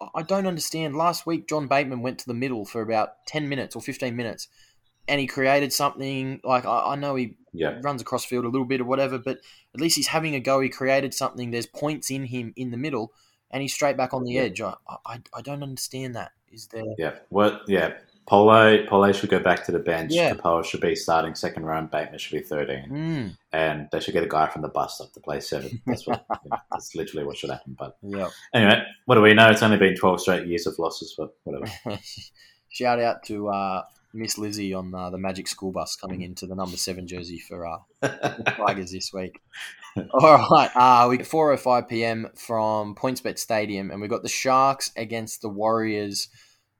I- 0.00 0.08
I 0.16 0.22
don't 0.22 0.46
understand. 0.46 0.96
Last 0.96 1.26
week, 1.26 1.46
John 1.48 1.68
Bateman 1.68 2.00
went 2.02 2.18
to 2.20 2.26
the 2.26 2.34
middle 2.34 2.64
for 2.64 2.80
about 2.82 3.26
ten 3.26 3.48
minutes 3.48 3.76
or 3.76 3.82
fifteen 3.82 4.16
minutes, 4.16 4.48
and 5.08 5.20
he 5.20 5.26
created 5.26 5.72
something. 5.72 6.40
Like 6.44 6.64
I, 6.66 6.92
I 6.92 6.96
know 6.96 7.14
he 7.14 7.36
Yeah. 7.52 7.78
runs 7.82 8.00
across 8.02 8.24
field 8.24 8.44
a 8.44 8.48
little 8.48 8.66
bit 8.66 8.80
or 8.80 8.84
whatever, 8.84 9.18
but 9.18 9.38
at 9.74 9.80
least 9.80 9.96
he's 9.96 10.08
having 10.08 10.34
a 10.34 10.40
go. 10.40 10.60
He 10.60 10.68
created 10.68 11.14
something. 11.14 11.50
There's 11.50 11.66
points 11.66 12.10
in 12.10 12.24
him 12.26 12.52
in 12.56 12.70
the 12.70 12.76
middle, 12.76 13.12
and 13.50 13.62
he's 13.62 13.74
straight 13.74 13.96
back 13.96 14.12
on 14.14 14.24
the 14.24 14.32
Yeah. 14.32 14.42
edge. 14.42 14.60
I, 14.60 14.74
I, 15.06 15.20
I 15.34 15.40
don't 15.42 15.62
understand 15.62 16.14
that. 16.16 16.32
Is 16.52 16.66
there? 16.68 16.84
Yeah. 16.98 17.14
What? 17.28 17.62
Yeah. 17.68 17.94
Polo 18.28 18.84
Polo 18.86 19.12
should 19.12 19.30
go 19.30 19.38
back 19.38 19.64
to 19.66 19.72
the 19.72 19.78
bench. 19.78 20.12
Yeah. 20.12 20.32
Kepaoa 20.34 20.64
should 20.64 20.80
be 20.80 20.96
starting 20.96 21.36
second 21.36 21.64
round. 21.64 21.92
Bateman 21.92 22.18
should 22.18 22.32
be 22.32 22.42
13. 22.44 22.88
Mm, 22.90 23.36
And 23.52 23.88
they 23.92 24.00
should 24.00 24.14
get 24.14 24.24
a 24.24 24.28
guy 24.28 24.48
from 24.48 24.62
the 24.62 24.68
bus 24.68 25.00
up 25.00 25.12
to 25.12 25.20
play 25.20 25.38
seven. 25.38 25.80
That's 25.86 26.08
what. 26.08 26.26
that's 26.72 26.96
literally 26.96 27.24
what 27.24 27.36
should 27.36 27.50
happen. 27.50 27.76
But 27.78 27.96
yeah. 28.02 28.28
anyway, 28.52 28.82
what 29.04 29.14
do 29.14 29.22
we 29.22 29.32
know? 29.34 29.48
It's 29.48 29.62
only 29.62 29.76
been 29.76 29.94
12 29.94 30.20
straight 30.22 30.46
years 30.48 30.66
of 30.66 30.76
losses, 30.78 31.14
but 31.16 31.36
whatever. 31.44 31.70
Shout 32.68 33.00
out 33.00 33.22
to 33.26 33.48
uh, 33.48 33.82
Miss 34.16 34.38
Lizzie 34.38 34.74
on 34.74 34.94
uh, 34.94 35.10
the 35.10 35.18
Magic 35.18 35.46
School 35.46 35.72
Bus 35.72 35.96
coming 35.96 36.22
into 36.22 36.46
the 36.46 36.54
number 36.54 36.76
seven 36.76 37.06
jersey 37.06 37.38
for 37.38 37.66
uh, 37.66 37.78
the 38.00 38.54
Tigers 38.56 38.90
this 38.90 39.12
week. 39.12 39.40
All 40.10 40.38
right, 40.50 40.70
uh, 40.74 41.06
we 41.08 41.22
four 41.22 41.52
o 41.52 41.56
five 41.56 41.88
p.m. 41.88 42.28
from 42.34 42.94
PointsBet 42.94 43.38
Stadium, 43.38 43.90
and 43.90 44.00
we 44.00 44.08
got 44.08 44.22
the 44.22 44.28
Sharks 44.28 44.90
against 44.96 45.42
the 45.42 45.48
Warriors. 45.48 46.28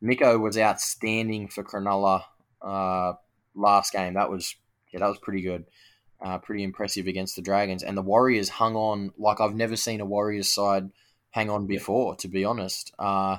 Nicho 0.02 0.40
was 0.40 0.58
outstanding 0.58 1.48
for 1.48 1.62
Cronulla 1.62 2.24
uh, 2.62 3.12
last 3.54 3.92
game. 3.92 4.14
That 4.14 4.30
was 4.30 4.56
yeah, 4.92 5.00
that 5.00 5.08
was 5.08 5.18
pretty 5.18 5.42
good. 5.42 5.64
Uh, 6.24 6.38
pretty 6.38 6.62
impressive 6.62 7.06
against 7.06 7.36
the 7.36 7.42
Dragons, 7.42 7.82
and 7.82 7.96
the 7.96 8.02
Warriors 8.02 8.48
hung 8.48 8.74
on 8.74 9.12
like 9.18 9.40
I've 9.40 9.54
never 9.54 9.76
seen 9.76 10.00
a 10.00 10.06
Warriors 10.06 10.48
side 10.48 10.90
hang 11.30 11.50
on 11.50 11.66
before. 11.66 12.16
To 12.16 12.28
be 12.28 12.44
honest, 12.44 12.92
uh, 12.98 13.38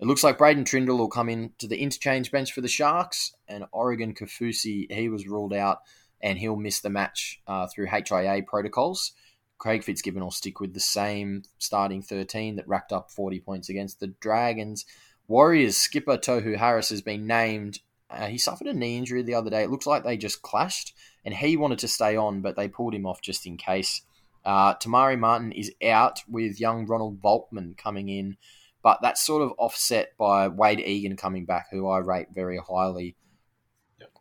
it 0.00 0.06
looks 0.06 0.24
like 0.24 0.38
Braydon 0.38 0.64
Trindall 0.64 0.98
will 0.98 1.08
come 1.08 1.28
in 1.28 1.52
to 1.58 1.68
the 1.68 1.80
interchange 1.80 2.30
bench 2.30 2.52
for 2.52 2.62
the 2.62 2.68
Sharks, 2.68 3.34
and 3.46 3.66
Oregon 3.70 4.14
Kaufusi 4.14 4.90
he 4.90 5.08
was 5.10 5.28
ruled 5.28 5.52
out, 5.52 5.80
and 6.22 6.38
he'll 6.38 6.56
miss 6.56 6.80
the 6.80 6.88
match 6.88 7.40
uh, 7.46 7.66
through 7.66 7.86
HIA 7.86 8.42
protocols. 8.46 9.12
Craig 9.58 9.84
Fitzgibbon 9.84 10.22
will 10.22 10.30
stick 10.30 10.58
with 10.58 10.72
the 10.72 10.80
same 10.80 11.42
starting 11.58 12.00
13 12.00 12.56
that 12.56 12.66
racked 12.66 12.92
up 12.92 13.10
40 13.10 13.40
points 13.40 13.68
against 13.68 14.00
the 14.00 14.06
Dragons. 14.06 14.86
Warriors 15.28 15.76
skipper 15.76 16.16
Tohu 16.16 16.56
Harris 16.56 16.88
has 16.88 17.02
been 17.02 17.26
named. 17.26 17.80
Uh, 18.08 18.26
he 18.26 18.38
suffered 18.38 18.66
a 18.68 18.72
knee 18.72 18.96
injury 18.96 19.22
the 19.22 19.34
other 19.34 19.50
day. 19.50 19.62
It 19.62 19.70
looks 19.70 19.86
like 19.86 20.02
they 20.02 20.16
just 20.16 20.40
clashed, 20.40 20.94
and 21.26 21.34
he 21.34 21.58
wanted 21.58 21.78
to 21.80 21.88
stay 21.88 22.16
on, 22.16 22.40
but 22.40 22.56
they 22.56 22.68
pulled 22.68 22.94
him 22.94 23.04
off 23.04 23.20
just 23.20 23.46
in 23.46 23.58
case. 23.58 24.00
Uh, 24.46 24.72
Te 24.74 24.88
Maire 24.88 25.18
Martin 25.18 25.52
is 25.52 25.70
out 25.86 26.22
with 26.26 26.58
young 26.58 26.86
Ronald 26.86 27.20
Volkman 27.20 27.76
coming 27.76 28.08
in, 28.08 28.38
but 28.82 28.98
that's 29.02 29.24
sort 29.24 29.42
of 29.42 29.52
offset 29.58 30.16
by 30.18 30.48
Wade 30.48 30.80
Egan 30.80 31.16
coming 31.16 31.44
back, 31.44 31.66
who 31.70 31.88
I 31.88 31.98
rate 31.98 32.28
very 32.34 32.58
highly. 32.58 33.16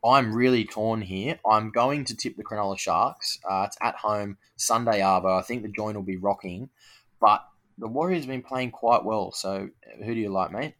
I'm 0.03 0.33
really 0.33 0.65
torn 0.65 1.01
here. 1.01 1.39
I'm 1.49 1.71
going 1.71 2.05
to 2.05 2.15
tip 2.15 2.35
the 2.35 2.43
Cronulla 2.43 2.77
Sharks. 2.77 3.39
Uh, 3.49 3.65
it's 3.67 3.77
at 3.81 3.95
home 3.95 4.37
Sunday 4.55 4.99
Arvo. 4.99 5.37
I 5.37 5.41
think 5.41 5.61
the 5.61 5.69
joint 5.69 5.95
will 5.95 6.03
be 6.03 6.17
rocking, 6.17 6.69
but 7.19 7.45
the 7.77 7.87
Warriors 7.87 8.23
have 8.23 8.29
been 8.29 8.41
playing 8.41 8.71
quite 8.71 9.03
well. 9.03 9.31
So, 9.31 9.69
who 10.03 10.13
do 10.13 10.19
you 10.19 10.29
like, 10.29 10.51
mate? 10.51 10.75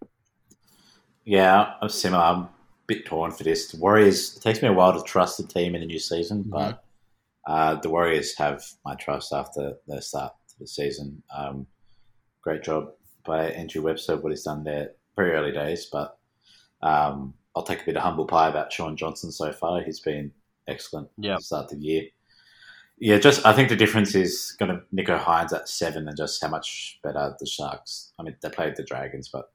Yeah, 1.25 1.73
I'm 1.81 1.89
similar. 1.89 2.23
I'm 2.23 2.39
a 2.41 2.49
bit 2.87 3.05
torn 3.05 3.31
for 3.31 3.43
this. 3.43 3.71
The 3.71 3.77
Warriors, 3.77 4.35
it 4.35 4.41
takes 4.41 4.61
me 4.61 4.67
a 4.67 4.73
while 4.73 4.93
to 4.93 5.03
trust 5.03 5.37
the 5.37 5.47
team 5.47 5.75
in 5.75 5.81
the 5.81 5.87
new 5.87 5.99
season, 5.99 6.43
but 6.45 6.83
uh, 7.47 7.75
the 7.75 7.89
Warriors 7.89 8.37
have 8.37 8.63
my 8.85 8.95
trust 8.95 9.33
after 9.33 9.75
the 9.87 10.01
start 10.01 10.33
to 10.49 10.59
the 10.59 10.67
season. 10.67 11.23
Um, 11.35 11.67
great 12.41 12.63
job 12.63 12.91
by 13.25 13.49
Andrew 13.51 13.81
Webster, 13.81 14.17
what 14.17 14.31
he's 14.31 14.43
done 14.43 14.63
there. 14.63 14.91
Very 15.15 15.31
early 15.31 15.51
days, 15.51 15.85
but 15.91 16.17
um, 16.81 17.33
I'll 17.55 17.63
take 17.63 17.81
a 17.81 17.85
bit 17.85 17.97
of 17.97 18.03
humble 18.03 18.25
pie 18.25 18.47
about 18.47 18.71
Shaun 18.71 18.95
Johnson 18.95 19.31
so 19.31 19.51
far. 19.51 19.81
He's 19.81 19.99
been 19.99 20.31
excellent 20.67 21.09
Yeah. 21.17 21.35
to 21.35 21.43
start 21.43 21.69
the 21.69 21.77
year. 21.77 22.03
Yeah, 22.99 23.17
just 23.17 23.45
I 23.45 23.53
think 23.53 23.69
the 23.69 23.75
difference 23.75 24.13
is 24.15 24.55
going 24.59 24.71
to 24.71 24.81
Nicho 24.93 25.17
Hynes 25.19 25.53
at 25.53 25.67
seven 25.69 26.07
and 26.07 26.17
just 26.17 26.41
how 26.41 26.49
much 26.49 26.99
better 27.03 27.35
the 27.39 27.45
Sharks. 27.45 28.13
I 28.19 28.23
mean, 28.23 28.35
they 28.41 28.49
played 28.49 28.75
the 28.75 28.83
Dragons, 28.83 29.29
but 29.29 29.51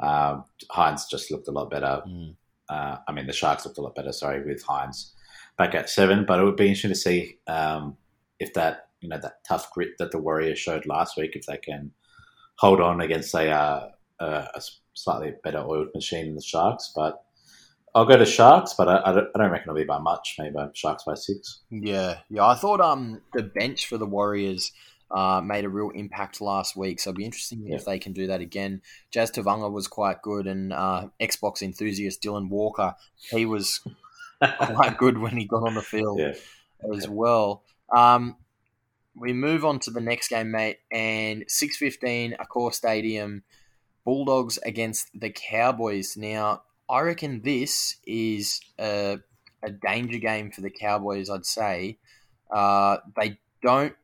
um, 0.00 0.44
Hynes 0.70 1.08
just 1.08 1.30
looked 1.30 1.48
a 1.48 1.52
lot 1.52 1.70
better. 1.70 2.02
Mm. 2.06 2.34
Uh, 2.68 2.96
I 3.06 3.12
mean, 3.12 3.26
the 3.26 3.32
Sharks 3.32 3.64
looked 3.64 3.78
a 3.78 3.82
lot 3.82 3.94
better. 3.94 4.12
Sorry, 4.12 4.44
with 4.44 4.64
Hynes 4.64 5.12
back 5.56 5.74
at 5.74 5.88
seven, 5.90 6.24
but 6.26 6.38
it 6.40 6.44
would 6.44 6.56
be 6.56 6.66
interesting 6.68 6.90
to 6.90 6.96
see 6.96 7.38
um, 7.46 7.96
if 8.40 8.52
that 8.54 8.88
you 9.00 9.08
know 9.08 9.18
that 9.18 9.44
tough 9.46 9.70
grit 9.72 9.90
that 9.98 10.10
the 10.10 10.18
Warriors 10.18 10.58
showed 10.58 10.86
last 10.86 11.16
week, 11.16 11.34
if 11.34 11.46
they 11.46 11.56
can 11.56 11.92
hold 12.58 12.80
on 12.80 13.00
against 13.00 13.34
a, 13.34 13.50
uh, 13.50 13.90
a, 14.20 14.60
slightly 14.94 15.32
better 15.44 15.58
oiled 15.58 15.88
machine 15.94 16.26
in 16.26 16.34
the 16.34 16.42
Sharks. 16.42 16.92
But 16.94 17.22
I'll 17.94 18.04
go 18.04 18.16
to 18.16 18.26
Sharks, 18.26 18.74
but 18.76 18.88
I, 18.88 19.00
I, 19.04 19.12
don't, 19.12 19.28
I 19.34 19.38
don't 19.38 19.50
reckon 19.50 19.70
it'll 19.70 19.76
be 19.80 19.84
by 19.84 19.98
much. 19.98 20.36
Maybe 20.38 20.56
Sharks 20.74 21.04
by 21.04 21.14
six. 21.14 21.60
Yeah, 21.70 22.18
yeah. 22.28 22.46
I 22.46 22.54
thought 22.54 22.80
um 22.80 23.22
the 23.32 23.44
bench 23.44 23.86
for 23.86 23.96
the 23.96 24.06
Warriors 24.06 24.72
uh, 25.10 25.40
made 25.42 25.64
a 25.64 25.68
real 25.68 25.90
impact 25.90 26.40
last 26.40 26.76
week, 26.76 27.00
so 27.00 27.10
it'll 27.10 27.18
be 27.18 27.24
interesting 27.24 27.66
Yeah. 27.66 27.76
if 27.76 27.84
they 27.84 27.98
can 27.98 28.12
do 28.12 28.26
that 28.26 28.40
again. 28.40 28.82
Jazz 29.10 29.30
Tevaga 29.30 29.70
was 29.70 29.88
quite 29.88 30.20
good, 30.20 30.46
and 30.46 30.72
uh, 30.72 31.08
Xbox 31.20 31.62
enthusiast 31.62 32.22
Dylan 32.22 32.50
Walker, 32.50 32.94
he 33.30 33.46
was 33.46 33.80
quite 34.60 34.98
good 34.98 35.18
when 35.18 35.36
he 35.36 35.46
got 35.46 35.66
on 35.66 35.74
the 35.74 35.82
field 35.82 36.18
Yeah. 36.18 36.34
as 36.94 37.08
well. 37.08 37.62
Um, 37.94 38.36
we 39.20 39.32
move 39.32 39.64
on 39.64 39.78
to 39.80 39.90
the 39.90 40.00
next 40.00 40.28
game, 40.28 40.50
mate, 40.50 40.78
and 40.90 41.44
six 41.48 41.76
fifteen, 41.76 42.36
Accor 42.40 42.72
Stadium, 42.72 43.42
Bulldogs 44.04 44.58
against 44.58 45.08
the 45.14 45.30
Cowboys. 45.30 46.16
Now, 46.16 46.62
I 46.88 47.00
reckon 47.00 47.42
this 47.42 47.96
is 48.06 48.60
a, 48.78 49.18
a 49.62 49.70
danger 49.70 50.18
game 50.18 50.50
for 50.50 50.60
the 50.60 50.70
Cowboys. 50.70 51.28
I'd 51.28 51.46
say 51.46 51.98
uh, 52.50 52.98
they 53.20 53.38
don't 53.62 53.94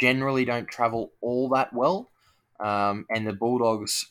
generally 0.00 0.44
don't 0.44 0.68
travel 0.68 1.12
all 1.20 1.48
that 1.50 1.72
well, 1.72 2.10
um, 2.58 3.06
and 3.10 3.26
the 3.26 3.32
Bulldogs, 3.32 4.06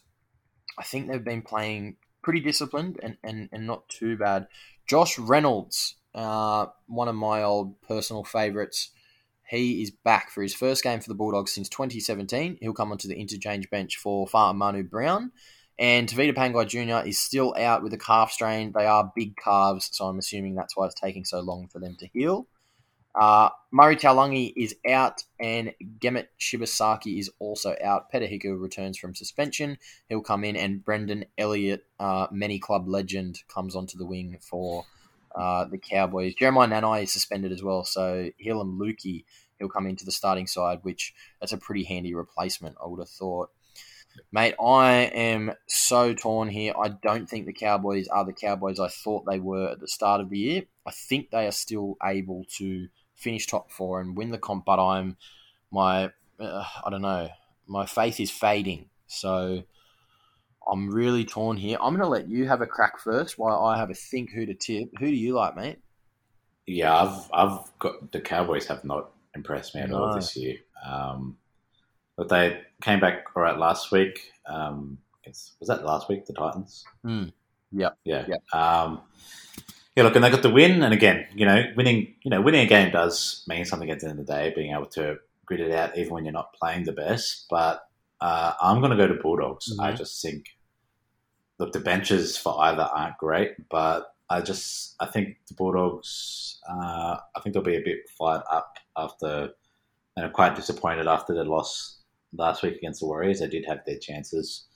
I 0.80 0.84
think 0.84 1.08
they've 1.08 1.24
been 1.24 1.41
playing 1.41 1.97
pretty 2.22 2.39
disciplined 2.39 2.99
and, 3.04 3.18
and, 3.24 3.49
and 3.51 3.68
not 3.68 3.89
too 3.89 4.18
bad. 4.18 4.47
Josh 4.88 5.20
Reynolds, 5.20 5.95
uh, 6.16 6.68
one 6.88 7.10
of 7.10 7.16
my 7.16 7.43
old 7.43 7.82
personal 7.82 8.24
favourites. 8.24 8.91
He 9.50 9.82
is 9.82 9.91
back 9.91 10.32
for 10.32 10.41
his 10.41 10.54
first 10.54 10.84
game 10.84 11.00
for 11.00 11.10
the 11.10 11.16
Bulldogs 11.16 11.54
since 11.54 11.70
2017. 11.70 12.58
He'll 12.62 12.74
come 12.74 12.91
onto 12.91 13.08
the 13.08 13.20
interchange 13.20 13.70
bench 13.70 13.98
for 13.98 14.28
Fa'amanu 14.28 14.89
Brown. 14.89 15.32
And 15.80 16.08
Tevita 16.08 16.34
Pangai 16.34 16.68
Jr. 16.68 17.08
is 17.08 17.18
still 17.18 17.56
out 17.58 17.84
with 17.84 17.94
a 17.94 17.98
calf 17.98 18.32
strain. 18.32 18.72
They 18.74 18.86
are 18.86 19.12
big 19.16 19.36
calves, 19.36 19.89
so 19.91 20.06
I'm 20.06 20.20
assuming 20.20 20.56
that's 20.56 20.78
why 20.78 20.86
it's 20.86 21.00
taking 21.00 21.26
so 21.26 21.39
long 21.39 21.68
for 21.68 21.80
them 21.80 21.96
to 22.00 22.08
heal. 22.14 22.48
Uh, 23.16 23.50
Murray 23.72 23.96
Taulagi 23.96 24.54
is 24.56 24.76
out, 24.88 25.24
and 25.39 25.74
Gemet 26.00 26.28
Shibasaki 26.39 27.20
is 27.20 27.30
also 27.39 27.76
out. 27.84 28.12
Peter 28.12 28.26
Hiku 28.26 28.60
returns 28.60 28.98
from 28.98 29.14
suspension. 29.14 29.78
He'll 30.10 30.22
come 30.22 30.44
in, 30.44 30.56
and 30.56 30.84
Brendan 30.84 31.26
Elliott, 31.38 31.86
uh, 32.00 32.28
many 32.32 32.60
club 32.60 32.88
legend, 32.88 33.44
comes 33.48 33.76
onto 33.76 33.98
the 33.98 34.06
wing 34.06 34.38
for 34.41 34.86
uh, 35.36 35.66
the 35.66 35.78
Cowboys. 35.78 36.36
Jeremiah 36.36 36.68
Nanai 36.68 37.04
is 37.04 37.12
suspended 37.12 37.52
as 37.52 37.64
well, 37.64 37.84
so 37.84 38.30
Heilum 38.44 38.78
Luki, 38.78 39.26
he'll 39.60 39.70
come 39.70 39.88
into 39.88 40.06
the 40.06 40.12
starting 40.12 40.48
side, 40.48 40.80
which 40.84 41.14
that's 41.40 41.54
a 41.54 41.58
pretty 41.58 41.84
handy 41.84 42.14
replacement, 42.14 42.76
I 42.84 42.88
would 42.88 43.00
have 43.00 43.10
thought. 43.10 43.50
Mate, 44.32 44.56
I 44.64 45.12
am 45.14 45.54
so 45.68 46.14
torn 46.14 46.48
here. 46.48 46.74
I 46.80 46.90
don't 46.90 47.28
think 47.28 47.46
the 47.46 47.54
Cowboys 47.54 48.08
are 48.08 48.26
the 48.26 48.34
Cowboys 48.34 48.80
I 48.80 48.88
thought 48.88 49.26
they 49.26 49.40
were 49.40 49.72
at 49.72 49.80
the 49.80 49.88
start 49.88 50.22
of 50.22 50.30
the 50.30 50.38
year. 50.38 50.64
I 50.86 50.92
think 50.92 51.32
they 51.32 51.48
are 51.48 51.52
still 51.52 51.98
able 52.04 52.46
to 52.58 52.88
finish 53.16 53.48
top 53.48 53.72
four 53.72 54.02
and 54.02 54.16
win 54.16 54.32
the 54.32 54.38
comp, 54.38 54.66
but 54.66 54.84
I'm 54.84 55.18
my 55.72 56.12
uh, 56.40 56.66
I 56.86 56.90
don't 56.90 57.02
know. 57.02 57.30
My 57.68 57.86
faith 57.86 58.20
is 58.20 58.30
fading, 58.30 58.90
so 59.08 59.64
I'm 60.72 60.89
really 60.89 61.26
torn 61.26 61.57
here. 61.57 61.78
I'm 61.82 61.93
going 61.93 62.03
to 62.03 62.07
let 62.07 62.30
you 62.30 62.47
have 62.47 62.61
a 62.61 62.68
crack 62.68 62.99
first 62.99 63.38
while 63.38 63.66
I 63.66 63.78
have 63.78 63.89
a 63.89 63.93
think 63.93 64.32
who 64.32 64.45
to 64.45 64.53
tip. 64.53 64.89
Who 64.99 65.07
do 65.07 65.16
you 65.16 65.34
like, 65.34 65.55
mate? 65.55 65.80
Yeah, 66.66 66.95
I've 66.95 67.30
I've 67.34 67.59
got 67.80 68.11
the 68.11 68.22
Cowboys 68.22 68.68
have 68.68 68.86
not 68.86 69.11
impressed 69.36 69.76
me 69.76 69.82
at 69.82 69.91
all 69.91 70.16
this 70.16 70.36
year. 70.38 70.57
Um, 70.86 71.38
but 72.16 72.30
they 72.30 72.61
came 72.82 72.99
back 72.99 73.26
all 73.36 73.43
right 73.43 73.57
last 73.57 73.91
week. 73.91 74.32
Um, 74.45 74.99
was 75.26 75.68
that 75.68 75.84
last 75.84 76.09
week? 76.09 76.26
The 76.26 76.34
Titans. 76.34 76.86
Hmm. 77.03 77.26
Yep. 77.72 77.97
Yeah. 78.03 78.26
Yep. 78.28 78.43
Um, 78.53 79.01
yeah. 79.95 80.03
Look, 80.03 80.16
and 80.16 80.24
they 80.24 80.30
got 80.30 80.41
the 80.41 80.49
win. 80.49 80.84
And 80.84 80.93
again, 80.93 81.26
you 81.36 81.45
know, 81.45 81.66
winning. 81.76 82.16
You 82.24 82.30
know, 82.30 82.41
winning 82.41 82.66
a 82.66 82.70
game 82.70 82.91
does 82.91 83.43
mean 83.47 83.66
something 83.66 83.89
at 83.89 83.99
the 83.99 84.07
end 84.07 84.20
of 84.20 84.26
the 84.26 84.34
day. 84.34 84.53
Being 84.55 84.74
able 84.74 84.86
to 84.88 85.18
grit 85.45 85.59
it 85.59 85.72
out, 85.72 85.97
even 85.97 86.14
when 86.14 86.24
you're 86.24 86.34
not 86.34 86.53
playing 86.53 86.86
the 86.86 86.93
best. 86.93 87.47
But 87.49 87.86
uh, 88.24 88.53
I'm 88.61 88.80
going 88.80 88.91
to 88.91 88.97
go 88.97 89.07
to 89.07 89.21
Bulldogs. 89.21 89.65
I 89.80 89.91
Mhm. 89.91 89.97
just 89.97 90.21
think. 90.21 90.45
Look, 91.59 91.71
the 91.74 91.80
benches 91.80 92.36
for 92.38 92.59
either 92.67 92.84
aren't 92.84 93.17
great, 93.17 93.51
but 93.69 93.99
I 94.30 94.41
just 94.41 94.95
I 94.99 95.05
think 95.05 95.28
the 95.47 95.53
Bulldogs. 95.53 96.59
Uh, 96.67 97.17
I 97.36 97.39
think 97.41 97.53
they'll 97.53 97.61
be 97.74 97.76
a 97.76 97.82
bit 97.91 97.99
fired 98.17 98.43
up 98.51 98.78
after, 98.97 99.53
and 100.15 100.26
I'm 100.26 100.32
quite 100.32 100.55
disappointed 100.55 101.07
after 101.07 101.34
their 101.34 101.45
loss 101.55 101.99
last 102.43 102.63
week 102.63 102.76
against 102.78 103.01
the 103.01 103.05
Warriors. 103.07 103.39
They 103.39 103.47
did 103.47 103.65
have 103.65 103.82
their 103.86 103.99
chances, 103.99 104.67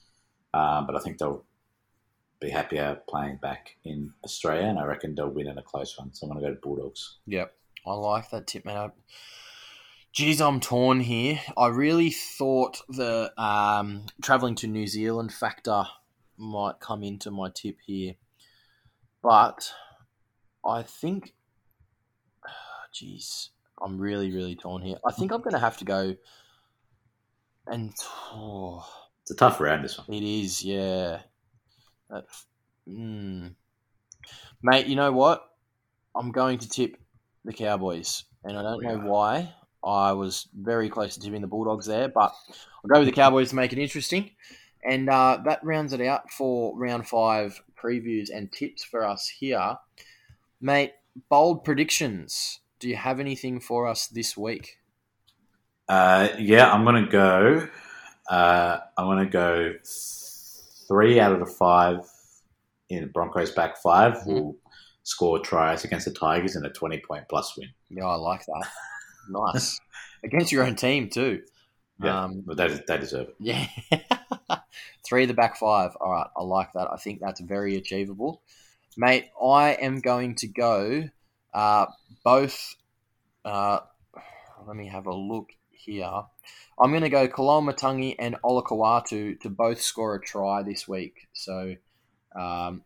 um, 0.54 0.86
but 0.86 0.96
I 0.96 1.00
think 1.00 1.18
they'll 1.18 1.44
be 2.40 2.50
happier 2.52 3.02
playing 3.10 3.38
back 3.38 3.78
in 3.84 4.14
Australia, 4.24 4.68
and 4.68 4.78
I 4.78 4.86
reckon 4.86 5.16
they'll 5.16 5.30
win 5.38 5.48
in 5.48 5.58
a 5.58 5.64
close 5.64 5.98
one. 5.98 6.14
So 6.14 6.26
I'm 6.28 6.34
going 6.34 6.44
to 6.44 6.50
go 6.50 6.54
to 6.56 6.62
Bulldogs. 6.62 7.18
Yep. 7.26 7.56
I 7.88 7.94
like 7.94 8.30
that 8.30 8.46
tip, 8.48 8.66
man. 8.66 8.78
I- 8.78 8.92
Geez, 10.14 10.42
I'm 10.42 10.60
torn 10.60 11.00
here. 11.00 11.40
I 11.58 11.68
really 11.68 12.10
thought 12.10 12.82
the 12.90 13.32
um, 13.42 14.06
traveling 14.22 14.56
to 14.56 14.68
New 14.68 14.88
Zealand 14.88 15.32
factor 15.32 15.86
might 16.38 16.80
come 16.80 17.04
into 17.04 17.30
my 17.30 17.50
tip 17.54 17.78
here, 17.86 18.16
but 19.22 19.72
I 20.66 20.84
think, 20.84 21.34
jeez, 22.94 23.50
I'm 23.82 24.00
really, 24.00 24.32
really 24.32 24.56
torn 24.56 24.82
here. 24.82 24.98
I 25.08 25.12
think 25.12 25.32
I'm 25.32 25.42
going 25.42 25.54
to 25.54 25.60
have 25.60 25.78
to 25.78 25.86
go, 25.86 26.16
and 27.68 27.94
oh, 28.34 28.88
It's 29.22 29.32
a 29.32 29.36
tough 29.36 29.60
round, 29.60 29.84
this 29.84 29.98
one. 29.98 30.08
it 30.10 30.24
is, 30.24 30.64
yeah. 30.64 31.20
That, 32.10 32.24
mm. 32.88 33.54
Mate, 34.64 34.88
you 34.88 34.96
know 34.96 35.12
what? 35.12 35.44
I'm 36.16 36.32
going 36.32 36.60
to 36.60 36.70
tip 36.70 36.96
the 37.44 37.52
Cowboys, 37.52 38.24
and 38.46 38.58
I 38.58 38.64
don't 38.64 38.82
know 38.82 39.00
why. 39.00 39.54
I 39.84 40.12
was 40.14 40.48
very 40.58 40.90
close 40.90 41.14
to 41.16 41.20
tipping 41.22 41.42
the 41.42 41.48
Bulldogs 41.48 41.86
there, 41.86 42.08
but 42.10 42.34
I'll 42.84 42.90
go 42.94 43.00
with 43.00 43.08
the 43.08 43.14
Cowboys 43.16 43.50
to 43.50 43.56
make 43.56 43.74
it 43.74 43.80
interesting. 43.80 44.32
And 44.84 45.10
uh, 45.10 45.40
that 45.46 45.64
rounds 45.64 45.94
it 45.94 46.02
out 46.02 46.32
for 46.32 46.78
round 46.78 47.08
five 47.08 47.62
previews 47.82 48.30
and 48.34 48.52
tips 48.52 48.84
for 48.84 49.06
us 49.06 49.28
here. 49.28 49.78
Mate, 50.62 50.94
bold 51.30 51.64
predictions. 51.64 52.60
Do 52.80 52.88
you 52.90 52.96
have 52.96 53.20
anything 53.20 53.60
for 53.60 53.88
us 53.88 54.08
this 54.08 54.38
week? 54.38 54.78
Uh, 55.90 56.30
yeah, 56.38 56.72
I'm 56.72 56.84
going 56.84 57.06
to 57.06 57.12
go. 57.12 57.68
Uh, 58.30 58.80
I'm 58.98 59.06
going 59.06 59.26
to 59.26 59.32
go 59.32 59.74
three 60.88 61.20
out 61.20 61.32
of 61.34 61.40
the 61.40 61.46
five 61.46 62.00
in 62.90 63.10
Broncos 63.10 63.52
back 63.52 63.78
5 63.78 64.14
Mhm. 64.14 64.26
will 64.28 64.56
score 65.04 65.40
tries 65.40 65.84
against 65.86 66.06
the 66.06 66.14
Tigers 66.14 66.56
in 66.56 66.66
a 66.66 66.70
20 66.70 67.00
point 67.00 67.26
plus 67.30 67.58
win. 67.58 67.70
Yeah, 67.90 68.06
I 68.06 68.16
like 68.16 68.46
that. 68.46 68.68
Nice. 69.30 69.80
Against 70.24 70.52
your 70.52 70.64
own 70.64 70.76
team, 70.76 71.10
too. 71.10 71.42
Yeah, 72.02 72.24
Um, 72.24 72.44
but 72.46 72.58
they, 72.58 72.68
they 72.88 72.98
deserve 72.98 73.30
it. 73.30 73.36
Yeah. 73.40 73.68
Three 75.08 75.24
of 75.24 75.28
the 75.30 75.34
back 75.34 75.58
five. 75.58 75.92
All 76.00 76.12
right. 76.12 76.28
I 76.36 76.44
like 76.44 76.74
that. 76.74 76.90
I 76.92 76.98
think 76.98 77.20
that's 77.20 77.40
very 77.40 77.76
achievable. 77.76 78.42
Mate, 78.98 79.30
I 79.42 79.72
am 79.72 80.00
going 80.00 80.36
to 80.36 80.48
go 80.48 81.10
uh, 81.54 81.86
both. 82.24 82.76
Uh, 83.46 83.80
let 84.66 84.76
me 84.76 84.88
have 84.88 85.08
a 85.08 85.16
look 85.16 85.50
here. 85.72 86.12
I'm 86.80 86.92
going 86.92 87.04
to 87.04 87.10
go 87.10 87.28
Koloamatangi 87.28 88.16
and 88.20 88.36
Olakau'atu 88.44 89.40
to 89.40 89.50
both 89.50 89.82
score 89.82 90.16
a 90.16 90.22
try 90.22 90.62
this 90.62 90.88
week. 90.88 91.28
So 91.34 91.76
um, 92.36 92.84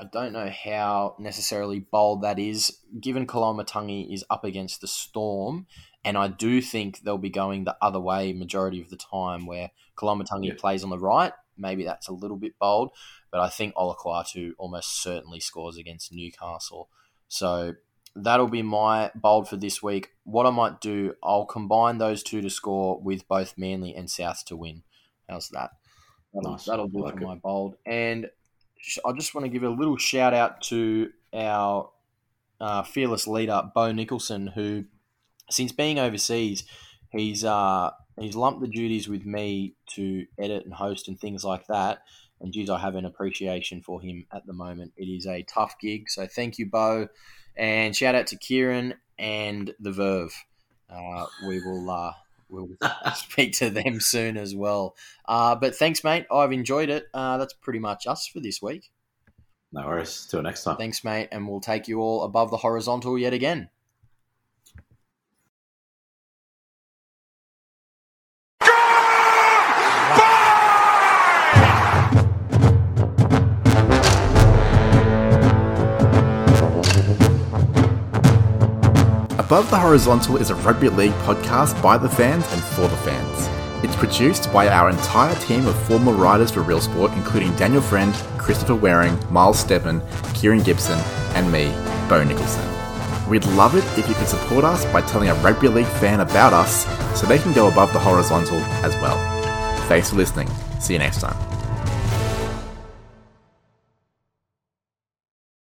I 0.00 0.04
don't 0.04 0.32
know 0.32 0.48
how 0.48 1.14
necessarily 1.18 1.80
bold 1.80 2.22
that 2.22 2.38
is, 2.38 2.78
given 3.00 3.26
Koloamatangi 3.26 4.12
is 4.12 4.24
up 4.30 4.44
against 4.44 4.80
the 4.80 4.86
Storm. 4.88 5.66
And 6.04 6.16
I 6.16 6.28
do 6.28 6.62
think 6.62 7.00
they'll 7.00 7.18
be 7.18 7.28
going 7.28 7.64
the 7.64 7.76
other 7.82 8.00
way 8.00 8.32
majority 8.32 8.80
of 8.80 8.88
the 8.88 8.96
time, 8.96 9.44
where 9.44 9.70
Koloamatangi 9.96 10.46
Yeah. 10.48 10.54
plays 10.58 10.82
on 10.82 10.88
the 10.90 10.98
right. 10.98 11.32
Maybe 11.58 11.84
that's 11.84 12.08
a 12.08 12.12
little 12.14 12.38
bit 12.38 12.58
bold, 12.58 12.92
but 13.30 13.40
I 13.40 13.50
think 13.50 13.74
Olakau'atu 13.74 14.52
almost 14.56 15.02
certainly 15.02 15.40
scores 15.40 15.76
against 15.76 16.10
Newcastle. 16.12 16.88
So 17.28 17.74
that'll 18.16 18.48
be 18.48 18.62
my 18.62 19.10
bold 19.14 19.46
for 19.48 19.58
this 19.58 19.82
week. 19.82 20.12
What 20.24 20.46
I 20.46 20.50
might 20.50 20.80
do, 20.80 21.14
I'll 21.22 21.44
combine 21.44 21.98
those 21.98 22.22
two 22.22 22.40
to 22.40 22.48
score 22.48 22.98
with 22.98 23.28
both 23.28 23.58
Manly 23.58 23.94
and 23.94 24.10
South 24.10 24.46
to 24.46 24.56
win. 24.56 24.82
How's 25.28 25.50
that? 25.50 25.72
That'll, 26.32 26.52
Nice. 26.52 26.64
that'll 26.64 26.88
do 26.88 27.02
like 27.02 27.14
for 27.18 27.20
it. 27.22 27.26
my 27.26 27.34
bold. 27.34 27.76
And 27.84 28.30
I 29.04 29.12
just 29.12 29.34
want 29.34 29.44
to 29.44 29.50
give 29.50 29.62
a 29.62 29.68
little 29.68 29.96
shout 29.96 30.34
out 30.34 30.62
to 30.62 31.10
our 31.34 31.90
uh, 32.60 32.82
fearless 32.82 33.26
leader, 33.26 33.62
Bo 33.74 33.92
Nicholson, 33.92 34.48
who, 34.48 34.84
since 35.50 35.72
being 35.72 35.98
overseas, 35.98 36.64
he's 37.10 37.44
uh, 37.44 37.90
he's 38.18 38.36
lumped 38.36 38.60
the 38.60 38.68
duties 38.68 39.08
with 39.08 39.24
me 39.24 39.74
to 39.94 40.26
edit 40.38 40.64
and 40.64 40.74
host 40.74 41.08
and 41.08 41.18
things 41.18 41.44
like 41.44 41.66
that. 41.66 42.02
And 42.40 42.52
geez, 42.52 42.70
I 42.70 42.78
have 42.78 42.94
an 42.94 43.04
appreciation 43.04 43.82
for 43.82 44.00
him 44.00 44.26
at 44.32 44.46
the 44.46 44.54
moment. 44.54 44.92
It 44.96 45.04
is 45.04 45.26
a 45.26 45.42
tough 45.42 45.74
gig, 45.80 46.08
so 46.08 46.26
thank 46.26 46.58
you, 46.58 46.66
Bo, 46.66 47.08
and 47.56 47.94
shout 47.94 48.14
out 48.14 48.28
to 48.28 48.36
Kieran 48.36 48.94
and 49.18 49.74
the 49.78 49.92
Verve. 49.92 50.34
Uh, 50.88 51.26
we 51.46 51.60
will 51.60 51.88
uh, 51.90 52.12
we'll 52.50 52.68
speak 53.14 53.52
to 53.54 53.70
them 53.70 54.00
soon 54.00 54.36
as 54.36 54.54
well. 54.54 54.96
Uh, 55.26 55.54
but 55.54 55.74
thanks, 55.74 56.04
mate. 56.04 56.26
I've 56.30 56.52
enjoyed 56.52 56.90
it. 56.90 57.06
Uh, 57.14 57.38
that's 57.38 57.54
pretty 57.54 57.78
much 57.78 58.06
us 58.06 58.26
for 58.26 58.40
this 58.40 58.60
week. 58.60 58.90
No 59.72 59.86
worries. 59.86 60.26
Till 60.30 60.42
next 60.42 60.64
time. 60.64 60.76
Thanks, 60.76 61.04
mate, 61.04 61.28
and 61.30 61.48
we'll 61.48 61.60
take 61.60 61.86
you 61.86 62.00
all 62.00 62.24
above 62.24 62.50
the 62.50 62.56
horizontal 62.58 63.18
yet 63.18 63.32
again. 63.32 63.68
Above 79.50 79.68
the 79.68 79.76
Horizontal 79.76 80.36
is 80.36 80.50
a 80.50 80.54
rugby 80.54 80.88
league 80.88 81.10
podcast 81.24 81.82
by 81.82 81.98
the 81.98 82.08
fans 82.08 82.46
and 82.52 82.62
for 82.62 82.82
the 82.82 82.96
fans. 82.98 83.48
It's 83.84 83.96
produced 83.96 84.52
by 84.52 84.68
our 84.68 84.90
entire 84.90 85.34
team 85.40 85.66
of 85.66 85.76
former 85.88 86.12
writers 86.12 86.52
for 86.52 86.60
Real 86.60 86.80
Sport, 86.80 87.10
including 87.14 87.52
Daniel 87.56 87.82
Friend, 87.82 88.14
Christopher 88.38 88.76
Waring, 88.76 89.18
Miles 89.28 89.64
Steppen, 89.64 90.00
Kieran 90.36 90.62
Gibson, 90.62 91.00
and 91.34 91.50
me, 91.50 91.64
Bo 92.08 92.22
Nicholson. 92.22 92.64
We'd 93.28 93.44
love 93.46 93.74
it 93.74 93.82
if 93.98 94.08
you 94.08 94.14
could 94.14 94.28
support 94.28 94.62
us 94.62 94.84
by 94.92 95.00
telling 95.00 95.30
a 95.30 95.34
rugby 95.42 95.66
league 95.66 95.84
fan 95.98 96.20
about 96.20 96.52
us 96.52 96.86
so 97.18 97.26
they 97.26 97.38
can 97.38 97.52
go 97.52 97.66
above 97.66 97.92
the 97.92 97.98
horizontal 97.98 98.58
as 98.84 98.94
well. 99.02 99.18
Thanks 99.88 100.10
for 100.10 100.16
listening. 100.16 100.48
See 100.78 100.92
you 100.92 101.00
next 101.00 101.22
time. 101.22 101.49